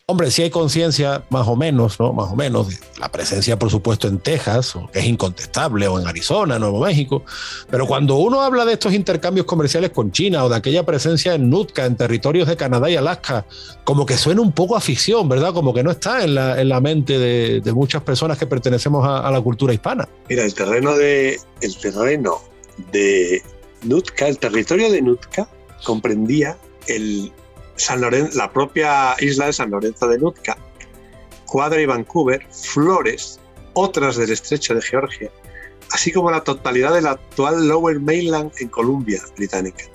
Hombre, 0.07 0.29
sí 0.29 0.43
hay 0.43 0.51
conciencia, 0.51 1.23
más 1.31 1.47
o 1.47 1.55
menos, 1.55 1.99
¿no? 1.99 2.13
Más 2.13 2.31
o 2.31 2.35
menos, 2.35 2.69
de 2.69 2.77
la 2.99 3.11
presencia, 3.11 3.57
por 3.57 3.71
supuesto, 3.71 4.07
en 4.07 4.19
Texas, 4.19 4.75
que 4.93 4.99
es 4.99 5.05
incontestable, 5.05 5.87
o 5.87 5.99
en 5.99 6.05
Arizona, 6.05 6.59
Nuevo 6.59 6.79
México. 6.79 7.23
Pero 7.71 7.87
cuando 7.87 8.17
uno 8.17 8.41
habla 8.41 8.65
de 8.65 8.73
estos 8.73 8.93
intercambios 8.93 9.47
comerciales 9.47 9.89
con 9.89 10.11
China 10.11 10.43
o 10.43 10.49
de 10.49 10.57
aquella 10.57 10.85
presencia 10.85 11.33
en 11.33 11.49
Nutka, 11.49 11.87
en 11.87 11.95
territorios 11.97 12.47
de 12.47 12.55
Canadá 12.55 12.87
y 12.87 12.95
Alaska, 12.95 13.47
como 13.83 14.05
que 14.05 14.15
suena 14.15 14.41
un 14.41 14.51
poco 14.51 14.75
a 14.75 14.79
ficción, 14.79 15.27
¿verdad? 15.27 15.53
Como 15.53 15.73
que 15.73 15.81
no 15.81 15.89
está 15.89 16.23
en 16.23 16.35
la, 16.35 16.61
en 16.61 16.69
la 16.69 16.79
mente 16.79 17.17
de, 17.17 17.73
muchas 17.73 18.03
personas 18.03 18.37
que 18.37 18.45
pertenecemos 18.45 19.03
a, 19.07 19.31
la 19.31 19.41
cultura 19.41 19.73
hispana. 19.73 20.07
Mira, 20.29 20.43
el 20.43 20.53
terreno 20.53 20.95
de, 20.95 21.39
el 21.61 21.77
terreno 21.77 22.41
de 22.91 23.41
Nutka, 23.81 24.27
el 24.27 24.37
territorio 24.37 24.91
de 24.91 25.01
Nutka, 25.01 25.49
comprendía 25.83 26.59
el 26.85 27.31
San 27.75 28.01
Lorenzo, 28.01 28.37
la 28.37 28.51
propia 28.51 29.15
isla 29.19 29.47
de 29.47 29.53
San 29.53 29.71
Lorenzo 29.71 30.07
de 30.07 30.17
Nootka, 30.17 30.57
Cuadra 31.45 31.81
y 31.81 31.85
Vancouver, 31.85 32.45
Flores, 32.51 33.39
otras 33.73 34.15
del 34.15 34.31
estrecho 34.31 34.73
de 34.73 34.81
Georgia, 34.81 35.29
así 35.91 36.11
como 36.11 36.31
la 36.31 36.43
totalidad 36.43 36.93
del 36.93 37.07
actual 37.07 37.67
Lower 37.67 37.99
Mainland 37.99 38.51
en 38.59 38.69
Columbia 38.69 39.21
Británica, 39.37 39.85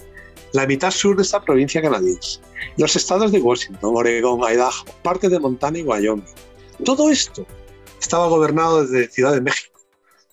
la 0.52 0.66
mitad 0.66 0.90
sur 0.90 1.16
de 1.16 1.22
esta 1.22 1.42
provincia 1.42 1.82
canadiense, 1.82 2.40
los 2.76 2.94
estados 2.96 3.32
de 3.32 3.40
Washington, 3.40 3.92
Oregón, 3.94 4.40
Idaho, 4.40 4.84
parte 5.02 5.28
de 5.28 5.38
Montana 5.38 5.78
y 5.78 5.82
Wyoming. 5.82 6.24
Todo 6.84 7.10
esto 7.10 7.46
estaba 8.00 8.28
gobernado 8.28 8.84
desde 8.84 9.10
Ciudad 9.10 9.32
de 9.32 9.40
México, 9.40 9.80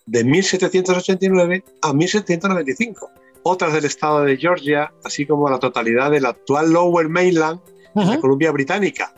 de 0.05 0.23
1789 0.23 1.63
a 1.81 1.93
1795 1.93 3.11
otras 3.43 3.73
del 3.73 3.85
estado 3.85 4.23
de 4.23 4.37
Georgia, 4.37 4.93
así 5.03 5.25
como 5.25 5.49
la 5.49 5.59
totalidad 5.59 6.11
del 6.11 6.25
actual 6.25 6.71
Lower 6.71 7.09
Mainland 7.09 7.59
de 7.95 8.05
la 8.05 8.19
Columbia 8.19 8.51
Británica, 8.51 9.13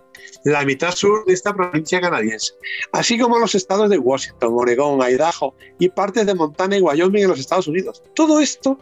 la 0.45 0.63
mitad 0.63 0.91
sur 0.91 1.25
de 1.25 1.33
esta 1.33 1.53
provincia 1.53 1.99
canadiense, 1.99 2.53
así 2.93 3.19
como 3.19 3.39
los 3.39 3.55
estados 3.55 3.89
de 3.89 3.97
Washington, 3.97 4.53
Oregón, 4.55 5.01
Idaho 5.01 5.53
y 5.79 5.89
partes 5.89 6.25
de 6.25 6.33
Montana 6.33 6.77
y 6.77 6.81
Wyoming 6.81 7.23
en 7.23 7.29
los 7.29 7.39
Estados 7.39 7.67
Unidos. 7.67 8.01
Todo 8.15 8.39
esto 8.39 8.77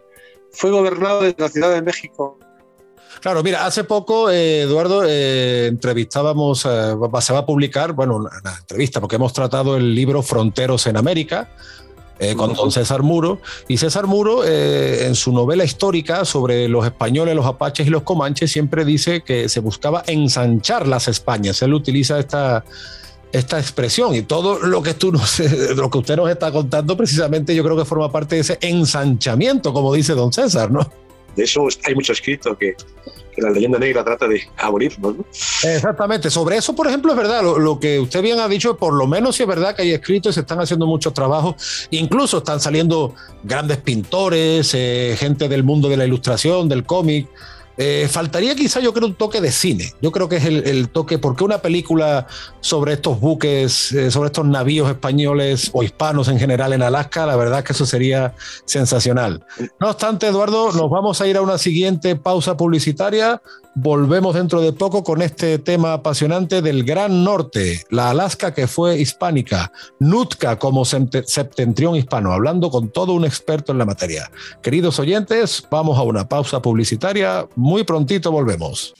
fue 0.51 0.69
gobernado 0.69 1.21
desde 1.21 1.41
la 1.41 1.49
Ciudad 1.49 1.73
de 1.73 1.81
México 1.81 2.37
Claro, 3.21 3.43
mira, 3.43 3.65
hace 3.65 3.83
poco, 3.83 4.29
eh, 4.29 4.61
Eduardo, 4.61 5.03
eh, 5.05 5.67
entrevistábamos, 5.67 6.65
eh, 6.65 6.95
se 7.21 7.33
va 7.33 7.39
a 7.39 7.45
publicar, 7.45 7.93
bueno, 7.93 8.17
una, 8.17 8.29
entrevista, 8.59 8.99
porque 8.99 9.15
hemos 9.15 9.33
tratado 9.33 9.75
el 9.75 9.95
libro 9.95 10.21
Fronteros 10.21 10.87
en 10.87 10.97
América, 10.97 11.49
eh, 12.19 12.35
con 12.35 12.53
don 12.53 12.71
César 12.71 13.03
Muro. 13.03 13.39
Y 13.67 13.77
César 13.77 14.07
Muro, 14.07 14.43
eh, 14.43 15.05
en 15.05 15.15
su 15.15 15.31
novela 15.31 15.63
histórica 15.63 16.25
sobre 16.25 16.67
los 16.67 16.85
españoles, 16.85 17.35
los 17.35 17.45
apaches 17.45 17.87
y 17.87 17.89
los 17.89 18.03
comanches, 18.03 18.51
siempre 18.51 18.85
dice 18.85 19.21
que 19.21 19.49
se 19.49 19.59
buscaba 19.59 20.03
ensanchar 20.07 20.87
las 20.87 21.07
Españas. 21.07 21.61
Él 21.61 21.73
utiliza 21.73 22.19
esta, 22.19 22.63
esta 23.31 23.59
expresión 23.59 24.15
y 24.15 24.21
todo 24.23 24.59
lo 24.59 24.81
que, 24.81 24.93
tú 24.93 25.11
lo 25.75 25.89
que 25.89 25.97
usted 25.97 26.15
nos 26.15 26.29
está 26.29 26.51
contando, 26.51 26.97
precisamente 26.97 27.55
yo 27.55 27.63
creo 27.63 27.77
que 27.77 27.85
forma 27.85 28.11
parte 28.11 28.35
de 28.35 28.41
ese 28.41 28.57
ensanchamiento, 28.61 29.73
como 29.73 29.93
dice 29.93 30.13
don 30.13 30.33
César, 30.33 30.71
¿no? 30.71 31.06
De 31.37 31.43
eso 31.43 31.67
hay 31.85 31.95
mucho 31.95 32.11
escrito 32.11 32.57
que, 32.57 32.75
la 33.37 33.51
leyenda 33.51 33.77
negra 33.77 34.03
trata 34.03 34.27
de 34.27 34.41
abolirnos. 34.57 35.15
¿no? 35.15 35.23
Exactamente. 35.63 36.31
Sobre 36.31 36.57
eso, 36.57 36.75
por 36.75 36.87
ejemplo, 36.87 37.11
es 37.11 37.17
verdad. 37.17 37.43
Lo, 37.43 37.79
que 37.79 37.99
usted 37.99 38.23
bien 38.23 38.39
ha 38.39 38.47
dicho, 38.47 38.77
por 38.77 38.95
lo 38.95 39.05
menos 39.05 39.35
sí 39.35 39.43
es 39.43 39.47
verdad 39.47 39.75
que 39.75 39.83
hay 39.83 39.91
escritos 39.91 40.31
y 40.31 40.33
se 40.33 40.39
están 40.39 40.59
haciendo 40.59 40.87
muchos 40.87 41.13
trabajos. 41.13 41.87
Incluso 41.91 42.39
están 42.39 42.59
saliendo 42.59 43.13
grandes 43.43 43.77
pintores, 43.77 44.71
eh, 44.73 45.15
gente 45.19 45.47
del 45.49 45.63
mundo 45.63 45.87
de 45.87 45.97
la 45.97 46.05
ilustración, 46.07 46.67
del 46.67 46.83
cómic. 46.83 47.27
Eh, 47.77 48.07
faltaría 48.09 48.55
quizá, 48.55 48.79
yo 48.79 48.93
creo, 48.93 49.07
un 49.07 49.15
toque 49.15 49.39
de 49.39 49.51
cine. 49.51 49.93
Yo 50.01 50.11
creo 50.11 50.27
que 50.27 50.37
es 50.37 50.45
el, 50.45 50.89
toque, 50.89 51.19
porque 51.19 51.43
una 51.43 51.59
película 51.59 52.27
sobre 52.59 52.93
estos 52.93 53.19
buques, 53.19 53.91
eh, 53.91 54.09
sobre 54.11 54.27
estos 54.27 54.45
navíos 54.45 54.89
españoles 54.89 55.69
o 55.73 55.83
hispanos 55.83 56.27
en 56.27 56.39
general 56.39 56.73
en 56.73 56.81
Alaska, 56.81 57.25
la 57.25 57.35
verdad 57.35 57.63
que 57.63 57.73
eso 57.73 57.85
sería 57.85 58.33
sensacional. 58.65 59.45
No 59.79 59.89
obstante, 59.89 60.27
Eduardo, 60.27 60.71
nos 60.71 60.89
vamos 60.89 61.21
a 61.21 61.27
ir 61.27 61.37
a 61.37 61.41
una 61.41 61.57
siguiente 61.57 62.15
pausa 62.15 62.57
publicitaria. 62.57 63.41
Volvemos 63.79 64.33
dentro 64.33 64.59
de 64.59 64.73
poco 64.73 65.03
con 65.03 65.21
este 65.21 65.59
tema 65.59 65.93
apasionante 65.93 66.63
del 66.63 66.83
Gran 66.83 67.23
Norte, 67.23 67.83
la 67.91 68.09
Alaska 68.09 68.51
que 68.51 68.65
fue 68.65 68.97
hispánica, 68.97 69.71
Nutka 69.99 70.57
como 70.57 70.83
septentrión 70.83 71.95
hispano, 71.95 72.33
hablando 72.33 72.71
con 72.71 72.89
todo 72.89 73.13
un 73.13 73.23
experto 73.23 73.71
en 73.71 73.77
la 73.77 73.85
materia. 73.85 74.31
Queridos 74.63 74.97
oyentes, 74.97 75.63
vamos 75.69 75.99
a 75.99 76.01
una 76.01 76.27
pausa 76.27 76.59
publicitaria. 76.59 77.45
Prontito 77.83 78.31
volvemos. 78.31 78.93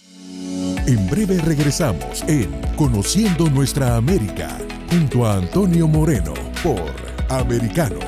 En 0.86 1.10
breve 1.10 1.38
regresamos 1.38 2.22
en 2.28 2.52
Conociendo 2.76 3.50
Nuestra 3.50 3.96
América, 3.96 4.58
junto 4.90 5.26
a 5.26 5.36
Antonio 5.36 5.88
Moreno, 5.88 6.34
por 6.62 6.92
Americano. 7.30 8.00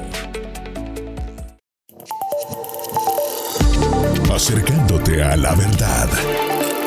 Acercándote 4.34 5.24
a 5.24 5.38
la 5.38 5.55
verdad. 5.55 6.10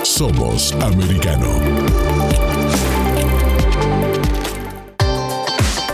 Somos 0.02 0.72
americano. 0.72 1.48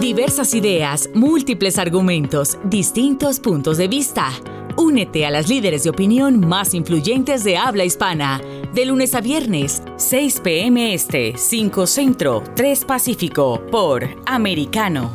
Diversas 0.00 0.54
ideas, 0.54 1.10
múltiples 1.12 1.76
argumentos, 1.76 2.56
distintos 2.64 3.38
puntos 3.38 3.76
de 3.76 3.86
vista. 3.86 4.30
Únete 4.78 5.26
a 5.26 5.30
las 5.30 5.50
líderes 5.50 5.84
de 5.84 5.90
opinión 5.90 6.40
más 6.40 6.72
influyentes 6.72 7.44
de 7.44 7.58
habla 7.58 7.84
hispana. 7.84 8.40
De 8.72 8.86
lunes 8.86 9.14
a 9.14 9.20
viernes, 9.20 9.82
6 9.98 10.40
p.m. 10.40 10.94
Este, 10.94 11.34
5 11.36 11.86
Centro, 11.86 12.42
3 12.56 12.86
Pacífico, 12.86 13.60
por 13.70 14.08
Americano. 14.24 15.10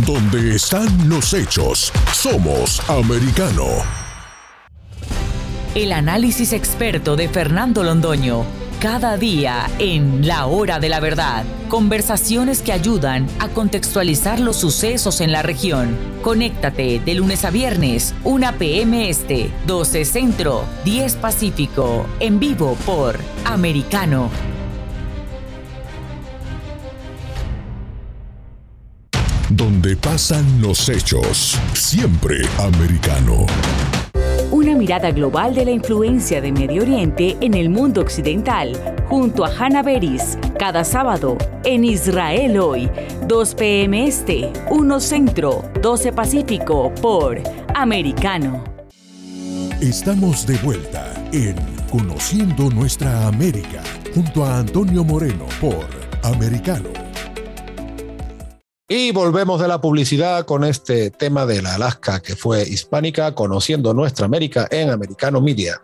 Donde 0.00 0.56
están 0.56 1.08
los 1.08 1.32
hechos, 1.32 1.90
somos 2.12 2.86
americano. 2.90 3.64
El 5.74 5.90
análisis 5.92 6.52
experto 6.52 7.16
de 7.16 7.30
Fernando 7.30 7.82
Londoño. 7.82 8.57
Cada 8.80 9.16
día 9.16 9.68
en 9.80 10.24
La 10.24 10.46
Hora 10.46 10.78
de 10.78 10.88
la 10.88 11.00
Verdad. 11.00 11.44
Conversaciones 11.68 12.62
que 12.62 12.70
ayudan 12.70 13.26
a 13.40 13.48
contextualizar 13.48 14.38
los 14.38 14.54
sucesos 14.54 15.20
en 15.20 15.32
la 15.32 15.42
región. 15.42 15.96
Conéctate 16.22 17.00
de 17.00 17.14
lunes 17.14 17.44
a 17.44 17.50
viernes, 17.50 18.14
1 18.22 18.52
p.m. 18.56 19.10
Este, 19.10 19.50
12 19.66 20.04
Centro, 20.04 20.64
10 20.84 21.16
Pacífico. 21.16 22.06
En 22.20 22.38
vivo 22.38 22.76
por 22.86 23.18
Americano. 23.44 24.30
Donde 29.50 29.96
pasan 29.96 30.62
los 30.62 30.88
hechos. 30.88 31.58
Siempre 31.74 32.42
americano. 32.58 33.44
Una 34.50 34.74
mirada 34.74 35.10
global 35.10 35.54
de 35.54 35.66
la 35.66 35.72
influencia 35.72 36.40
de 36.40 36.50
Medio 36.52 36.80
Oriente 36.80 37.36
en 37.42 37.52
el 37.52 37.68
mundo 37.68 38.00
occidental, 38.00 38.72
junto 39.06 39.44
a 39.44 39.50
Hannah 39.50 39.82
Beris, 39.82 40.38
cada 40.58 40.84
sábado 40.84 41.36
en 41.64 41.84
Israel 41.84 42.58
hoy, 42.58 42.88
2 43.26 43.54
p.m. 43.54 44.06
Este, 44.06 44.50
1 44.70 45.00
Centro, 45.00 45.70
12 45.82 46.12
Pacífico, 46.14 46.90
por 47.02 47.42
Americano. 47.74 48.64
Estamos 49.82 50.46
de 50.46 50.56
vuelta 50.58 51.12
en 51.30 51.54
Conociendo 51.90 52.70
Nuestra 52.70 53.26
América, 53.26 53.82
junto 54.14 54.46
a 54.46 54.60
Antonio 54.60 55.04
Moreno, 55.04 55.44
por 55.60 55.86
Americano. 56.22 56.97
Y 58.90 59.12
volvemos 59.12 59.60
de 59.60 59.68
la 59.68 59.82
publicidad 59.82 60.46
con 60.46 60.64
este 60.64 61.10
tema 61.10 61.44
de 61.44 61.60
la 61.60 61.74
Alaska 61.74 62.20
que 62.20 62.34
fue 62.34 62.62
hispánica, 62.62 63.34
conociendo 63.34 63.92
nuestra 63.92 64.24
América 64.24 64.66
en 64.70 64.88
Americano 64.88 65.42
Media. 65.42 65.82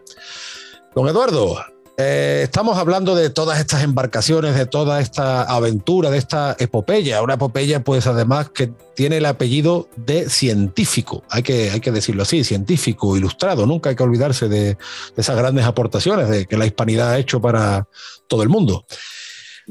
Don 0.94 1.06
Eduardo, 1.06 1.62
eh, 1.98 2.40
estamos 2.44 2.78
hablando 2.78 3.14
de 3.14 3.28
todas 3.28 3.60
estas 3.60 3.82
embarcaciones, 3.82 4.54
de 4.54 4.64
toda 4.64 5.00
esta 5.00 5.42
aventura, 5.42 6.10
de 6.10 6.16
esta 6.16 6.56
epopeya. 6.58 7.20
Una 7.20 7.34
epopeya, 7.34 7.84
pues 7.84 8.06
además 8.06 8.48
que 8.48 8.72
tiene 8.96 9.18
el 9.18 9.26
apellido 9.26 9.90
de 9.96 10.30
científico, 10.30 11.24
hay 11.28 11.42
que, 11.42 11.72
hay 11.72 11.80
que 11.80 11.92
decirlo 11.92 12.22
así, 12.22 12.42
científico, 12.42 13.18
ilustrado. 13.18 13.66
Nunca 13.66 13.90
hay 13.90 13.96
que 13.96 14.02
olvidarse 14.02 14.48
de, 14.48 14.64
de 14.64 14.78
esas 15.18 15.36
grandes 15.36 15.66
aportaciones 15.66 16.30
de 16.30 16.46
que 16.46 16.56
la 16.56 16.64
hispanidad 16.64 17.10
ha 17.10 17.18
hecho 17.18 17.38
para 17.38 17.86
todo 18.28 18.42
el 18.42 18.48
mundo. 18.48 18.86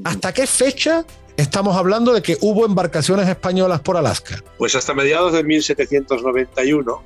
¿Hasta 0.03 0.31
qué 0.31 0.45
fecha 0.45 1.03
estamos 1.37 1.75
hablando 1.75 2.13
de 2.13 2.21
que 2.21 2.37
hubo 2.41 2.65
embarcaciones 2.65 3.27
españolas 3.27 3.81
por 3.81 3.97
Alaska. 3.97 4.43
Pues 4.57 4.75
hasta 4.75 4.93
mediados 4.93 5.33
de 5.33 5.43
1791, 5.43 7.03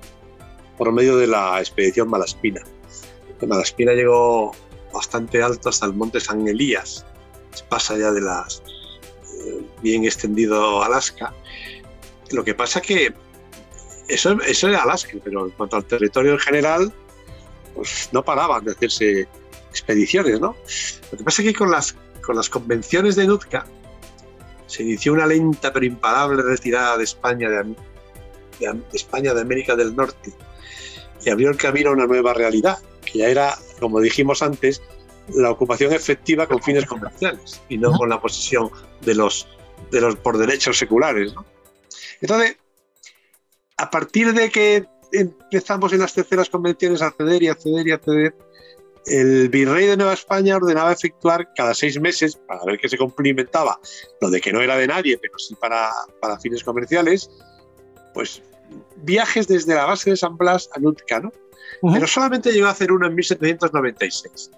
por 0.78 0.92
medio 0.92 1.18
de 1.18 1.28
la 1.28 1.60
expedición 1.60 2.10
Malaspina. 2.10 2.62
Malaspina 3.46 3.94
llegó 3.94 4.56
bastante 4.94 5.42
alto 5.42 5.70
hasta 5.70 5.86
el 5.86 5.94
monte 5.94 6.20
San 6.20 6.48
Elías, 6.48 7.06
pasa 7.70 7.98
ya 7.98 8.12
de 8.12 8.22
las 8.22 8.62
eh, 9.46 9.62
bien 9.82 10.06
extendido 10.06 10.84
Alaska. 10.84 11.34
Lo 12.32 12.44
que 12.44 12.54
pasa 12.54 12.82
que 12.82 13.14
eso, 14.08 14.38
eso 14.42 14.68
era 14.68 14.84
Alaska, 14.84 15.18
pero 15.24 15.46
en 15.46 15.52
cuanto 15.52 15.76
al 15.76 15.86
territorio 15.86 16.34
en 16.34 16.40
general, 16.40 16.94
pues 17.76 18.10
no 18.12 18.24
paraban 18.24 18.66
de 18.66 18.72
hacerse 18.72 19.28
expediciones, 19.70 20.40
¿no? 20.40 20.56
Lo 21.12 21.18
que 21.18 21.24
pasa 21.24 21.42
es 21.42 21.48
que 21.50 21.54
con 21.54 21.72
las, 21.72 21.96
con 22.22 22.36
las 22.36 22.50
convenciones 22.50 23.16
de 23.16 23.28
Nootka, 23.28 23.66
se 24.68 24.84
inició 24.84 25.14
una 25.14 25.26
lenta 25.26 25.74
pero 25.74 25.86
imparable 25.86 26.44
retirada 26.44 26.98
de 26.98 27.04
España 27.04 27.50
de, 27.50 27.76
España 28.94 29.34
de 29.34 29.42
América 29.42 29.76
del 29.76 29.96
Norte 29.96 30.34
y 31.26 31.30
abrió 31.30 31.50
el 31.50 31.58
camino 31.58 31.90
a 31.90 31.94
una 31.94 32.06
nueva 32.06 32.34
realidad, 32.34 32.78
que 33.04 33.20
ya 33.20 33.28
era, 33.28 33.58
como 33.80 34.00
dijimos 34.00 34.42
antes, 34.42 34.82
la 35.34 35.52
ocupación 35.52 35.94
efectiva 35.94 36.48
con 36.48 36.62
fines 36.62 36.86
comerciales 36.86 37.62
y 37.70 37.78
no 37.78 37.92
con 37.92 38.10
la 38.10 38.22
posesión 38.22 38.70
de 39.02 39.16
los, 39.16 39.48
de 39.92 40.02
los 40.02 40.16
por 40.18 40.38
derechos 40.38 40.78
seculares. 40.78 41.34
Entonces, 42.22 42.58
a 43.78 43.90
partir 43.90 44.34
de 44.34 44.50
que 44.50 44.86
empezamos 45.12 45.94
en 45.94 46.00
las 46.00 46.14
terceras 46.14 46.50
convenciones 46.50 47.02
a 47.02 47.08
acceder 47.08 47.44
y 47.44 47.48
acceder 47.48 47.88
y 47.88 47.92
acceder, 47.92 48.36
el 49.08 49.50
virrey 49.50 49.88
de 49.88 49.98
Nueva 49.98 50.14
España 50.14 50.56
ordenaba 50.56 50.92
efectuar 50.92 51.50
cada 51.56 51.74
seis 51.74 52.00
meses, 52.00 52.36
para 52.36 52.64
ver 52.66 52.80
que 52.80 52.90
se 52.90 52.98
cumplimentaba 52.98 53.80
lo 54.22 54.30
de 54.30 54.42
que 54.42 54.52
no 54.52 54.62
era 54.62 54.78
de 54.78 54.88
nadie, 54.88 55.18
pero 55.18 55.38
sí 55.38 55.56
para, 55.56 55.92
para 56.22 56.40
fines 56.40 56.64
comerciales, 56.64 57.30
pues 58.14 58.42
viajes 58.98 59.48
desde 59.48 59.76
la 59.76 59.86
base 59.86 60.12
de 60.12 60.18
San 60.18 60.38
Blas 60.38 60.70
a 60.74 60.80
Nootka, 60.80 61.20
¿no? 61.20 61.32
Pero 61.94 62.08
solamente 62.08 62.52
llegó 62.52 62.68
a 62.68 62.72
hacer 62.72 62.92
uno 62.92 63.08
en 63.08 63.16
1796. 63.16 64.52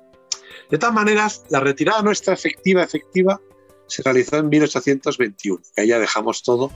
De 0.69 0.77
todas 0.77 0.93
maneras, 0.93 1.43
la 1.49 1.59
retirada 1.59 2.01
nuestra 2.01 2.33
efectiva, 2.33 2.83
efectiva, 2.83 3.41
se 3.87 4.03
realizó 4.03 4.37
en 4.37 4.49
1821, 4.49 5.61
que 5.75 5.81
ahí 5.81 5.87
ya 5.87 5.99
dejamos 5.99 6.43
todo 6.43 6.71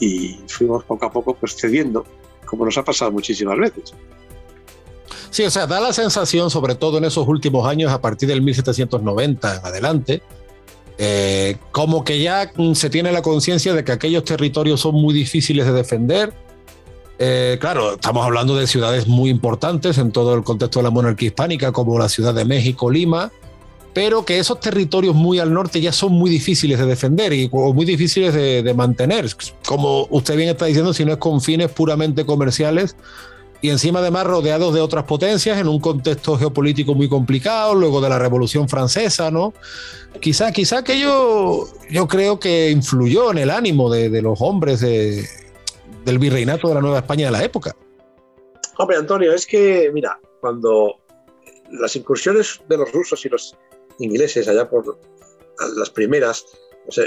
y 0.00 0.38
fuimos 0.48 0.84
poco 0.84 1.06
a 1.06 1.12
poco 1.12 1.34
pues 1.34 1.56
cediendo, 1.56 2.06
como 2.46 2.64
nos 2.64 2.78
ha 2.78 2.84
pasado 2.84 3.10
muchísimas 3.10 3.58
veces. 3.58 3.94
Sí, 5.32 5.44
o 5.44 5.50
sea, 5.50 5.66
da 5.66 5.80
la 5.80 5.94
sensación, 5.94 6.50
sobre 6.50 6.74
todo 6.74 6.98
en 6.98 7.04
esos 7.04 7.26
últimos 7.26 7.66
años, 7.66 7.90
a 7.90 8.02
partir 8.02 8.28
del 8.28 8.42
1790 8.42 9.56
en 9.56 9.66
adelante, 9.66 10.22
eh, 10.98 11.56
como 11.72 12.04
que 12.04 12.20
ya 12.20 12.52
se 12.74 12.90
tiene 12.90 13.10
la 13.12 13.22
conciencia 13.22 13.72
de 13.72 13.82
que 13.82 13.92
aquellos 13.92 14.24
territorios 14.24 14.80
son 14.80 14.94
muy 14.94 15.14
difíciles 15.14 15.66
de 15.66 15.72
defender, 15.72 16.32
Eh, 17.24 17.56
claro, 17.60 17.92
estamos 17.92 18.24
hablando 18.24 18.56
de 18.56 18.66
ciudades 18.66 19.06
muy 19.06 19.30
importantes 19.30 19.96
en 19.98 20.10
todo 20.10 20.34
el 20.34 20.42
contexto 20.42 20.80
de 20.80 20.84
la 20.84 20.90
monarquía 20.90 21.28
hispánica, 21.28 21.70
como 21.70 21.96
la 21.96 22.08
Ciudad 22.08 22.34
de 22.34 22.44
México, 22.44 22.90
Lima, 22.90 23.30
pero 23.94 24.24
que 24.24 24.40
esos 24.40 24.58
territorios 24.58 25.14
muy 25.14 25.38
al 25.38 25.52
norte 25.52 25.80
ya 25.80 25.92
son 25.92 26.12
muy 26.14 26.30
difíciles 26.30 26.80
de 26.80 26.86
defender 26.86 27.32
y 27.32 27.48
muy 27.48 27.84
difíciles 27.86 28.34
de, 28.34 28.64
de 28.64 28.74
mantener. 28.74 29.30
Como 29.64 30.08
usted 30.10 30.36
bien 30.36 30.48
está 30.48 30.64
diciendo, 30.66 30.92
si 30.92 31.04
no 31.04 31.12
es 31.12 31.18
con 31.18 31.40
fines 31.40 31.70
puramente 31.70 32.26
comerciales, 32.26 32.96
y 33.62 33.70
encima 33.70 34.00
además 34.00 34.26
rodeados 34.26 34.74
de 34.74 34.80
otras 34.80 35.04
potencias 35.04 35.58
en 35.58 35.68
un 35.68 35.80
contexto 35.80 36.36
geopolítico 36.36 36.94
muy 36.94 37.08
complicado, 37.08 37.74
luego 37.74 38.00
de 38.00 38.08
la 38.08 38.18
Revolución 38.18 38.68
Francesa, 38.68 39.30
¿no? 39.30 39.54
Quizá, 40.20 40.50
quizá 40.50 40.78
aquello 40.78 41.68
yo 41.88 42.08
creo 42.08 42.40
que 42.40 42.70
influyó 42.70 43.30
en 43.30 43.38
el 43.38 43.50
ánimo 43.50 43.88
de, 43.88 44.20
los 44.20 44.42
hombres 44.42 44.80
de, 44.80 45.24
del 46.04 46.18
virreinato 46.18 46.68
de 46.68 46.74
la 46.74 46.80
Nueva 46.80 46.98
España 46.98 47.26
de 47.26 47.32
la 47.32 47.44
época. 47.44 47.76
Hombre, 48.78 48.96
Antonio, 48.96 49.32
es 49.32 49.46
que, 49.46 49.90
mira, 49.94 50.18
cuando 50.40 50.98
las 51.70 51.94
incursiones 51.94 52.60
de 52.68 52.76
los 52.76 52.90
rusos 52.90 53.24
y 53.24 53.28
los 53.28 53.56
ingleses 54.00 54.48
allá 54.48 54.68
por 54.68 54.98
las 55.76 55.90
primeras, 55.90 56.44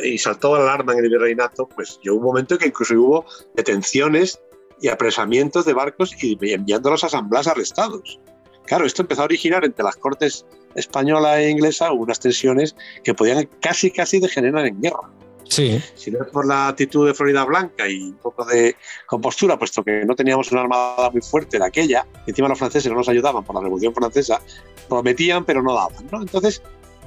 y 0.03 0.17
saltó 0.17 0.55
la 0.55 0.63
alarma 0.63 0.93
en 0.93 0.99
el 0.99 1.09
virreinato, 1.09 1.67
pues 1.67 1.99
llegó 2.01 2.15
un 2.15 2.23
momento 2.23 2.53
en 2.53 2.59
que 2.61 2.67
incluso 2.67 2.93
hubo 2.95 3.25
detenciones 3.55 4.39
y 4.81 4.89
apresamientos 4.89 5.65
de 5.65 5.73
barcos 5.73 6.15
y 6.21 6.37
enviándolos 6.53 7.03
a 7.03 7.09
San 7.09 7.29
Blas 7.29 7.47
arrestados. 7.47 8.19
Claro, 8.65 8.85
esto 8.85 9.03
empezó 9.03 9.21
a 9.21 9.25
originar 9.25 9.63
entre 9.63 9.83
las 9.83 9.95
cortes 9.95 10.45
española 10.75 11.39
e 11.39 11.49
inglesa 11.49 11.91
unas 11.91 12.19
tensiones 12.19 12.75
que 13.03 13.13
podían 13.13 13.47
casi, 13.61 13.91
casi 13.91 14.19
degenerar 14.19 14.65
en 14.65 14.81
guerra. 14.81 15.09
Sí. 15.47 15.79
Si 15.93 16.09
no 16.09 16.23
es 16.23 16.31
por 16.31 16.47
la 16.47 16.69
actitud 16.69 17.05
de 17.05 17.13
Florida 17.13 17.45
Blanca 17.45 17.87
y 17.87 18.01
un 18.01 18.17
poco 18.17 18.43
de 18.45 18.75
compostura, 19.05 19.57
puesto 19.59 19.83
que 19.83 20.03
no 20.03 20.15
teníamos 20.15 20.51
una 20.51 20.61
armada 20.61 21.11
muy 21.11 21.21
fuerte 21.21 21.59
de 21.59 21.65
aquella, 21.65 22.05
encima 22.25 22.47
los 22.47 22.57
franceses 22.57 22.91
no 22.91 22.97
nos 22.97 23.09
ayudaban 23.09 23.43
por 23.43 23.55
la 23.55 23.61
Revolución 23.61 23.93
Francesa, 23.93 24.41
prometían 24.89 25.45
pero 25.45 25.61
no 25.61 25.75
daban. 25.75 26.07
¿no? 26.11 26.21
Entonces 26.21 26.63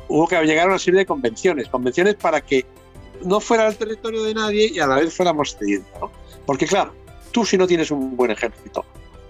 hubo 0.08 0.28
que 0.28 0.40
llegar 0.44 0.66
a 0.66 0.70
una 0.70 0.78
serie 0.78 1.00
de 1.00 1.06
convenciones, 1.06 1.68
convenciones 1.68 2.14
para 2.14 2.40
que 2.40 2.64
no 3.24 3.40
fuera 3.40 3.66
el 3.66 3.76
territorio 3.76 4.22
de 4.22 4.34
nadie 4.34 4.70
y 4.72 4.78
a 4.78 4.86
la 4.86 4.96
vez 4.96 5.12
fuéramos 5.12 5.56
cediendo. 5.56 5.88
¿no? 6.00 6.12
Porque 6.46 6.66
claro, 6.66 6.94
tú 7.30 7.44
si 7.44 7.56
no 7.56 7.66
tienes 7.66 7.90
un 7.90 8.16
buen 8.16 8.30
ejército, 8.30 8.84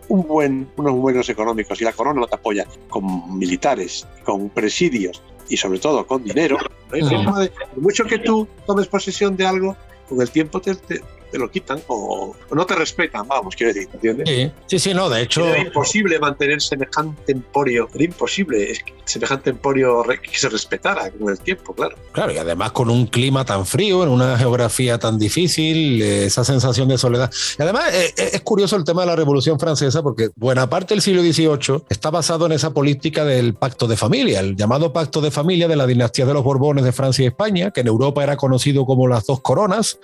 un 0.08 0.26
buen, 0.26 0.68
unos 0.76 0.94
buenos 0.94 1.28
económicos 1.28 1.80
y 1.80 1.84
la 1.84 1.92
corona 1.92 2.20
no 2.20 2.26
te 2.26 2.36
apoya 2.36 2.66
con 2.88 3.38
militares, 3.38 4.06
con 4.24 4.48
presidios 4.50 5.22
y 5.48 5.56
sobre 5.56 5.78
todo 5.78 6.06
con 6.06 6.22
dinero, 6.24 6.58
no 6.90 6.94
hay 6.94 7.02
forma 7.02 7.40
de, 7.40 7.52
mucho 7.76 8.04
que 8.04 8.18
tú 8.18 8.46
tomes 8.66 8.86
posesión 8.86 9.36
de 9.36 9.46
algo, 9.46 9.76
con 10.08 10.20
el 10.20 10.30
tiempo 10.30 10.60
te, 10.60 10.74
te, 10.74 11.02
te 11.30 11.38
lo 11.38 11.50
quitan 11.50 11.80
o, 11.88 12.34
o, 12.48 12.54
no 12.54 12.66
te 12.66 12.74
respetan, 12.74 13.26
vamos, 13.26 13.54
quiero 13.54 13.72
decir, 13.72 13.88
¿entiendes? 13.92 14.28
Sí, 14.28 14.50
sí, 14.66 14.78
sí, 14.78 14.94
no, 14.94 15.08
de 15.08 15.22
hecho... 15.22 15.46
Era 15.46 15.60
imposible 15.60 16.18
mantener 16.18 16.60
semejante 16.60 17.32
emporio, 17.32 17.88
era 17.94 18.04
imposible 18.04 18.70
es 18.70 18.82
que 18.82 18.94
semejante 19.04 19.50
emporio 19.50 20.04
que 20.04 20.38
se 20.38 20.48
respetara 20.48 21.10
con 21.10 21.30
el 21.30 21.38
tiempo, 21.40 21.74
claro. 21.74 21.96
Claro, 22.12 22.32
y 22.32 22.38
además 22.38 22.72
con 22.72 22.90
un 22.90 23.06
clima 23.06 23.44
tan 23.44 23.64
frío, 23.66 24.02
en 24.02 24.10
una 24.10 24.36
geografía 24.36 24.98
tan 24.98 25.18
difícil, 25.18 26.02
esa 26.02 26.44
sensación 26.44 26.88
de 26.88 26.98
soledad. 26.98 27.30
Y 27.58 27.62
además 27.62 27.92
eh, 27.92 28.12
es 28.16 28.40
curioso 28.42 28.76
el 28.76 28.84
tema 28.84 29.02
de 29.02 29.08
la 29.08 29.16
Revolución 29.16 29.58
Francesa 29.58 30.02
porque 30.02 30.30
buena 30.36 30.68
parte 30.68 30.94
del 30.94 31.02
siglo 31.02 31.22
XVIII 31.22 31.84
está 31.88 32.10
basado 32.10 32.46
en 32.46 32.52
esa 32.52 32.72
política 32.72 33.24
del 33.24 33.54
pacto 33.54 33.86
de 33.86 33.96
familia, 33.96 34.40
el 34.40 34.56
llamado 34.56 34.92
pacto 34.92 35.20
de 35.20 35.30
familia 35.30 35.68
de 35.68 35.76
la 35.76 35.86
dinastía 35.86 36.26
de 36.26 36.34
los 36.34 36.44
Borbones 36.44 36.84
de 36.84 36.92
Francia 36.92 37.24
y 37.24 37.28
España, 37.28 37.70
que 37.70 37.80
en 37.80 37.86
Europa 37.86 38.22
era 38.22 38.36
conocido 38.36 38.84
como 38.84 39.08
las 39.08 39.26
dos 39.26 39.40
coronas. 39.40 39.98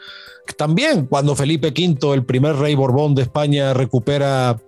También 0.56 1.06
cuando 1.06 1.34
Felipe 1.34 1.68
V, 1.68 2.14
el 2.14 2.24
primer 2.24 2.56
rey 2.56 2.74
Borbón 2.74 3.14
de 3.14 3.22
España, 3.22 3.72
recupera 3.74 4.58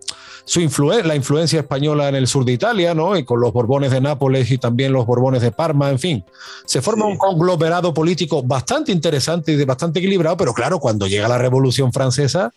su 0.48 0.60
influ 0.60 0.92
la 1.02 1.16
influencia 1.16 1.58
española 1.58 2.08
en 2.08 2.14
el 2.14 2.28
sur 2.28 2.44
de 2.44 2.52
Italia, 2.52 2.94
¿no? 2.94 3.16
Y 3.16 3.24
con 3.24 3.40
los 3.40 3.52
Borbones 3.52 3.90
de 3.90 4.00
Nápoles 4.00 4.48
y 4.52 4.58
también 4.58 4.92
los 4.92 5.04
Borbones 5.04 5.42
de 5.42 5.50
Parma, 5.50 5.90
en 5.90 5.98
fin. 5.98 6.24
Se 6.64 6.80
forma 6.80 7.04
sí. 7.04 7.10
un 7.10 7.18
conglomerado 7.18 7.92
político 7.92 8.44
bastante 8.44 8.92
interesante 8.92 9.52
y 9.52 9.64
bastante 9.64 9.98
equilibrado, 9.98 10.36
pero 10.36 10.54
claro, 10.54 10.78
cuando 10.78 11.08
llega 11.08 11.26
la 11.26 11.36
Revolución 11.36 11.92
Francesa, 11.92 12.52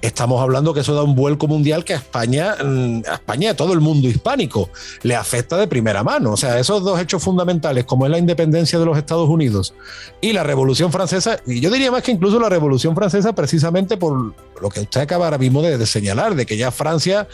estamos 0.00 0.40
hablando 0.40 0.72
que 0.72 0.80
eso 0.80 0.94
da 0.94 1.02
un 1.02 1.14
vuelco 1.14 1.48
mundial 1.48 1.84
que 1.84 1.94
a 1.94 1.96
España, 1.96 2.56
mm, 2.62 3.02
a 3.08 3.14
España, 3.14 3.50
a 3.50 3.54
todo 3.54 3.72
el 3.72 3.80
mundo 3.80 4.08
hispánico, 4.08 4.70
le 5.02 5.16
afecta 5.16 5.56
de 5.56 5.66
primera 5.66 6.04
mano. 6.04 6.32
O 6.32 6.36
sea, 6.36 6.58
esos 6.58 6.84
dos 6.84 7.00
hechos 7.00 7.22
fundamentales, 7.22 7.84
como 7.84 8.06
es 8.06 8.10
la 8.10 8.18
independencia 8.18 8.78
de 8.78 8.84
los 8.84 8.96
Estados 8.96 9.28
Unidos 9.28 9.74
y 10.20 10.32
la 10.32 10.44
Revolución 10.44 10.92
Francesa, 10.92 11.40
y 11.46 11.60
yo 11.60 11.70
diría 11.70 11.90
más 11.90 12.02
que 12.02 12.12
incluso 12.12 12.38
la 12.38 12.48
Revolución 12.48 12.94
Francesa, 12.94 13.34
precisamente 13.34 13.96
por 13.96 14.34
lo 14.60 14.68
que 14.68 14.80
usted 14.80 15.00
acaba 15.00 15.26
ahora 15.26 15.38
mismo 15.38 15.62
de, 15.62 15.84
señalar, 15.86 16.34
de 16.34 16.46
que 16.46 16.56
ya 16.56 16.70
Francia 16.70 17.26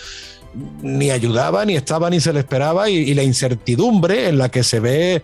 ni 0.83 1.11
ayudaba, 1.11 1.65
ni 1.65 1.75
estaba, 1.77 2.09
ni 2.11 2.21
se 2.21 2.33
le 2.33 2.41
esperaba, 2.41 2.89
y, 2.89 2.97
y 2.97 3.15
la 3.15 3.25
incertidumbre 3.25 4.29
en 4.29 4.39
la 4.39 4.49
que 4.49 4.63
se 4.63 4.81
ve 4.81 5.23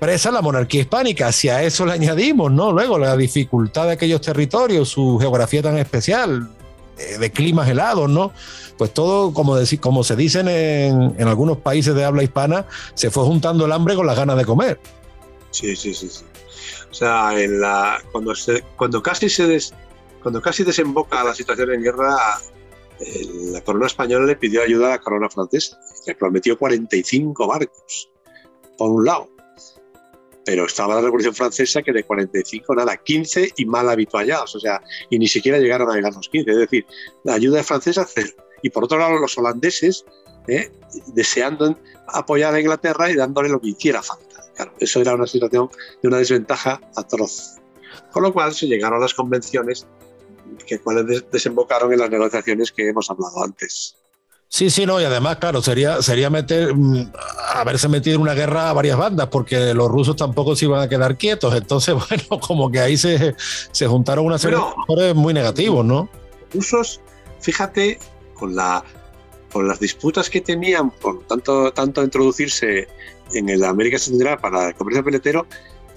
presa 0.00 0.32
la 0.32 0.42
monarquía 0.42 0.80
hispánica. 0.80 1.30
Si 1.30 1.48
a 1.48 1.62
eso 1.62 1.86
le 1.86 1.92
añadimos, 1.92 2.50
¿no? 2.50 2.72
Luego 2.72 2.98
la 2.98 3.16
dificultad 3.16 3.86
de 3.86 3.92
aquellos 3.92 4.20
territorios, 4.20 4.88
su 4.88 5.16
geografía 5.20 5.62
tan 5.62 5.78
especial, 5.78 6.48
de 7.18 7.30
climas 7.30 7.68
helados, 7.68 8.08
¿no? 8.08 8.32
Pues 8.78 8.92
todo, 8.92 9.32
como, 9.32 9.56
decir, 9.56 9.80
como 9.80 10.04
se 10.04 10.16
dicen 10.16 10.48
en, 10.48 11.14
en, 11.18 11.28
algunos 11.28 11.58
países 11.58 11.94
de 11.94 12.04
habla 12.04 12.22
hispana, 12.22 12.66
se 12.94 13.10
fue 13.10 13.24
juntando 13.24 13.66
el 13.66 13.72
hambre 13.72 13.94
con 13.94 14.06
las 14.06 14.16
ganas 14.16 14.36
de 14.36 14.44
comer. 14.44 14.80
Sí, 15.50 15.76
sí, 15.76 15.94
sí. 15.94 16.08
sí. 16.08 16.24
O 16.90 16.94
sea, 16.94 17.40
en 17.40 17.60
la, 17.60 18.02
cuando, 18.12 18.34
se, 18.34 18.62
cuando, 18.76 19.02
casi 19.02 19.28
se 19.28 19.46
des, 19.46 19.72
cuando 20.22 20.40
casi 20.42 20.64
desemboca 20.64 21.24
la 21.24 21.34
situación 21.34 21.72
en 21.72 21.82
guerra, 21.82 22.16
eh, 23.00 23.26
la 23.52 23.60
corona 23.62 23.86
española 23.86 24.26
le 24.26 24.36
pidió 24.36 24.62
ayuda 24.62 24.88
a 24.88 24.90
la 24.90 24.98
corona 24.98 25.28
francesa, 25.30 25.78
que 26.04 26.14
prometió 26.14 26.58
45 26.58 27.46
barcos, 27.46 28.10
por 28.76 28.90
un 28.90 29.04
lado 29.04 29.32
pero 30.44 30.66
estaba 30.66 30.94
la 30.94 31.00
Revolución 31.00 31.34
Francesa 31.34 31.82
que 31.82 31.92
de 31.92 32.04
45 32.04 32.74
nada, 32.74 32.96
15 32.96 33.52
y 33.56 33.64
mal 33.64 33.88
habituallados, 33.88 34.54
o 34.56 34.60
sea, 34.60 34.82
y 35.10 35.18
ni 35.18 35.28
siquiera 35.28 35.58
llegaron 35.58 35.90
a 35.90 35.94
llegar 35.94 36.14
los 36.14 36.28
15, 36.28 36.50
es 36.50 36.56
decir, 36.56 36.86
la 37.24 37.34
ayuda 37.34 37.62
francesa 37.62 38.06
cero. 38.08 38.30
Y 38.62 38.70
por 38.70 38.84
otro 38.84 38.98
lado, 38.98 39.18
los 39.18 39.36
holandeses 39.38 40.04
¿eh? 40.48 40.70
deseando 41.08 41.78
apoyar 42.08 42.54
a 42.54 42.60
Inglaterra 42.60 43.10
y 43.10 43.14
dándole 43.14 43.48
lo 43.48 43.60
que 43.60 43.68
hiciera 43.68 44.02
falta. 44.02 44.44
Claro, 44.54 44.72
eso 44.78 45.00
era 45.00 45.14
una 45.14 45.26
situación 45.26 45.70
de 46.02 46.08
una 46.08 46.18
desventaja 46.18 46.80
atroz. 46.96 47.56
Con 48.12 48.22
lo 48.22 48.32
cual 48.32 48.54
se 48.54 48.66
llegaron 48.66 48.98
a 48.98 49.02
las 49.02 49.14
convenciones 49.14 49.86
que 50.66 50.78
cuales 50.78 51.24
desembocaron 51.30 51.92
en 51.92 51.98
las 51.98 52.10
negociaciones 52.10 52.72
que 52.72 52.88
hemos 52.88 53.10
hablado 53.10 53.42
antes. 53.42 53.96
Sí, 54.52 54.68
sí, 54.68 54.84
no, 54.84 55.00
y 55.00 55.04
además, 55.04 55.38
claro, 55.38 55.62
sería, 55.62 56.02
sería 56.02 56.28
meter, 56.28 56.74
mm, 56.74 57.10
haberse 57.54 57.88
metido 57.88 58.16
en 58.16 58.20
una 58.20 58.34
guerra 58.34 58.68
a 58.68 58.74
varias 58.74 58.98
bandas, 58.98 59.28
porque 59.28 59.72
los 59.72 59.90
rusos 59.90 60.14
tampoco 60.14 60.54
se 60.54 60.66
iban 60.66 60.82
a 60.82 60.90
quedar 60.90 61.16
quietos. 61.16 61.54
Entonces, 61.54 61.94
bueno, 62.08 62.38
como 62.38 62.70
que 62.70 62.78
ahí 62.78 62.98
se, 62.98 63.34
se 63.38 63.86
juntaron 63.86 64.26
una 64.26 64.36
serie 64.36 64.58
Pero, 64.58 64.68
de 64.68 64.74
factores 64.74 65.14
muy 65.14 65.32
negativos, 65.32 65.86
¿no? 65.86 66.06
Los 66.52 66.54
rusos, 66.54 67.00
fíjate, 67.40 67.98
con, 68.34 68.54
la, 68.54 68.84
con 69.50 69.66
las 69.66 69.80
disputas 69.80 70.28
que 70.28 70.42
tenían 70.42 70.90
por 70.90 71.26
tanto, 71.26 71.72
tanto 71.72 72.04
introducirse 72.04 72.88
en 73.32 73.48
el 73.48 73.64
América 73.64 73.96
Central 73.96 74.38
para 74.38 74.68
el 74.68 74.74
comercio 74.74 75.02
peletero, 75.02 75.46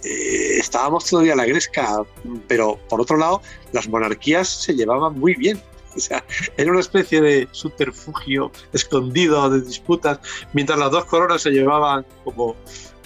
eh, 0.06 0.60
estábamos 0.60 1.04
todavía 1.04 1.34
a 1.34 1.36
la 1.36 1.46
gresca, 1.46 2.04
pero 2.48 2.80
por 2.88 3.02
otro 3.02 3.18
lado, 3.18 3.42
las 3.74 3.90
monarquías 3.90 4.48
se 4.48 4.76
llevaban 4.76 5.20
muy 5.20 5.36
bien. 5.36 5.62
O 5.98 6.00
sea, 6.00 6.24
era 6.58 6.72
una 6.72 6.82
especie 6.82 7.22
de 7.22 7.48
subterfugio 7.52 8.52
escondido 8.74 9.50
de 9.50 9.62
disputas, 9.62 10.20
mientras 10.54 10.78
las 10.78 10.92
dos 10.92 11.06
coronas 11.06 11.42
se 11.42 11.52
llevaban 11.52 12.06
como 12.24 12.56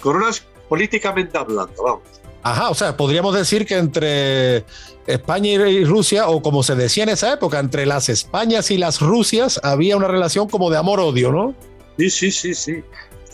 coronas 0.02 0.44
políticamente 0.68 1.38
hablando, 1.38 1.82
vamos. 1.82 2.20
Ajá, 2.42 2.70
o 2.70 2.74
sea, 2.74 2.96
podríamos 2.96 3.34
decir 3.34 3.66
que 3.66 3.76
entre 3.76 4.64
España 5.06 5.68
y 5.68 5.84
Rusia, 5.84 6.28
o 6.28 6.40
como 6.40 6.62
se 6.62 6.74
decía 6.74 7.02
en 7.02 7.10
esa 7.10 7.32
época, 7.32 7.58
entre 7.58 7.84
las 7.84 8.08
Españas 8.08 8.70
y 8.70 8.78
las 8.78 9.00
Rusias, 9.00 9.60
había 9.62 9.96
una 9.96 10.08
relación 10.08 10.48
como 10.48 10.70
de 10.70 10.78
amor-odio, 10.78 11.32
¿no? 11.32 11.54
Sí, 11.98 12.08
sí, 12.08 12.30
sí, 12.30 12.54
sí. 12.54 12.82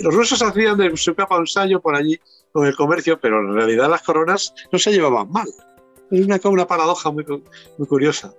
Los 0.01 0.13
rusos 0.13 0.43
hacían 0.43 0.77
de 0.77 0.97
su 0.97 1.15
capa 1.15 1.39
un 1.39 1.47
sallo 1.47 1.81
por 1.81 1.95
allí 1.95 2.19
con 2.53 2.67
el 2.67 2.75
comercio, 2.75 3.21
pero 3.21 3.41
en 3.41 3.55
realidad 3.55 3.89
las 3.89 4.03
coronas 4.03 4.53
no 4.73 4.79
se 4.79 4.91
llevaban 4.91 5.31
mal. 5.31 5.47
Es 6.11 6.25
una, 6.25 6.41
una 6.45 6.67
paradoja 6.67 7.11
muy, 7.11 7.25
muy 7.79 7.87
curiosa. 7.87 8.35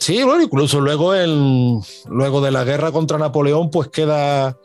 Sí, 0.00 0.22
bueno, 0.22 0.42
incluso 0.42 0.80
luego, 0.80 1.14
el, 1.14 1.78
luego 2.08 2.40
de 2.40 2.50
la 2.50 2.64
guerra 2.64 2.90
contra 2.90 3.18
Napoleón, 3.18 3.70
pues 3.70 3.88
queda, 3.88 4.58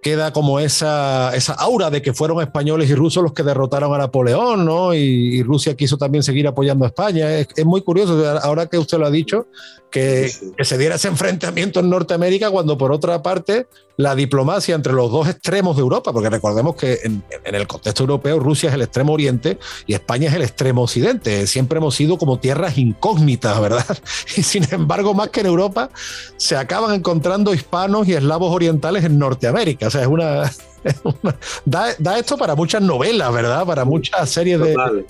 queda 0.00 0.32
como 0.32 0.60
esa, 0.60 1.36
esa 1.36 1.52
aura 1.52 1.90
de 1.90 2.00
que 2.00 2.14
fueron 2.14 2.40
españoles 2.40 2.88
y 2.88 2.94
rusos 2.94 3.22
los 3.22 3.34
que 3.34 3.42
derrotaron 3.42 3.92
a 3.92 3.98
Napoleón, 3.98 4.64
¿no? 4.64 4.94
Y, 4.94 5.36
y 5.36 5.42
Rusia 5.42 5.76
quiso 5.76 5.98
también 5.98 6.22
seguir 6.22 6.48
apoyando 6.48 6.86
a 6.86 6.88
España. 6.88 7.30
Es, 7.38 7.48
es, 7.54 7.66
muy 7.66 7.82
curioso, 7.82 8.18
ahora 8.42 8.66
que 8.66 8.78
usted 8.78 8.96
lo 8.96 9.06
ha 9.06 9.10
dicho, 9.10 9.46
que, 9.90 10.30
se 10.58 10.78
diera 10.78 10.94
ese 10.94 11.08
enfrentamiento 11.08 11.80
en 11.80 11.90
Norteamérica 11.90 12.50
cuando 12.50 12.78
por 12.78 12.92
otra 12.92 13.22
parte 13.22 13.66
la 14.00 14.14
diplomacia 14.14 14.74
entre 14.74 14.94
los 14.94 15.12
dos 15.12 15.28
extremos 15.28 15.76
de 15.76 15.82
Europa, 15.82 16.10
porque 16.12 16.30
recordemos 16.30 16.74
que 16.74 17.00
en, 17.02 17.22
el 17.44 17.66
contexto 17.66 18.04
europeo 18.04 18.38
Rusia 18.38 18.70
es 18.70 18.74
el 18.74 18.82
extremo 18.82 19.12
oriente 19.12 19.58
y 19.86 19.92
España 19.92 20.28
es 20.30 20.34
el 20.34 20.42
extremo 20.42 20.82
occidente. 20.82 21.46
Siempre 21.46 21.78
hemos 21.78 21.94
sido 21.94 22.16
como 22.16 22.38
tierras 22.38 22.78
incógnitas, 22.78 23.60
¿verdad? 23.60 23.98
Y 24.36 24.42
sin 24.42 24.64
embargo, 24.72 25.12
más 25.12 25.28
que 25.28 25.40
en 25.40 25.46
Europa, 25.46 25.90
se 26.36 26.56
acaban 26.56 26.94
encontrando 26.94 27.52
hispanos 27.52 28.08
y 28.08 28.14
eslavos 28.14 28.54
orientales 28.54 29.04
en 29.04 29.18
Norteamérica. 29.18 29.88
O 29.88 29.90
sea, 29.90 30.02
es 30.02 30.06
una... 30.06 30.50
da, 31.66 32.18
esto 32.18 32.38
para 32.38 32.54
muchas 32.54 32.80
novelas, 32.80 33.32
¿verdad? 33.32 33.66
Para 33.66 33.84
muchas 33.84 34.30
series 34.30 34.60
de... 34.60 35.04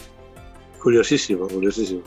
Curiosísimo, 0.82 1.46
curiosísimo. 1.46 2.02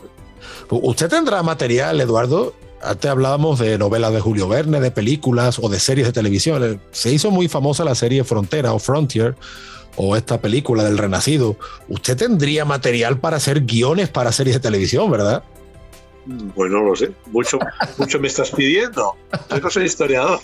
¿Usted 0.68 1.08
tendrá 1.08 1.42
material, 1.42 2.00
Eduardo, 2.00 2.52
antes 2.84 3.10
hablábamos 3.10 3.58
de 3.58 3.78
novelas 3.78 4.12
de 4.12 4.20
Julio 4.20 4.48
Verne, 4.48 4.80
de 4.80 4.90
películas 4.90 5.58
o 5.60 5.68
de 5.68 5.80
series 5.80 6.06
de 6.06 6.12
televisión. 6.12 6.80
Se 6.90 7.12
hizo 7.12 7.30
muy 7.30 7.48
famosa 7.48 7.84
la 7.84 7.94
serie 7.94 8.24
Frontera 8.24 8.72
o 8.72 8.78
Frontier 8.78 9.34
o 9.96 10.16
esta 10.16 10.40
película 10.40 10.84
del 10.84 10.98
Renacido. 10.98 11.56
Usted 11.88 12.16
tendría 12.16 12.64
material 12.64 13.18
para 13.18 13.36
hacer 13.36 13.62
guiones 13.62 14.08
para 14.08 14.32
series 14.32 14.56
de 14.56 14.60
televisión, 14.60 15.10
¿verdad? 15.10 15.42
Pues 16.54 16.70
no 16.70 16.82
lo 16.82 16.96
sé. 16.96 17.12
Mucho, 17.26 17.58
mucho 17.98 18.18
me 18.18 18.28
estás 18.28 18.50
pidiendo. 18.50 19.14
Yo 19.50 19.60
no 19.60 19.70
soy 19.70 19.84
historiador. 19.84 20.40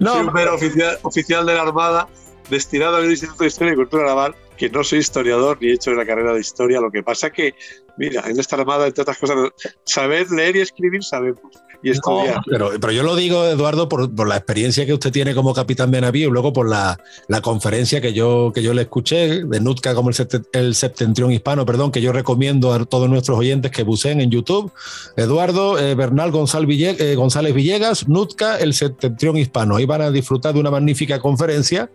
No, 0.00 0.14
soy 0.14 0.26
un 0.26 0.32
mero 0.32 0.54
oficial, 0.54 0.98
oficial 1.02 1.46
de 1.46 1.54
la 1.54 1.62
Armada 1.62 2.08
destinado 2.50 2.96
al 2.96 3.10
Instituto 3.10 3.42
de 3.42 3.48
Historia 3.48 3.72
y 3.72 3.76
Cultura 3.76 4.06
Naval, 4.06 4.34
que 4.56 4.70
no 4.70 4.84
soy 4.84 5.00
historiador 5.00 5.58
ni 5.60 5.68
he 5.68 5.74
hecho 5.74 5.92
la 5.92 6.06
carrera 6.06 6.32
de 6.32 6.40
historia. 6.40 6.80
Lo 6.80 6.90
que 6.90 7.02
pasa 7.02 7.30
que, 7.30 7.54
mira, 7.98 8.22
en 8.26 8.38
esta 8.38 8.56
Armada, 8.56 8.86
entre 8.86 9.02
otras 9.02 9.18
cosas, 9.18 9.36
saber 9.84 10.30
leer 10.30 10.56
y 10.56 10.60
escribir 10.60 11.02
sabemos 11.02 11.40
y 11.86 11.90
estudiar. 11.90 12.40
pero, 12.50 12.70
pero, 12.80 12.92
yo 12.92 13.04
lo 13.04 13.14
digo, 13.14 13.44
Eduardo, 13.44 13.88
por, 13.88 14.12
por, 14.12 14.26
la 14.26 14.36
experiencia 14.36 14.84
que 14.84 14.92
usted 14.92 15.12
tiene 15.12 15.34
como 15.36 15.54
capitán 15.54 15.92
de 15.92 16.00
navío 16.00 16.28
y 16.28 16.32
luego 16.32 16.52
por 16.52 16.68
la, 16.68 16.98
la, 17.28 17.40
conferencia 17.40 18.00
que 18.00 18.12
yo, 18.12 18.50
que 18.52 18.60
yo 18.60 18.74
le 18.74 18.82
escuché 18.82 19.44
de 19.44 19.60
NUTCA 19.60 19.94
como 19.94 20.10
el, 20.10 20.16
el, 20.52 20.74
septentrión 20.74 21.30
hispano, 21.30 21.64
perdón, 21.64 21.92
que 21.92 22.00
yo 22.00 22.12
recomiendo 22.12 22.72
a 22.72 22.84
todos 22.84 23.08
nuestros 23.08 23.38
oyentes 23.38 23.70
que 23.70 23.84
busquen 23.84 24.20
en 24.20 24.30
YouTube. 24.30 24.72
Eduardo 25.16 25.78
eh, 25.78 25.94
Bernal 25.94 26.32
González 26.32 26.66
Villegas, 26.66 27.00
eh, 27.00 27.14
González 27.14 27.54
Villegas, 27.54 28.08
NUTCA, 28.08 28.56
el 28.58 28.74
septentrión 28.74 29.36
hispano. 29.36 29.76
Ahí 29.76 29.86
van 29.86 30.02
a 30.02 30.10
disfrutar 30.10 30.54
de 30.54 30.60
una 30.60 30.72
magnífica 30.72 31.20
conferencia 31.20 31.88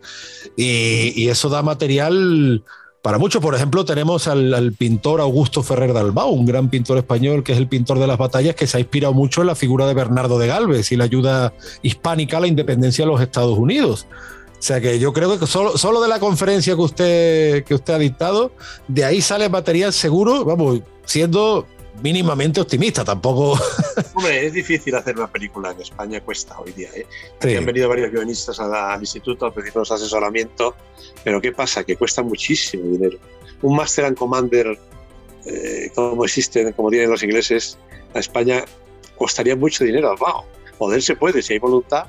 y, 0.55 1.21
y 1.21 1.27
eso 1.27 1.49
da 1.49 1.61
material 1.61 2.63
para 3.01 3.17
muchos, 3.17 3.41
por 3.41 3.55
ejemplo, 3.55 3.83
tenemos 3.83 4.27
al, 4.27 4.73
pintor 4.77 5.21
Augusto 5.21 5.63
Ferrer 5.63 5.91
Dalbao, 5.91 6.29
un 6.29 6.45
gran 6.45 6.69
pintor 6.69 6.99
español 6.99 7.43
que 7.43 7.53
es 7.53 7.57
el 7.57 7.67
pintor 7.67 7.97
de 7.97 8.05
las 8.05 8.17
batallas, 8.17 8.55
que 8.55 8.67
se 8.67 8.77
ha 8.77 8.79
inspirado 8.79 9.13
mucho 9.13 9.41
en 9.41 9.47
la 9.47 9.55
figura 9.55 9.87
de 9.87 9.95
Bernardo 9.95 10.37
de 10.37 10.47
Galvez 10.47 10.91
y 10.91 10.97
la 10.97 11.05
ayuda 11.05 11.53
hispánica 11.81 12.37
a 12.37 12.41
la 12.41 12.47
independencia 12.47 13.03
de 13.03 13.11
los 13.11 13.19
Estados 13.19 13.57
Unidos. 13.57 14.05
O 14.51 14.61
sea 14.63 14.79
que 14.79 14.99
yo 14.99 15.13
creo 15.13 15.39
que 15.39 15.47
solo, 15.47 15.79
solo 15.79 15.99
de 16.01 16.07
la 16.07 16.19
conferencia 16.19 16.75
que 16.75 16.81
usted, 16.81 17.63
que 17.63 17.73
usted 17.73 17.93
ha 17.95 17.97
dictado, 17.97 18.51
de 18.87 19.03
ahí 19.03 19.19
sale 19.19 19.49
material 19.49 19.91
seguro, 19.91 20.45
vamos, 20.45 20.81
siendo 21.03 21.65
mínimamente 22.01 22.61
optimista, 22.61 23.03
tampoco. 23.03 23.59
Hombre, 24.15 24.45
es 24.45 24.53
difícil 24.53 24.95
hacer 24.95 25.15
una 25.17 25.31
película 25.31 25.71
en 25.71 25.81
España, 25.81 26.21
cuesta 26.21 26.59
hoy 26.59 26.71
día. 26.71 26.89
¿eh? 26.95 27.57
Han 27.57 27.65
venido 27.65 27.89
varios 27.89 28.11
guionistas 28.11 28.59
al, 28.59 28.99
instituto 28.99 29.45
a 29.45 29.53
pedirnos 29.53 29.91
asesoramiento, 29.91 30.75
pero 31.23 31.41
¿qué 31.41 31.51
pasa? 31.51 31.83
Que 31.83 31.95
cuesta 31.95 32.21
muchísimo 32.21 32.83
dinero. 32.85 33.17
Un 33.61 33.75
Master 33.75 34.05
and 34.05 34.17
Commander, 34.17 34.77
eh, 35.45 35.91
como 35.95 36.25
existen, 36.25 36.71
como 36.73 36.89
tienen 36.89 37.09
los 37.09 37.23
ingleses, 37.23 37.77
a 38.13 38.19
España 38.19 38.65
costaría 39.17 39.55
mucho 39.55 39.83
dinero. 39.83 40.15
Wow, 40.17 40.43
poder 40.77 41.01
se 41.01 41.15
puede 41.15 41.41
si 41.41 41.53
hay 41.53 41.59
voluntad, 41.59 42.07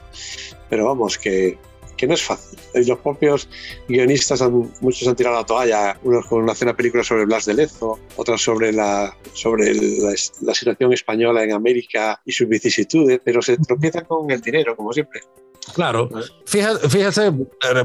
pero 0.68 0.86
vamos, 0.86 1.18
que 1.18 1.58
que 1.96 2.06
no 2.06 2.14
es 2.14 2.22
fácil. 2.22 2.58
Los 2.74 2.98
propios 2.98 3.48
guionistas, 3.88 4.42
muchos 4.80 5.06
han 5.06 5.16
tirado 5.16 5.36
la 5.36 5.46
toalla, 5.46 5.98
unos 6.02 6.26
con 6.26 6.42
una 6.42 6.54
cena 6.54 6.74
película 6.76 7.04
sobre 7.04 7.24
Blas 7.24 7.46
de 7.46 7.54
Lezo, 7.54 7.98
otros 8.16 8.42
sobre, 8.42 8.72
la, 8.72 9.16
sobre 9.32 9.74
la, 9.74 10.14
situación 10.54 10.92
española 10.92 11.44
en 11.44 11.52
América 11.52 12.20
y 12.24 12.32
sus 12.32 12.48
vicisitudes, 12.48 13.20
pero 13.24 13.42
se 13.42 13.56
tropiezan 13.58 14.04
con 14.04 14.30
el 14.30 14.40
dinero, 14.40 14.76
como 14.76 14.92
siempre. 14.92 15.20
Claro, 15.74 16.10
fíjese, 16.44 16.88
fíjese, 16.88 17.32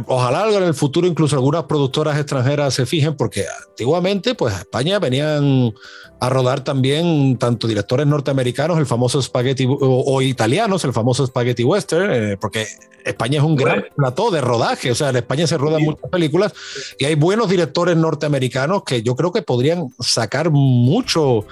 ojalá 0.08 0.50
en 0.50 0.64
el 0.64 0.74
futuro 0.74 1.06
incluso 1.06 1.36
algunas 1.36 1.64
productoras 1.66 2.18
extranjeras 2.18 2.74
se 2.74 2.86
fijen, 2.86 3.16
porque 3.16 3.46
antiguamente, 3.70 4.34
pues 4.34 4.54
a 4.56 4.60
España 4.60 4.98
venían 5.00 5.74
a 6.20 6.30
rodar 6.30 6.64
también 6.64 7.38
tanto 7.38 7.68
directores 7.68 8.08
norteamericanos, 8.08 8.80
el 8.80 8.88
famoso 8.88 9.22
spaghetti, 9.22 9.68
o, 9.70 10.22
italianos, 10.22 10.84
el 10.86 10.94
famoso 10.94 11.26
spaghetti 11.26 11.64
western, 11.64 12.12
eh, 12.12 12.38
porque 12.38 12.68
España 13.06 13.38
es 13.38 13.44
un 13.44 13.56
gran 13.56 13.86
plató 13.96 14.32
de 14.32 14.42
rodaje, 14.42 14.92
o 14.92 14.96
sea, 14.96 15.10
en 15.10 15.18
España 15.18 15.46
se 15.46 15.58
rodan 15.58 15.84
muchas 15.84 16.10
películas 16.10 16.54
y 16.98 17.06
hay 17.06 17.16
buenos 17.16 17.48
directores 17.48 17.96
norteamericanos 17.96 18.84
que 18.84 19.04
yo 19.04 19.16
creo 19.16 19.32
que 19.32 19.44
podrían 19.44 19.94
sacar 20.00 20.50
mucho 20.50 21.46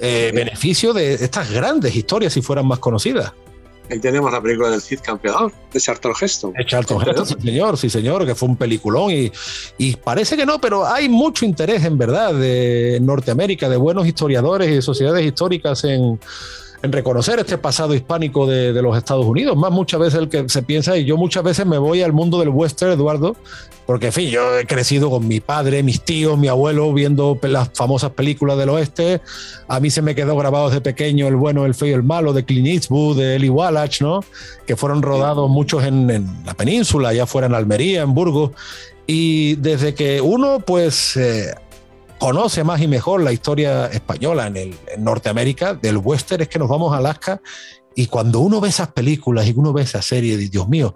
eh, 0.00 0.32
beneficio 0.34 0.92
de 0.92 1.14
estas 1.14 1.50
grandes 1.50 1.94
historias 1.94 2.32
si 2.32 2.42
fueran 2.42 2.66
más 2.66 2.80
conocidas. 2.80 3.32
Ahí 3.90 3.98
tenemos 3.98 4.30
la 4.30 4.40
película 4.40 4.70
del 4.70 4.80
Cid 4.80 5.00
campeador, 5.00 5.52
de 5.72 5.80
Charlton 5.80 6.12
Heston. 6.20 6.52
De 6.52 6.64
Charlton 6.64 7.02
Heston, 7.02 7.26
sí 7.26 7.34
señor, 7.42 7.76
sí 7.76 7.90
señor, 7.90 8.24
que 8.24 8.34
fue 8.36 8.48
un 8.48 8.56
peliculón 8.56 9.10
y, 9.10 9.32
y 9.78 9.96
parece 9.96 10.36
que 10.36 10.46
no, 10.46 10.60
pero 10.60 10.86
hay 10.86 11.08
mucho 11.08 11.44
interés 11.44 11.84
en 11.84 11.98
verdad 11.98 12.32
de 12.32 12.98
Norteamérica, 13.02 13.68
de 13.68 13.76
buenos 13.76 14.06
historiadores 14.06 14.68
y 14.68 14.74
de 14.74 14.82
sociedades 14.82 15.26
históricas 15.26 15.82
en, 15.84 16.20
en 16.82 16.92
reconocer 16.92 17.38
este 17.38 17.58
pasado 17.58 17.94
hispánico 17.94 18.46
de, 18.46 18.72
los 18.80 18.96
Estados 18.96 19.26
Unidos. 19.26 19.56
Más 19.56 19.70
muchas 19.70 20.00
veces 20.00 20.20
el 20.20 20.28
que 20.28 20.48
se 20.48 20.62
piensa, 20.62 20.96
y 20.96 21.04
yo 21.04 21.16
muchas 21.16 21.42
veces 21.44 21.66
me 21.66 21.78
voy 21.78 22.02
al 22.02 22.12
mundo 22.12 22.38
del 22.38 22.48
western, 22.48 22.92
Eduardo, 22.92 23.36
porque 23.86 24.06
en 24.06 24.12
fin, 24.12 24.30
yo 24.30 24.58
he 24.58 24.66
crecido 24.66 25.10
con 25.10 25.26
mi 25.26 25.40
padre, 25.40 25.82
mis 25.82 26.02
tíos, 26.02 26.38
mi 26.38 26.48
abuelo 26.48 26.92
viendo 26.92 27.38
las 27.42 27.70
famosas 27.74 28.12
películas 28.12 28.56
del 28.56 28.70
oeste. 28.70 29.20
A 29.68 29.80
mí 29.80 29.90
se 29.90 30.00
me 30.00 30.14
quedó 30.14 30.36
grabado 30.36 30.68
desde 30.68 30.80
pequeño 30.80 31.26
El 31.26 31.36
bueno, 31.36 31.66
el 31.66 31.74
feo 31.74 31.88
y 31.88 31.92
el 31.92 32.02
malo 32.02 32.32
de 32.32 32.44
Clint 32.44 32.68
Eastwood, 32.68 33.18
de 33.18 33.36
Eli 33.36 33.48
Wallach, 33.48 34.00
¿no? 34.00 34.24
Que 34.66 34.76
fueron 34.76 35.02
rodados 35.02 35.50
muchos 35.50 35.84
en, 35.84 36.06
la 36.46 36.54
península, 36.54 37.12
ya 37.12 37.26
fuera 37.26 37.46
en 37.46 37.54
Almería, 37.54 38.02
en 38.02 38.14
Burgos. 38.14 38.52
Y 39.06 39.56
desde 39.56 39.92
que 39.92 40.20
uno, 40.20 40.60
pues, 40.60 41.16
eh, 41.16 41.52
conoce 42.20 42.62
más 42.62 42.80
y 42.82 42.86
mejor 42.86 43.22
la 43.22 43.32
historia 43.32 43.86
española 43.86 44.46
en, 44.46 44.56
el, 44.56 44.76
Norteamérica, 44.98 45.74
del 45.74 45.96
western, 45.96 46.42
es 46.42 46.48
que 46.48 46.58
nos 46.58 46.68
vamos 46.68 46.92
a 46.92 46.98
Alaska 46.98 47.40
y 47.96 48.06
cuando 48.06 48.40
uno 48.40 48.60
ve 48.60 48.68
esas 48.68 48.92
películas 48.92 49.48
y 49.48 49.54
uno 49.56 49.72
ve 49.72 49.82
esa 49.82 50.02
serie, 50.02 50.36
Dios 50.36 50.68
mío, 50.68 50.94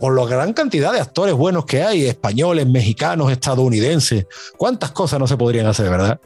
con 0.00 0.14
la 0.14 0.24
gran 0.24 0.52
cantidad 0.52 0.92
de 0.92 1.00
actores 1.00 1.34
buenos 1.34 1.66
que 1.66 1.82
hay, 1.82 2.06
españoles, 2.06 2.66
mexicanos, 2.66 3.30
estadounidenses, 3.30 4.26
cuántas 4.56 4.92
cosas 4.92 5.18
no 5.18 5.26
se 5.26 5.36
podrían 5.36 5.66
hacer, 5.66 5.90
¿verdad? 5.90 6.20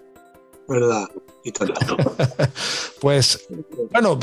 Verdad, 0.68 1.08
y 1.42 1.52
pues, 3.00 3.46
bueno, 3.90 4.18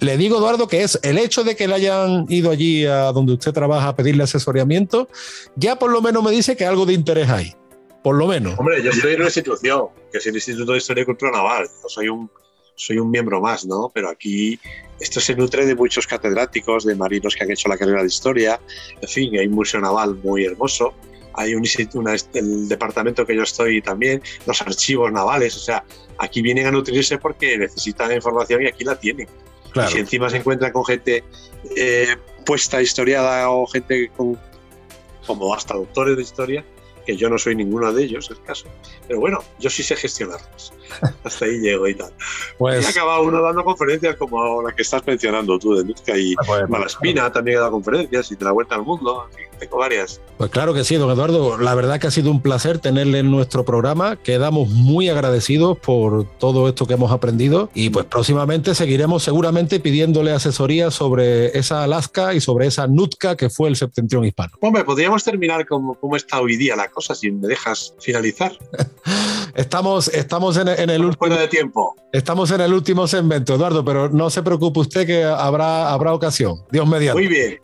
le 0.00 0.16
digo, 0.16 0.38
Eduardo, 0.38 0.66
que 0.66 0.82
es 0.82 0.98
el 1.02 1.16
hecho 1.16 1.44
de 1.44 1.54
que 1.54 1.68
le 1.68 1.74
hayan 1.74 2.26
ido 2.28 2.50
allí 2.50 2.86
a 2.86 3.12
donde 3.12 3.34
usted 3.34 3.52
trabaja 3.52 3.88
a 3.88 3.96
pedirle 3.96 4.24
asesoramiento, 4.24 5.08
ya 5.54 5.78
por 5.78 5.90
lo 5.90 6.02
menos 6.02 6.24
me 6.24 6.32
dice 6.32 6.56
que 6.56 6.66
algo 6.66 6.86
de 6.86 6.94
interés 6.94 7.30
hay 7.30 7.54
por 8.02 8.16
lo 8.16 8.26
menos. 8.26 8.58
Hombre, 8.58 8.82
yo 8.82 8.90
estoy 8.90 9.12
en 9.12 9.20
una 9.20 9.26
institución, 9.26 9.86
que 10.10 10.18
es 10.18 10.26
el 10.26 10.34
Instituto 10.34 10.72
de 10.72 10.78
Historia 10.78 11.02
y 11.02 11.04
Cultura 11.04 11.30
Naval. 11.30 11.68
Yo 11.82 11.88
soy 11.88 12.08
un, 12.08 12.30
soy 12.74 12.98
un 12.98 13.10
miembro 13.10 13.40
más, 13.40 13.64
¿no? 13.64 13.90
Pero 13.94 14.08
aquí 14.08 14.58
esto 14.98 15.20
se 15.20 15.34
nutre 15.36 15.66
de 15.66 15.74
muchos 15.74 16.06
catedráticos, 16.06 16.84
de 16.84 16.94
marinos 16.94 17.36
que 17.36 17.44
han 17.44 17.50
hecho 17.50 17.68
la 17.68 17.76
carrera 17.76 18.00
de 18.00 18.08
historia. 18.08 18.60
En 19.00 19.08
fin, 19.08 19.38
hay 19.38 19.46
un 19.46 19.54
museo 19.54 19.80
naval 19.80 20.16
muy 20.22 20.44
hermoso. 20.44 20.94
Hay 21.34 21.54
un 21.54 21.64
una, 21.94 22.14
el 22.34 22.68
departamento 22.68 23.24
que 23.24 23.34
yo 23.34 23.42
estoy 23.42 23.80
también, 23.80 24.22
los 24.46 24.60
archivos 24.60 25.10
navales. 25.10 25.56
O 25.56 25.60
sea, 25.60 25.84
aquí 26.18 26.42
vienen 26.42 26.66
a 26.66 26.70
nutrirse 26.70 27.18
porque 27.18 27.56
necesitan 27.56 28.12
información 28.12 28.62
y 28.62 28.66
aquí 28.66 28.84
la 28.84 28.98
tienen. 28.98 29.28
Y 29.74 29.90
si 29.90 29.98
encima 29.98 30.28
se 30.28 30.38
encuentran 30.38 30.72
con 30.72 30.84
gente 30.84 31.24
eh, 31.76 32.16
puesta 32.44 32.82
historiada 32.82 33.48
o 33.48 33.66
gente 33.66 34.10
con, 34.16 34.38
como 35.26 35.54
hasta 35.54 35.74
doctores 35.74 36.16
de 36.16 36.22
historia, 36.22 36.64
que 37.04 37.16
yo 37.16 37.28
no 37.28 37.38
soy 37.38 37.54
ninguno 37.56 37.92
de 37.92 38.04
ellos, 38.04 38.30
es 38.30 38.38
caso. 38.40 38.66
Pero 39.06 39.20
bueno, 39.20 39.42
yo 39.58 39.70
sí 39.70 39.82
sé 39.82 39.96
gestionarlos. 39.96 40.72
Hasta 41.24 41.44
ahí 41.44 41.58
llego 41.58 41.86
y 41.88 41.94
tal. 41.94 42.12
Pues... 42.58 42.84
Y 42.84 42.90
acaba 42.90 43.20
uno 43.20 43.42
dando 43.42 43.64
conferencias 43.64 44.16
como 44.16 44.62
la 44.62 44.74
que 44.74 44.82
estás 44.82 45.06
mencionando 45.06 45.58
tú 45.58 45.74
de 45.74 45.84
Nuzca 45.84 46.16
y 46.16 46.34
ah, 46.38 46.42
pues, 46.46 46.68
Malaspina 46.68 47.32
también 47.32 47.58
ha 47.58 47.60
dado 47.60 47.72
conferencias 47.72 48.30
y 48.32 48.36
de 48.36 48.44
la 48.44 48.52
vuelta 48.52 48.74
al 48.74 48.82
mundo. 48.82 49.28
tengo 49.58 49.78
varias. 49.78 50.20
Pues 50.36 50.50
claro 50.50 50.74
que 50.74 50.84
sí, 50.84 50.96
don 50.96 51.10
Eduardo. 51.10 51.58
La 51.58 51.74
verdad 51.74 52.00
que 52.00 52.08
ha 52.08 52.10
sido 52.10 52.30
un 52.30 52.42
placer 52.42 52.78
tenerle 52.78 53.20
en 53.20 53.30
nuestro 53.30 53.64
programa. 53.64 54.16
Quedamos 54.16 54.68
muy 54.70 55.08
agradecidos 55.08 55.78
por 55.78 56.24
todo 56.38 56.68
esto 56.68 56.86
que 56.86 56.94
hemos 56.94 57.12
aprendido 57.12 57.70
y 57.74 57.90
pues 57.90 58.06
próximamente 58.06 58.74
seguiremos 58.74 59.22
seguramente 59.22 59.80
pidiéndole 59.80 60.32
asesoría 60.32 60.90
sobre 60.90 61.56
esa 61.58 61.84
Alaska 61.84 62.34
y 62.34 62.40
sobre 62.40 62.66
esa 62.66 62.86
Nutka 62.86 63.36
que 63.36 63.50
fue 63.50 63.68
el 63.68 63.76
septentrión 63.76 64.24
hispano. 64.24 64.52
Hombre, 64.60 64.84
podríamos 64.84 65.22
terminar 65.24 65.66
como, 65.66 65.94
como 65.94 66.16
está 66.16 66.40
hoy 66.40 66.56
día 66.56 66.76
la 66.76 66.88
cosa 66.90 67.14
si 67.14 67.30
me 67.30 67.46
dejas 67.46 67.94
finalizar. 68.00 68.52
Estamos, 69.54 70.08
estamos 70.08 70.56
en, 70.56 70.68
el 70.68 70.81
último 70.90 71.36
de 71.36 71.48
tiempo. 71.48 71.94
Estamos 72.12 72.50
en 72.50 72.60
el 72.60 72.72
último 72.72 73.06
segmento, 73.06 73.54
Eduardo, 73.54 73.84
pero 73.84 74.08
no 74.10 74.28
se 74.28 74.42
preocupe 74.42 74.80
usted 74.80 75.06
que 75.06 75.24
habrá, 75.24 75.90
habrá 75.90 76.12
ocasión. 76.12 76.62
Dios 76.70 76.86
mediante. 76.86 77.22
Muy 77.22 77.28
bien, 77.28 77.58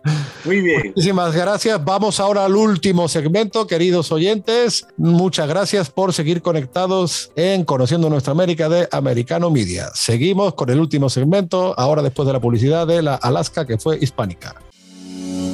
muy 0.44 0.60
bien. 0.60 0.82
Muchísimas 0.88 1.34
gracias. 1.34 1.84
Vamos 1.84 2.18
ahora 2.20 2.44
al 2.44 2.56
último 2.56 3.08
segmento, 3.08 3.66
queridos 3.66 4.10
oyentes. 4.10 4.86
Muchas 4.96 5.48
gracias 5.48 5.90
por 5.90 6.12
seguir 6.12 6.40
conectados 6.40 7.30
en 7.36 7.64
Conociendo 7.64 8.08
Nuestra 8.08 8.32
América 8.32 8.68
de 8.68 8.88
Americano 8.90 9.50
Media. 9.50 9.90
Seguimos 9.94 10.54
con 10.54 10.70
el 10.70 10.80
último 10.80 11.10
segmento, 11.10 11.74
ahora 11.78 12.02
después 12.02 12.26
de 12.26 12.32
la 12.32 12.40
publicidad 12.40 12.86
de 12.86 13.02
la 13.02 13.16
Alaska 13.16 13.66
que 13.66 13.78
fue 13.78 13.98
hispánica. 14.00 14.54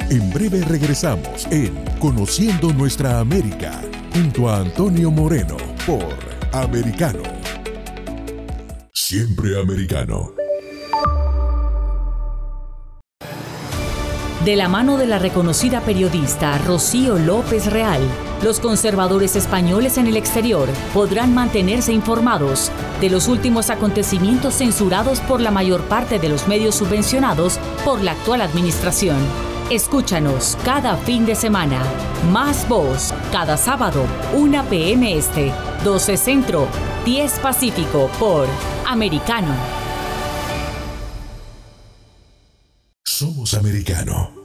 En 0.09 0.31
breve 0.31 0.61
regresamos 0.61 1.47
en 1.49 1.73
Conociendo 1.99 2.71
Nuestra 2.71 3.19
América 3.19 3.81
junto 4.13 4.47
a 4.47 4.59
Antonio 4.59 5.09
Moreno 5.09 5.57
por 5.85 6.13
Americano. 6.53 7.44
Siempre 9.07 9.61
americano. 9.61 10.31
De 14.43 14.55
la 14.55 14.67
mano 14.67 14.97
de 14.97 15.05
la 15.05 15.19
reconocida 15.19 15.81
periodista 15.81 16.57
Rocío 16.57 17.19
López 17.19 17.67
Real, 17.67 18.01
los 18.43 18.59
conservadores 18.59 19.35
españoles 19.35 19.99
en 19.99 20.07
el 20.07 20.17
exterior 20.17 20.67
podrán 20.91 21.35
mantenerse 21.35 21.93
informados 21.93 22.71
de 22.99 23.11
los 23.11 23.27
últimos 23.27 23.69
acontecimientos 23.69 24.55
censurados 24.55 25.19
por 25.19 25.39
la 25.39 25.51
mayor 25.51 25.83
parte 25.83 26.17
de 26.17 26.29
los 26.29 26.47
medios 26.47 26.73
subvencionados 26.73 27.59
por 27.85 28.01
la 28.01 28.13
actual 28.13 28.41
administración. 28.41 29.17
Escúchanos 29.71 30.55
cada 30.63 30.95
fin 30.95 31.25
de 31.25 31.33
semana. 31.33 31.81
Más 32.31 32.69
voz, 32.69 33.11
cada 33.31 33.57
sábado, 33.57 34.05
1 34.35 34.63
p.m. 34.65 35.17
Este, 35.17 35.51
12 35.83 36.17
Centro, 36.17 36.67
10 37.03 37.39
Pacífico 37.39 38.07
por 38.19 38.47
Americano. 38.85 39.55
Somos 43.03 43.55
Americano. 43.55 44.44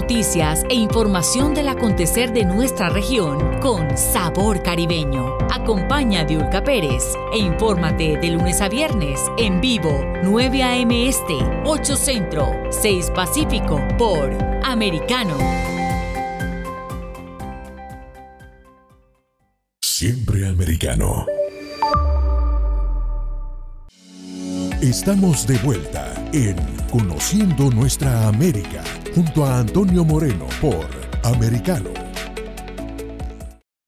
Noticias 0.00 0.64
e 0.70 0.76
información 0.76 1.54
del 1.54 1.66
acontecer 1.66 2.32
de 2.32 2.44
nuestra 2.44 2.88
región 2.88 3.58
con 3.60 3.98
sabor 3.98 4.62
caribeño. 4.62 5.36
Acompaña 5.50 6.20
a 6.20 6.24
Diulca 6.24 6.62
Pérez 6.62 7.02
e 7.32 7.38
infórmate 7.38 8.16
de 8.16 8.30
lunes 8.30 8.60
a 8.60 8.68
viernes 8.68 9.20
en 9.38 9.60
vivo 9.60 9.90
9 10.22 10.62
a.m. 10.62 11.08
Este, 11.08 11.36
8 11.64 11.96
Centro, 11.96 12.48
6 12.70 13.10
Pacífico 13.10 13.82
por 13.98 14.30
Americano. 14.62 15.36
Siempre 19.80 20.46
americano. 20.46 21.26
Estamos 24.80 25.44
de 25.44 25.58
vuelta 25.58 26.14
en 26.32 26.77
Conociendo 26.90 27.70
Nuestra 27.70 28.28
América 28.28 28.82
junto 29.14 29.44
a 29.44 29.58
Antonio 29.58 30.04
Moreno 30.04 30.46
por 30.58 30.86
Americano. 31.22 31.90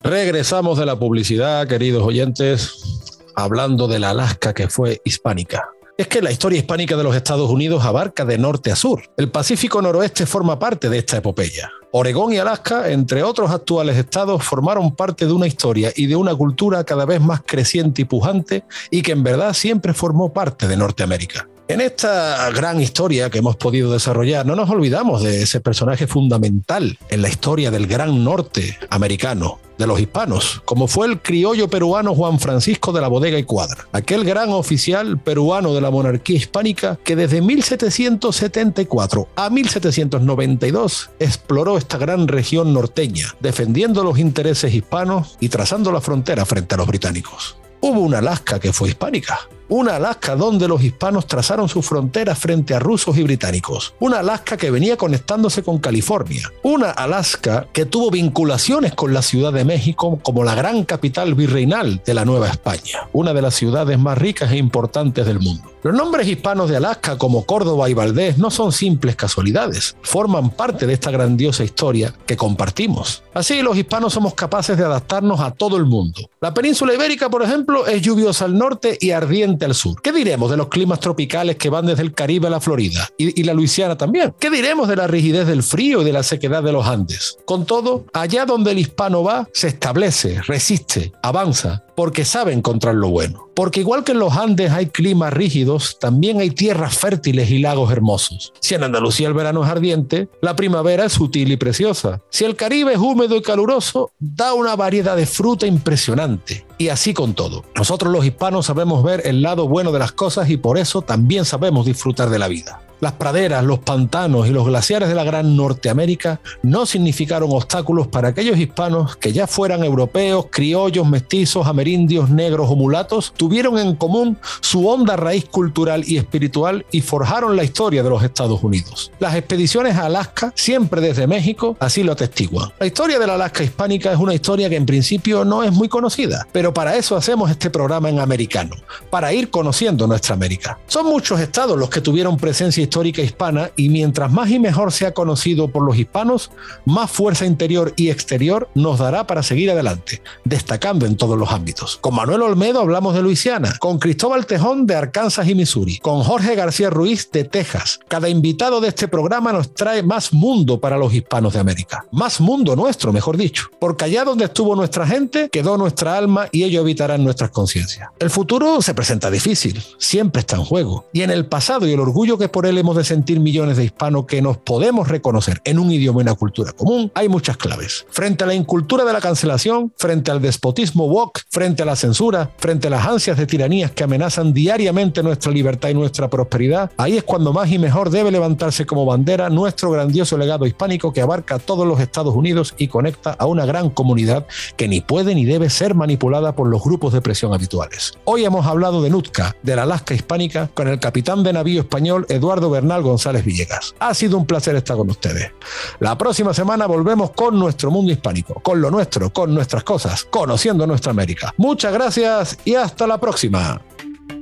Regresamos 0.03 0.78
de 0.78 0.84
la 0.84 0.98
publicidad, 0.98 1.66
queridos 1.66 2.03
oyentes, 2.03 3.18
hablando 3.34 3.88
de 3.88 4.01
la 4.01 4.11
Alaska 4.11 4.53
que 4.53 4.68
fue 4.68 5.01
hispánica. 5.07 5.66
Es 5.96 6.09
que 6.09 6.20
la 6.20 6.30
historia 6.30 6.59
hispánica 6.59 6.94
de 6.94 7.03
los 7.03 7.16
Estados 7.16 7.48
Unidos 7.48 7.84
abarca 7.86 8.26
de 8.26 8.36
norte 8.36 8.70
a 8.70 8.76
sur. 8.76 9.03
El 9.16 9.30
Pacífico 9.30 9.80
Noroeste 9.80 10.26
forma 10.26 10.59
parte 10.59 10.90
de 10.90 10.98
esta 10.98 11.16
epopeya. 11.16 11.70
Oregón 11.92 12.34
y 12.34 12.38
Alaska, 12.38 12.90
entre 12.90 13.22
otros 13.22 13.51
actuales 13.51 13.96
estados, 13.96 14.44
formaron 14.44 14.94
parte 14.94 15.26
de 15.26 15.32
una 15.32 15.46
historia 15.46 15.90
y 15.96 16.07
de 16.07 16.16
una 16.16 16.34
cultura 16.34 16.84
cada 16.84 17.07
vez 17.07 17.20
más 17.20 17.40
creciente 17.46 18.03
y 18.03 18.05
pujante 18.05 18.64
y 18.90 19.01
que 19.01 19.12
en 19.12 19.22
verdad 19.22 19.55
siempre 19.55 19.94
formó 19.94 20.34
parte 20.34 20.68
de 20.68 20.76
Norteamérica. 20.76 21.48
En 21.70 21.80
esta 21.80 22.50
gran 22.50 22.80
historia 22.80 23.30
que 23.30 23.38
hemos 23.38 23.54
podido 23.54 23.92
desarrollar, 23.92 24.44
no 24.44 24.56
nos 24.56 24.68
olvidamos 24.68 25.22
de 25.22 25.42
ese 25.42 25.60
personaje 25.60 26.08
fundamental 26.08 26.98
en 27.10 27.22
la 27.22 27.28
historia 27.28 27.70
del 27.70 27.86
gran 27.86 28.24
norte 28.24 28.76
americano, 28.90 29.60
de 29.78 29.86
los 29.86 30.00
hispanos, 30.00 30.62
como 30.64 30.88
fue 30.88 31.06
el 31.06 31.22
criollo 31.22 31.70
peruano 31.70 32.12
Juan 32.12 32.40
Francisco 32.40 32.90
de 32.90 33.00
la 33.00 33.06
Bodega 33.06 33.38
y 33.38 33.44
Cuadra, 33.44 33.86
aquel 33.92 34.24
gran 34.24 34.48
oficial 34.50 35.20
peruano 35.20 35.72
de 35.72 35.80
la 35.80 35.92
monarquía 35.92 36.38
hispánica 36.38 36.98
que 37.04 37.14
desde 37.14 37.40
1774 37.40 39.28
a 39.36 39.48
1792 39.48 41.10
exploró 41.20 41.78
esta 41.78 41.98
gran 41.98 42.26
región 42.26 42.74
norteña, 42.74 43.36
defendiendo 43.38 44.02
los 44.02 44.18
intereses 44.18 44.74
hispanos 44.74 45.36
y 45.38 45.50
trazando 45.50 45.92
la 45.92 46.00
frontera 46.00 46.44
frente 46.44 46.74
a 46.74 46.78
los 46.78 46.88
británicos. 46.88 47.58
Hubo 47.80 48.00
una 48.00 48.18
Alaska 48.18 48.58
que 48.58 48.72
fue 48.72 48.88
hispánica, 48.88 49.38
una 49.70 49.96
Alaska 49.96 50.34
donde 50.34 50.66
los 50.66 50.82
hispanos 50.82 51.26
trazaron 51.26 51.68
su 51.68 51.80
frontera 51.80 52.34
frente 52.34 52.74
a 52.74 52.80
rusos 52.80 53.16
y 53.16 53.22
británicos. 53.22 53.94
Una 54.00 54.18
Alaska 54.18 54.56
que 54.56 54.70
venía 54.70 54.96
conectándose 54.96 55.62
con 55.62 55.78
California. 55.78 56.50
Una 56.64 56.90
Alaska 56.90 57.68
que 57.72 57.86
tuvo 57.86 58.10
vinculaciones 58.10 58.94
con 58.94 59.14
la 59.14 59.22
Ciudad 59.22 59.52
de 59.52 59.64
México 59.64 60.18
como 60.22 60.42
la 60.42 60.56
gran 60.56 60.84
capital 60.84 61.34
virreinal 61.34 62.02
de 62.04 62.14
la 62.14 62.24
Nueva 62.24 62.48
España, 62.48 63.08
una 63.12 63.32
de 63.32 63.42
las 63.42 63.54
ciudades 63.54 63.96
más 63.98 64.18
ricas 64.18 64.50
e 64.50 64.56
importantes 64.56 65.24
del 65.24 65.38
mundo. 65.38 65.70
Los 65.82 65.94
nombres 65.94 66.28
hispanos 66.28 66.68
de 66.68 66.76
Alaska 66.76 67.16
como 67.16 67.46
Córdoba 67.46 67.88
y 67.88 67.94
Valdés 67.94 68.36
no 68.36 68.50
son 68.50 68.70
simples 68.70 69.16
casualidades, 69.16 69.96
forman 70.02 70.50
parte 70.50 70.86
de 70.86 70.92
esta 70.92 71.10
grandiosa 71.10 71.64
historia 71.64 72.12
que 72.26 72.36
compartimos. 72.36 73.22
Así 73.32 73.62
los 73.62 73.78
hispanos 73.78 74.12
somos 74.12 74.34
capaces 74.34 74.76
de 74.76 74.84
adaptarnos 74.84 75.40
a 75.40 75.52
todo 75.52 75.78
el 75.78 75.86
mundo. 75.86 76.28
La 76.42 76.52
península 76.52 76.92
ibérica, 76.92 77.30
por 77.30 77.42
ejemplo, 77.42 77.86
es 77.86 78.02
lluviosa 78.02 78.44
al 78.44 78.58
norte 78.58 78.98
y 79.00 79.12
ardiente 79.12 79.59
al 79.64 79.74
sur. 79.74 80.00
¿Qué 80.02 80.12
diremos 80.12 80.50
de 80.50 80.56
los 80.56 80.68
climas 80.68 81.00
tropicales 81.00 81.56
que 81.56 81.70
van 81.70 81.86
desde 81.86 82.02
el 82.02 82.12
Caribe 82.12 82.46
a 82.46 82.50
la 82.50 82.61
Florida 82.61 83.08
y, 83.16 83.40
y 83.40 83.44
la 83.44 83.54
Luisiana 83.54 83.96
también? 83.96 84.34
¿Qué 84.38 84.50
diremos 84.50 84.88
de 84.88 84.96
la 84.96 85.06
rigidez 85.06 85.46
del 85.46 85.62
frío 85.62 86.02
y 86.02 86.04
de 86.04 86.12
la 86.12 86.22
sequedad 86.22 86.62
de 86.62 86.72
los 86.72 86.86
Andes? 86.86 87.38
Con 87.44 87.66
todo, 87.66 88.04
allá 88.12 88.44
donde 88.46 88.72
el 88.72 88.78
hispano 88.78 89.22
va, 89.22 89.48
se 89.52 89.68
establece, 89.68 90.40
resiste, 90.42 91.12
avanza, 91.22 91.84
porque 92.00 92.24
sabe 92.24 92.54
encontrar 92.54 92.94
lo 92.94 93.11
bueno. 93.11 93.50
Porque 93.54 93.80
igual 93.80 94.04
que 94.04 94.12
en 94.12 94.20
los 94.20 94.34
Andes 94.34 94.72
hay 94.72 94.86
climas 94.86 95.34
rígidos, 95.34 95.98
también 96.00 96.40
hay 96.40 96.50
tierras 96.50 96.96
fértiles 96.96 97.50
y 97.50 97.58
lagos 97.58 97.92
hermosos. 97.92 98.54
Si 98.61 98.74
en 98.74 98.84
Andalucía 98.84 99.28
el 99.28 99.34
verano 99.34 99.62
es 99.62 99.68
ardiente, 99.68 100.30
la 100.40 100.56
primavera 100.56 101.04
es 101.04 101.12
sutil 101.12 101.52
y 101.52 101.58
preciosa. 101.58 102.22
Si 102.30 102.46
el 102.46 102.56
Caribe 102.56 102.94
es 102.94 102.98
húmedo 102.98 103.36
y 103.36 103.42
caluroso, 103.42 104.12
da 104.18 104.54
una 104.54 104.76
variedad 104.76 105.14
de 105.14 105.26
fruta 105.26 105.66
impresionante. 105.66 106.64
Y 106.78 106.88
así 106.88 107.12
con 107.12 107.34
todo. 107.34 107.66
Nosotros 107.74 108.11
los 108.11 108.24
hispanos 108.24 108.64
sabemos 108.64 109.04
ver 109.04 109.20
el 109.26 109.42
lado 109.42 109.49
bueno 109.57 109.92
de 109.92 109.98
las 109.98 110.12
cosas 110.12 110.51
y 110.51 110.57
por 110.57 110.78
eso 110.78 111.03
también 111.03 111.44
sabemos 111.44 111.86
disfrutar 111.86 112.30
de 112.30 112.38
la 112.38 112.48
vida. 112.48 112.80
Las 113.01 113.12
praderas, 113.12 113.64
los 113.64 113.78
pantanos 113.78 114.46
y 114.46 114.51
los 114.51 114.66
glaciares 114.66 115.09
de 115.09 115.14
la 115.14 115.24
gran 115.24 115.57
Norteamérica 115.57 116.40
no 116.62 116.84
significaron 116.84 117.51
obstáculos 117.51 118.09
para 118.09 118.28
aquellos 118.28 118.59
hispanos 118.59 119.16
que 119.16 119.32
ya 119.32 119.46
fueran 119.46 119.82
europeos, 119.82 120.46
criollos, 120.51 121.09
mestizos, 121.09 121.66
amerindios, 121.66 122.28
negros 122.28 122.68
o 122.68 122.76
mulatos, 122.76 123.32
tuvieron 123.34 123.78
en 123.78 123.96
común 123.96 124.36
su 124.61 124.86
honda 124.86 125.16
raíz 125.16 125.46
cultural 125.46 126.05
y 126.07 126.18
espiritual 126.18 126.84
y 126.90 127.01
forjaron 127.01 127.57
la 127.57 127.64
historia 127.64 128.03
de 128.03 128.11
los 128.11 128.22
Estados 128.22 128.62
Unidos. 128.62 129.11
Las 129.18 129.34
expediciones 129.34 129.96
a 129.96 130.05
Alaska, 130.05 130.53
siempre 130.55 131.01
desde 131.01 131.26
México, 131.26 131.78
así 131.80 132.03
lo 132.03 132.12
atestiguan. 132.12 132.70
La 132.78 132.86
historia 132.86 133.18
de 133.18 133.26
la 133.26 133.34
Alaska 133.34 133.64
hispánica 133.64 134.12
es 134.12 134.18
una 134.18 134.34
historia 134.34 134.68
que 134.68 134.76
en 134.76 134.84
principio 134.84 135.46
no 135.46 135.62
es 135.62 135.72
muy 135.72 135.88
conocida, 135.88 136.46
pero 136.53 136.74
para 136.74 136.96
eso 136.96 137.16
hacemos 137.16 137.51
este 137.51 137.70
programa 137.70 138.11
en 138.11 138.18
americano, 138.18 138.76
para 139.09 139.32
ir 139.32 139.48
conociendo 139.48 140.07
nuestra 140.07 140.34
América. 140.34 140.78
Son 140.86 141.07
muchos 141.07 141.40
estados 141.40 141.78
los 141.78 141.88
que 141.88 142.03
tuvieron 142.03 142.36
presencia 142.36 142.89
histórica 142.91 143.22
hispana 143.22 143.70
y 143.76 143.88
mientras 143.88 144.32
más 144.32 144.51
y 144.51 144.59
mejor 144.59 144.91
sea 144.91 145.14
conocido 145.14 145.68
por 145.68 145.84
los 145.84 145.97
hispanos, 145.97 146.51
más 146.84 147.09
fuerza 147.09 147.47
interior 147.47 147.95
y 147.95 148.11
exterior 148.11 148.68
nos 148.74 148.99
dará 148.99 149.28
para 149.28 149.45
seguir 149.45 149.70
adelante, 149.70 150.22
destacando 150.45 151.07
en 151.07 151.16
todos 151.16 151.38
los 151.38 151.53
ámbitos. 151.53 151.99
Con 151.99 152.16
Manuel 152.16 152.43
Olmedo 152.43 152.80
hablamos 152.80 153.14
de 153.14 153.22
Luisiana, 153.22 153.76
con 153.78 154.01
Cristóbal 154.01 154.45
Tejón 154.45 154.86
de 154.86 154.97
Arkansas 154.97 155.47
y 155.47 155.55
Missouri, 155.55 155.99
con 155.99 156.24
Jorge 156.24 156.57
García 156.57 156.91
Ruiz 156.91 157.30
de 157.30 157.45
Texas. 157.45 158.01
Cada 158.09 158.28
invitado 158.28 158.80
de 158.80 158.88
este 158.88 159.07
programa 159.07 159.53
nos 159.53 159.72
trae 159.72 160.03
más 160.03 160.32
mundo 160.32 160.80
para 160.80 160.99
los 160.99 161.14
hispanos 161.14 161.53
de 161.53 161.61
América, 161.61 162.05
más 162.11 162.41
mundo 162.41 162.74
nuestro, 162.74 163.12
mejor 163.12 163.36
dicho, 163.36 163.68
porque 163.78 164.07
allá 164.07 164.24
donde 164.24 164.47
estuvo 164.47 164.74
nuestra 164.74 165.07
gente, 165.07 165.49
quedó 165.49 165.78
nuestra 165.78 166.18
alma 166.18 166.49
y 166.51 166.64
ello 166.64 166.80
habitará 166.80 167.14
en 167.14 167.22
nuestras 167.22 167.51
conciencias. 167.51 168.09
El 168.18 168.30
futuro 168.30 168.82
se 168.82 168.95
presenta 168.95 169.30
difícil, 169.30 169.80
siempre 169.99 170.41
está 170.41 170.57
en 170.57 170.64
juego, 170.64 171.05
y 171.12 171.22
en 171.22 171.30
el 171.30 171.47
pasado 171.47 171.86
y 171.86 171.93
el 171.93 172.01
orgullo 172.01 172.36
que 172.36 172.49
por 172.49 172.66
él 172.66 172.79
hemos 172.80 172.96
de 172.96 173.04
sentir 173.04 173.40
millones 173.40 173.76
de 173.76 173.84
hispanos 173.84 174.26
que 174.26 174.42
nos 174.42 174.58
podemos 174.58 175.08
reconocer 175.08 175.60
en 175.64 175.78
un 175.78 175.90
idioma 175.90 176.20
y 176.20 176.22
una 176.22 176.34
cultura 176.34 176.72
común, 176.72 177.10
hay 177.14 177.28
muchas 177.28 177.56
claves. 177.56 178.06
Frente 178.10 178.44
a 178.44 178.46
la 178.46 178.54
incultura 178.54 179.04
de 179.04 179.12
la 179.12 179.20
cancelación, 179.20 179.92
frente 179.96 180.30
al 180.30 180.40
despotismo 180.40 181.06
woke, 181.06 181.42
frente 181.50 181.82
a 181.82 181.86
la 181.86 181.96
censura, 181.96 182.50
frente 182.58 182.88
a 182.88 182.90
las 182.90 183.06
ansias 183.06 183.36
de 183.36 183.46
tiranías 183.46 183.90
que 183.90 184.04
amenazan 184.04 184.52
diariamente 184.52 185.22
nuestra 185.22 185.52
libertad 185.52 185.90
y 185.90 185.94
nuestra 185.94 186.28
prosperidad, 186.28 186.90
ahí 186.96 187.16
es 187.16 187.22
cuando 187.22 187.52
más 187.52 187.70
y 187.70 187.78
mejor 187.78 188.10
debe 188.10 188.30
levantarse 188.30 188.86
como 188.86 189.04
bandera 189.04 189.50
nuestro 189.50 189.90
grandioso 189.90 190.36
legado 190.38 190.66
hispánico 190.66 191.12
que 191.12 191.20
abarca 191.20 191.58
todos 191.58 191.86
los 191.86 192.00
Estados 192.00 192.34
Unidos 192.34 192.74
y 192.78 192.88
conecta 192.88 193.36
a 193.38 193.46
una 193.46 193.66
gran 193.66 193.90
comunidad 193.90 194.46
que 194.76 194.88
ni 194.88 195.00
puede 195.00 195.34
ni 195.34 195.44
debe 195.44 195.70
ser 195.70 195.94
manipulada 195.94 196.54
por 196.54 196.68
los 196.68 196.82
grupos 196.82 197.12
de 197.12 197.20
presión 197.20 197.52
habituales. 197.52 198.14
Hoy 198.24 198.44
hemos 198.44 198.66
hablado 198.66 199.02
de 199.02 199.10
Nutka, 199.10 199.54
de 199.62 199.76
la 199.76 199.82
Alaska 199.82 200.14
hispánica, 200.14 200.68
con 200.72 200.88
el 200.88 200.98
capitán 200.98 201.42
de 201.42 201.52
navío 201.52 201.80
español 201.82 202.26
Eduardo 202.28 202.69
Bernal 202.70 203.02
González 203.02 203.44
Villegas. 203.44 203.94
Ha 203.98 204.14
sido 204.14 204.38
un 204.38 204.46
placer 204.46 204.76
estar 204.76 204.96
con 204.96 205.10
ustedes. 205.10 205.52
La 205.98 206.16
próxima 206.16 206.54
semana 206.54 206.86
volvemos 206.86 207.30
con 207.30 207.58
nuestro 207.58 207.90
mundo 207.90 208.12
hispánico, 208.12 208.54
con 208.54 208.80
lo 208.80 208.90
nuestro, 208.90 209.30
con 209.30 209.54
nuestras 209.54 209.84
cosas, 209.84 210.24
conociendo 210.24 210.86
nuestra 210.86 211.10
América. 211.10 211.52
Muchas 211.56 211.92
gracias 211.92 212.58
y 212.64 212.74
hasta 212.74 213.06
la 213.06 213.18
próxima. 213.18 213.80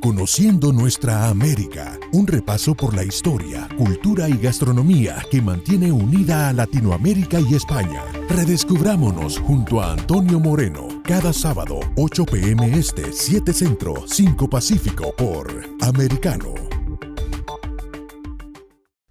Conociendo 0.01 0.73
nuestra 0.73 1.29
América, 1.29 1.99
un 2.13 2.27
repaso 2.27 2.75
por 2.75 2.95
la 2.95 3.03
historia, 3.03 3.69
cultura 3.77 4.29
y 4.29 4.37
gastronomía 4.37 5.17
que 5.29 5.43
mantiene 5.43 5.91
unida 5.91 6.49
a 6.49 6.53
Latinoamérica 6.53 7.41
y 7.41 7.57
España. 7.57 8.05
Redescubrámonos 8.29 9.39
junto 9.41 9.81
a 9.81 9.93
Antonio 9.93 10.39
Moreno, 10.39 10.87
cada 11.03 11.33
sábado, 11.33 11.81
8 11.97 12.27
pm 12.27 12.79
este, 12.79 13.13
7 13.13 13.53
centro, 13.53 14.05
5 14.07 14.49
pacífico 14.49 15.13
por 15.17 15.51
Americano. 15.81 16.68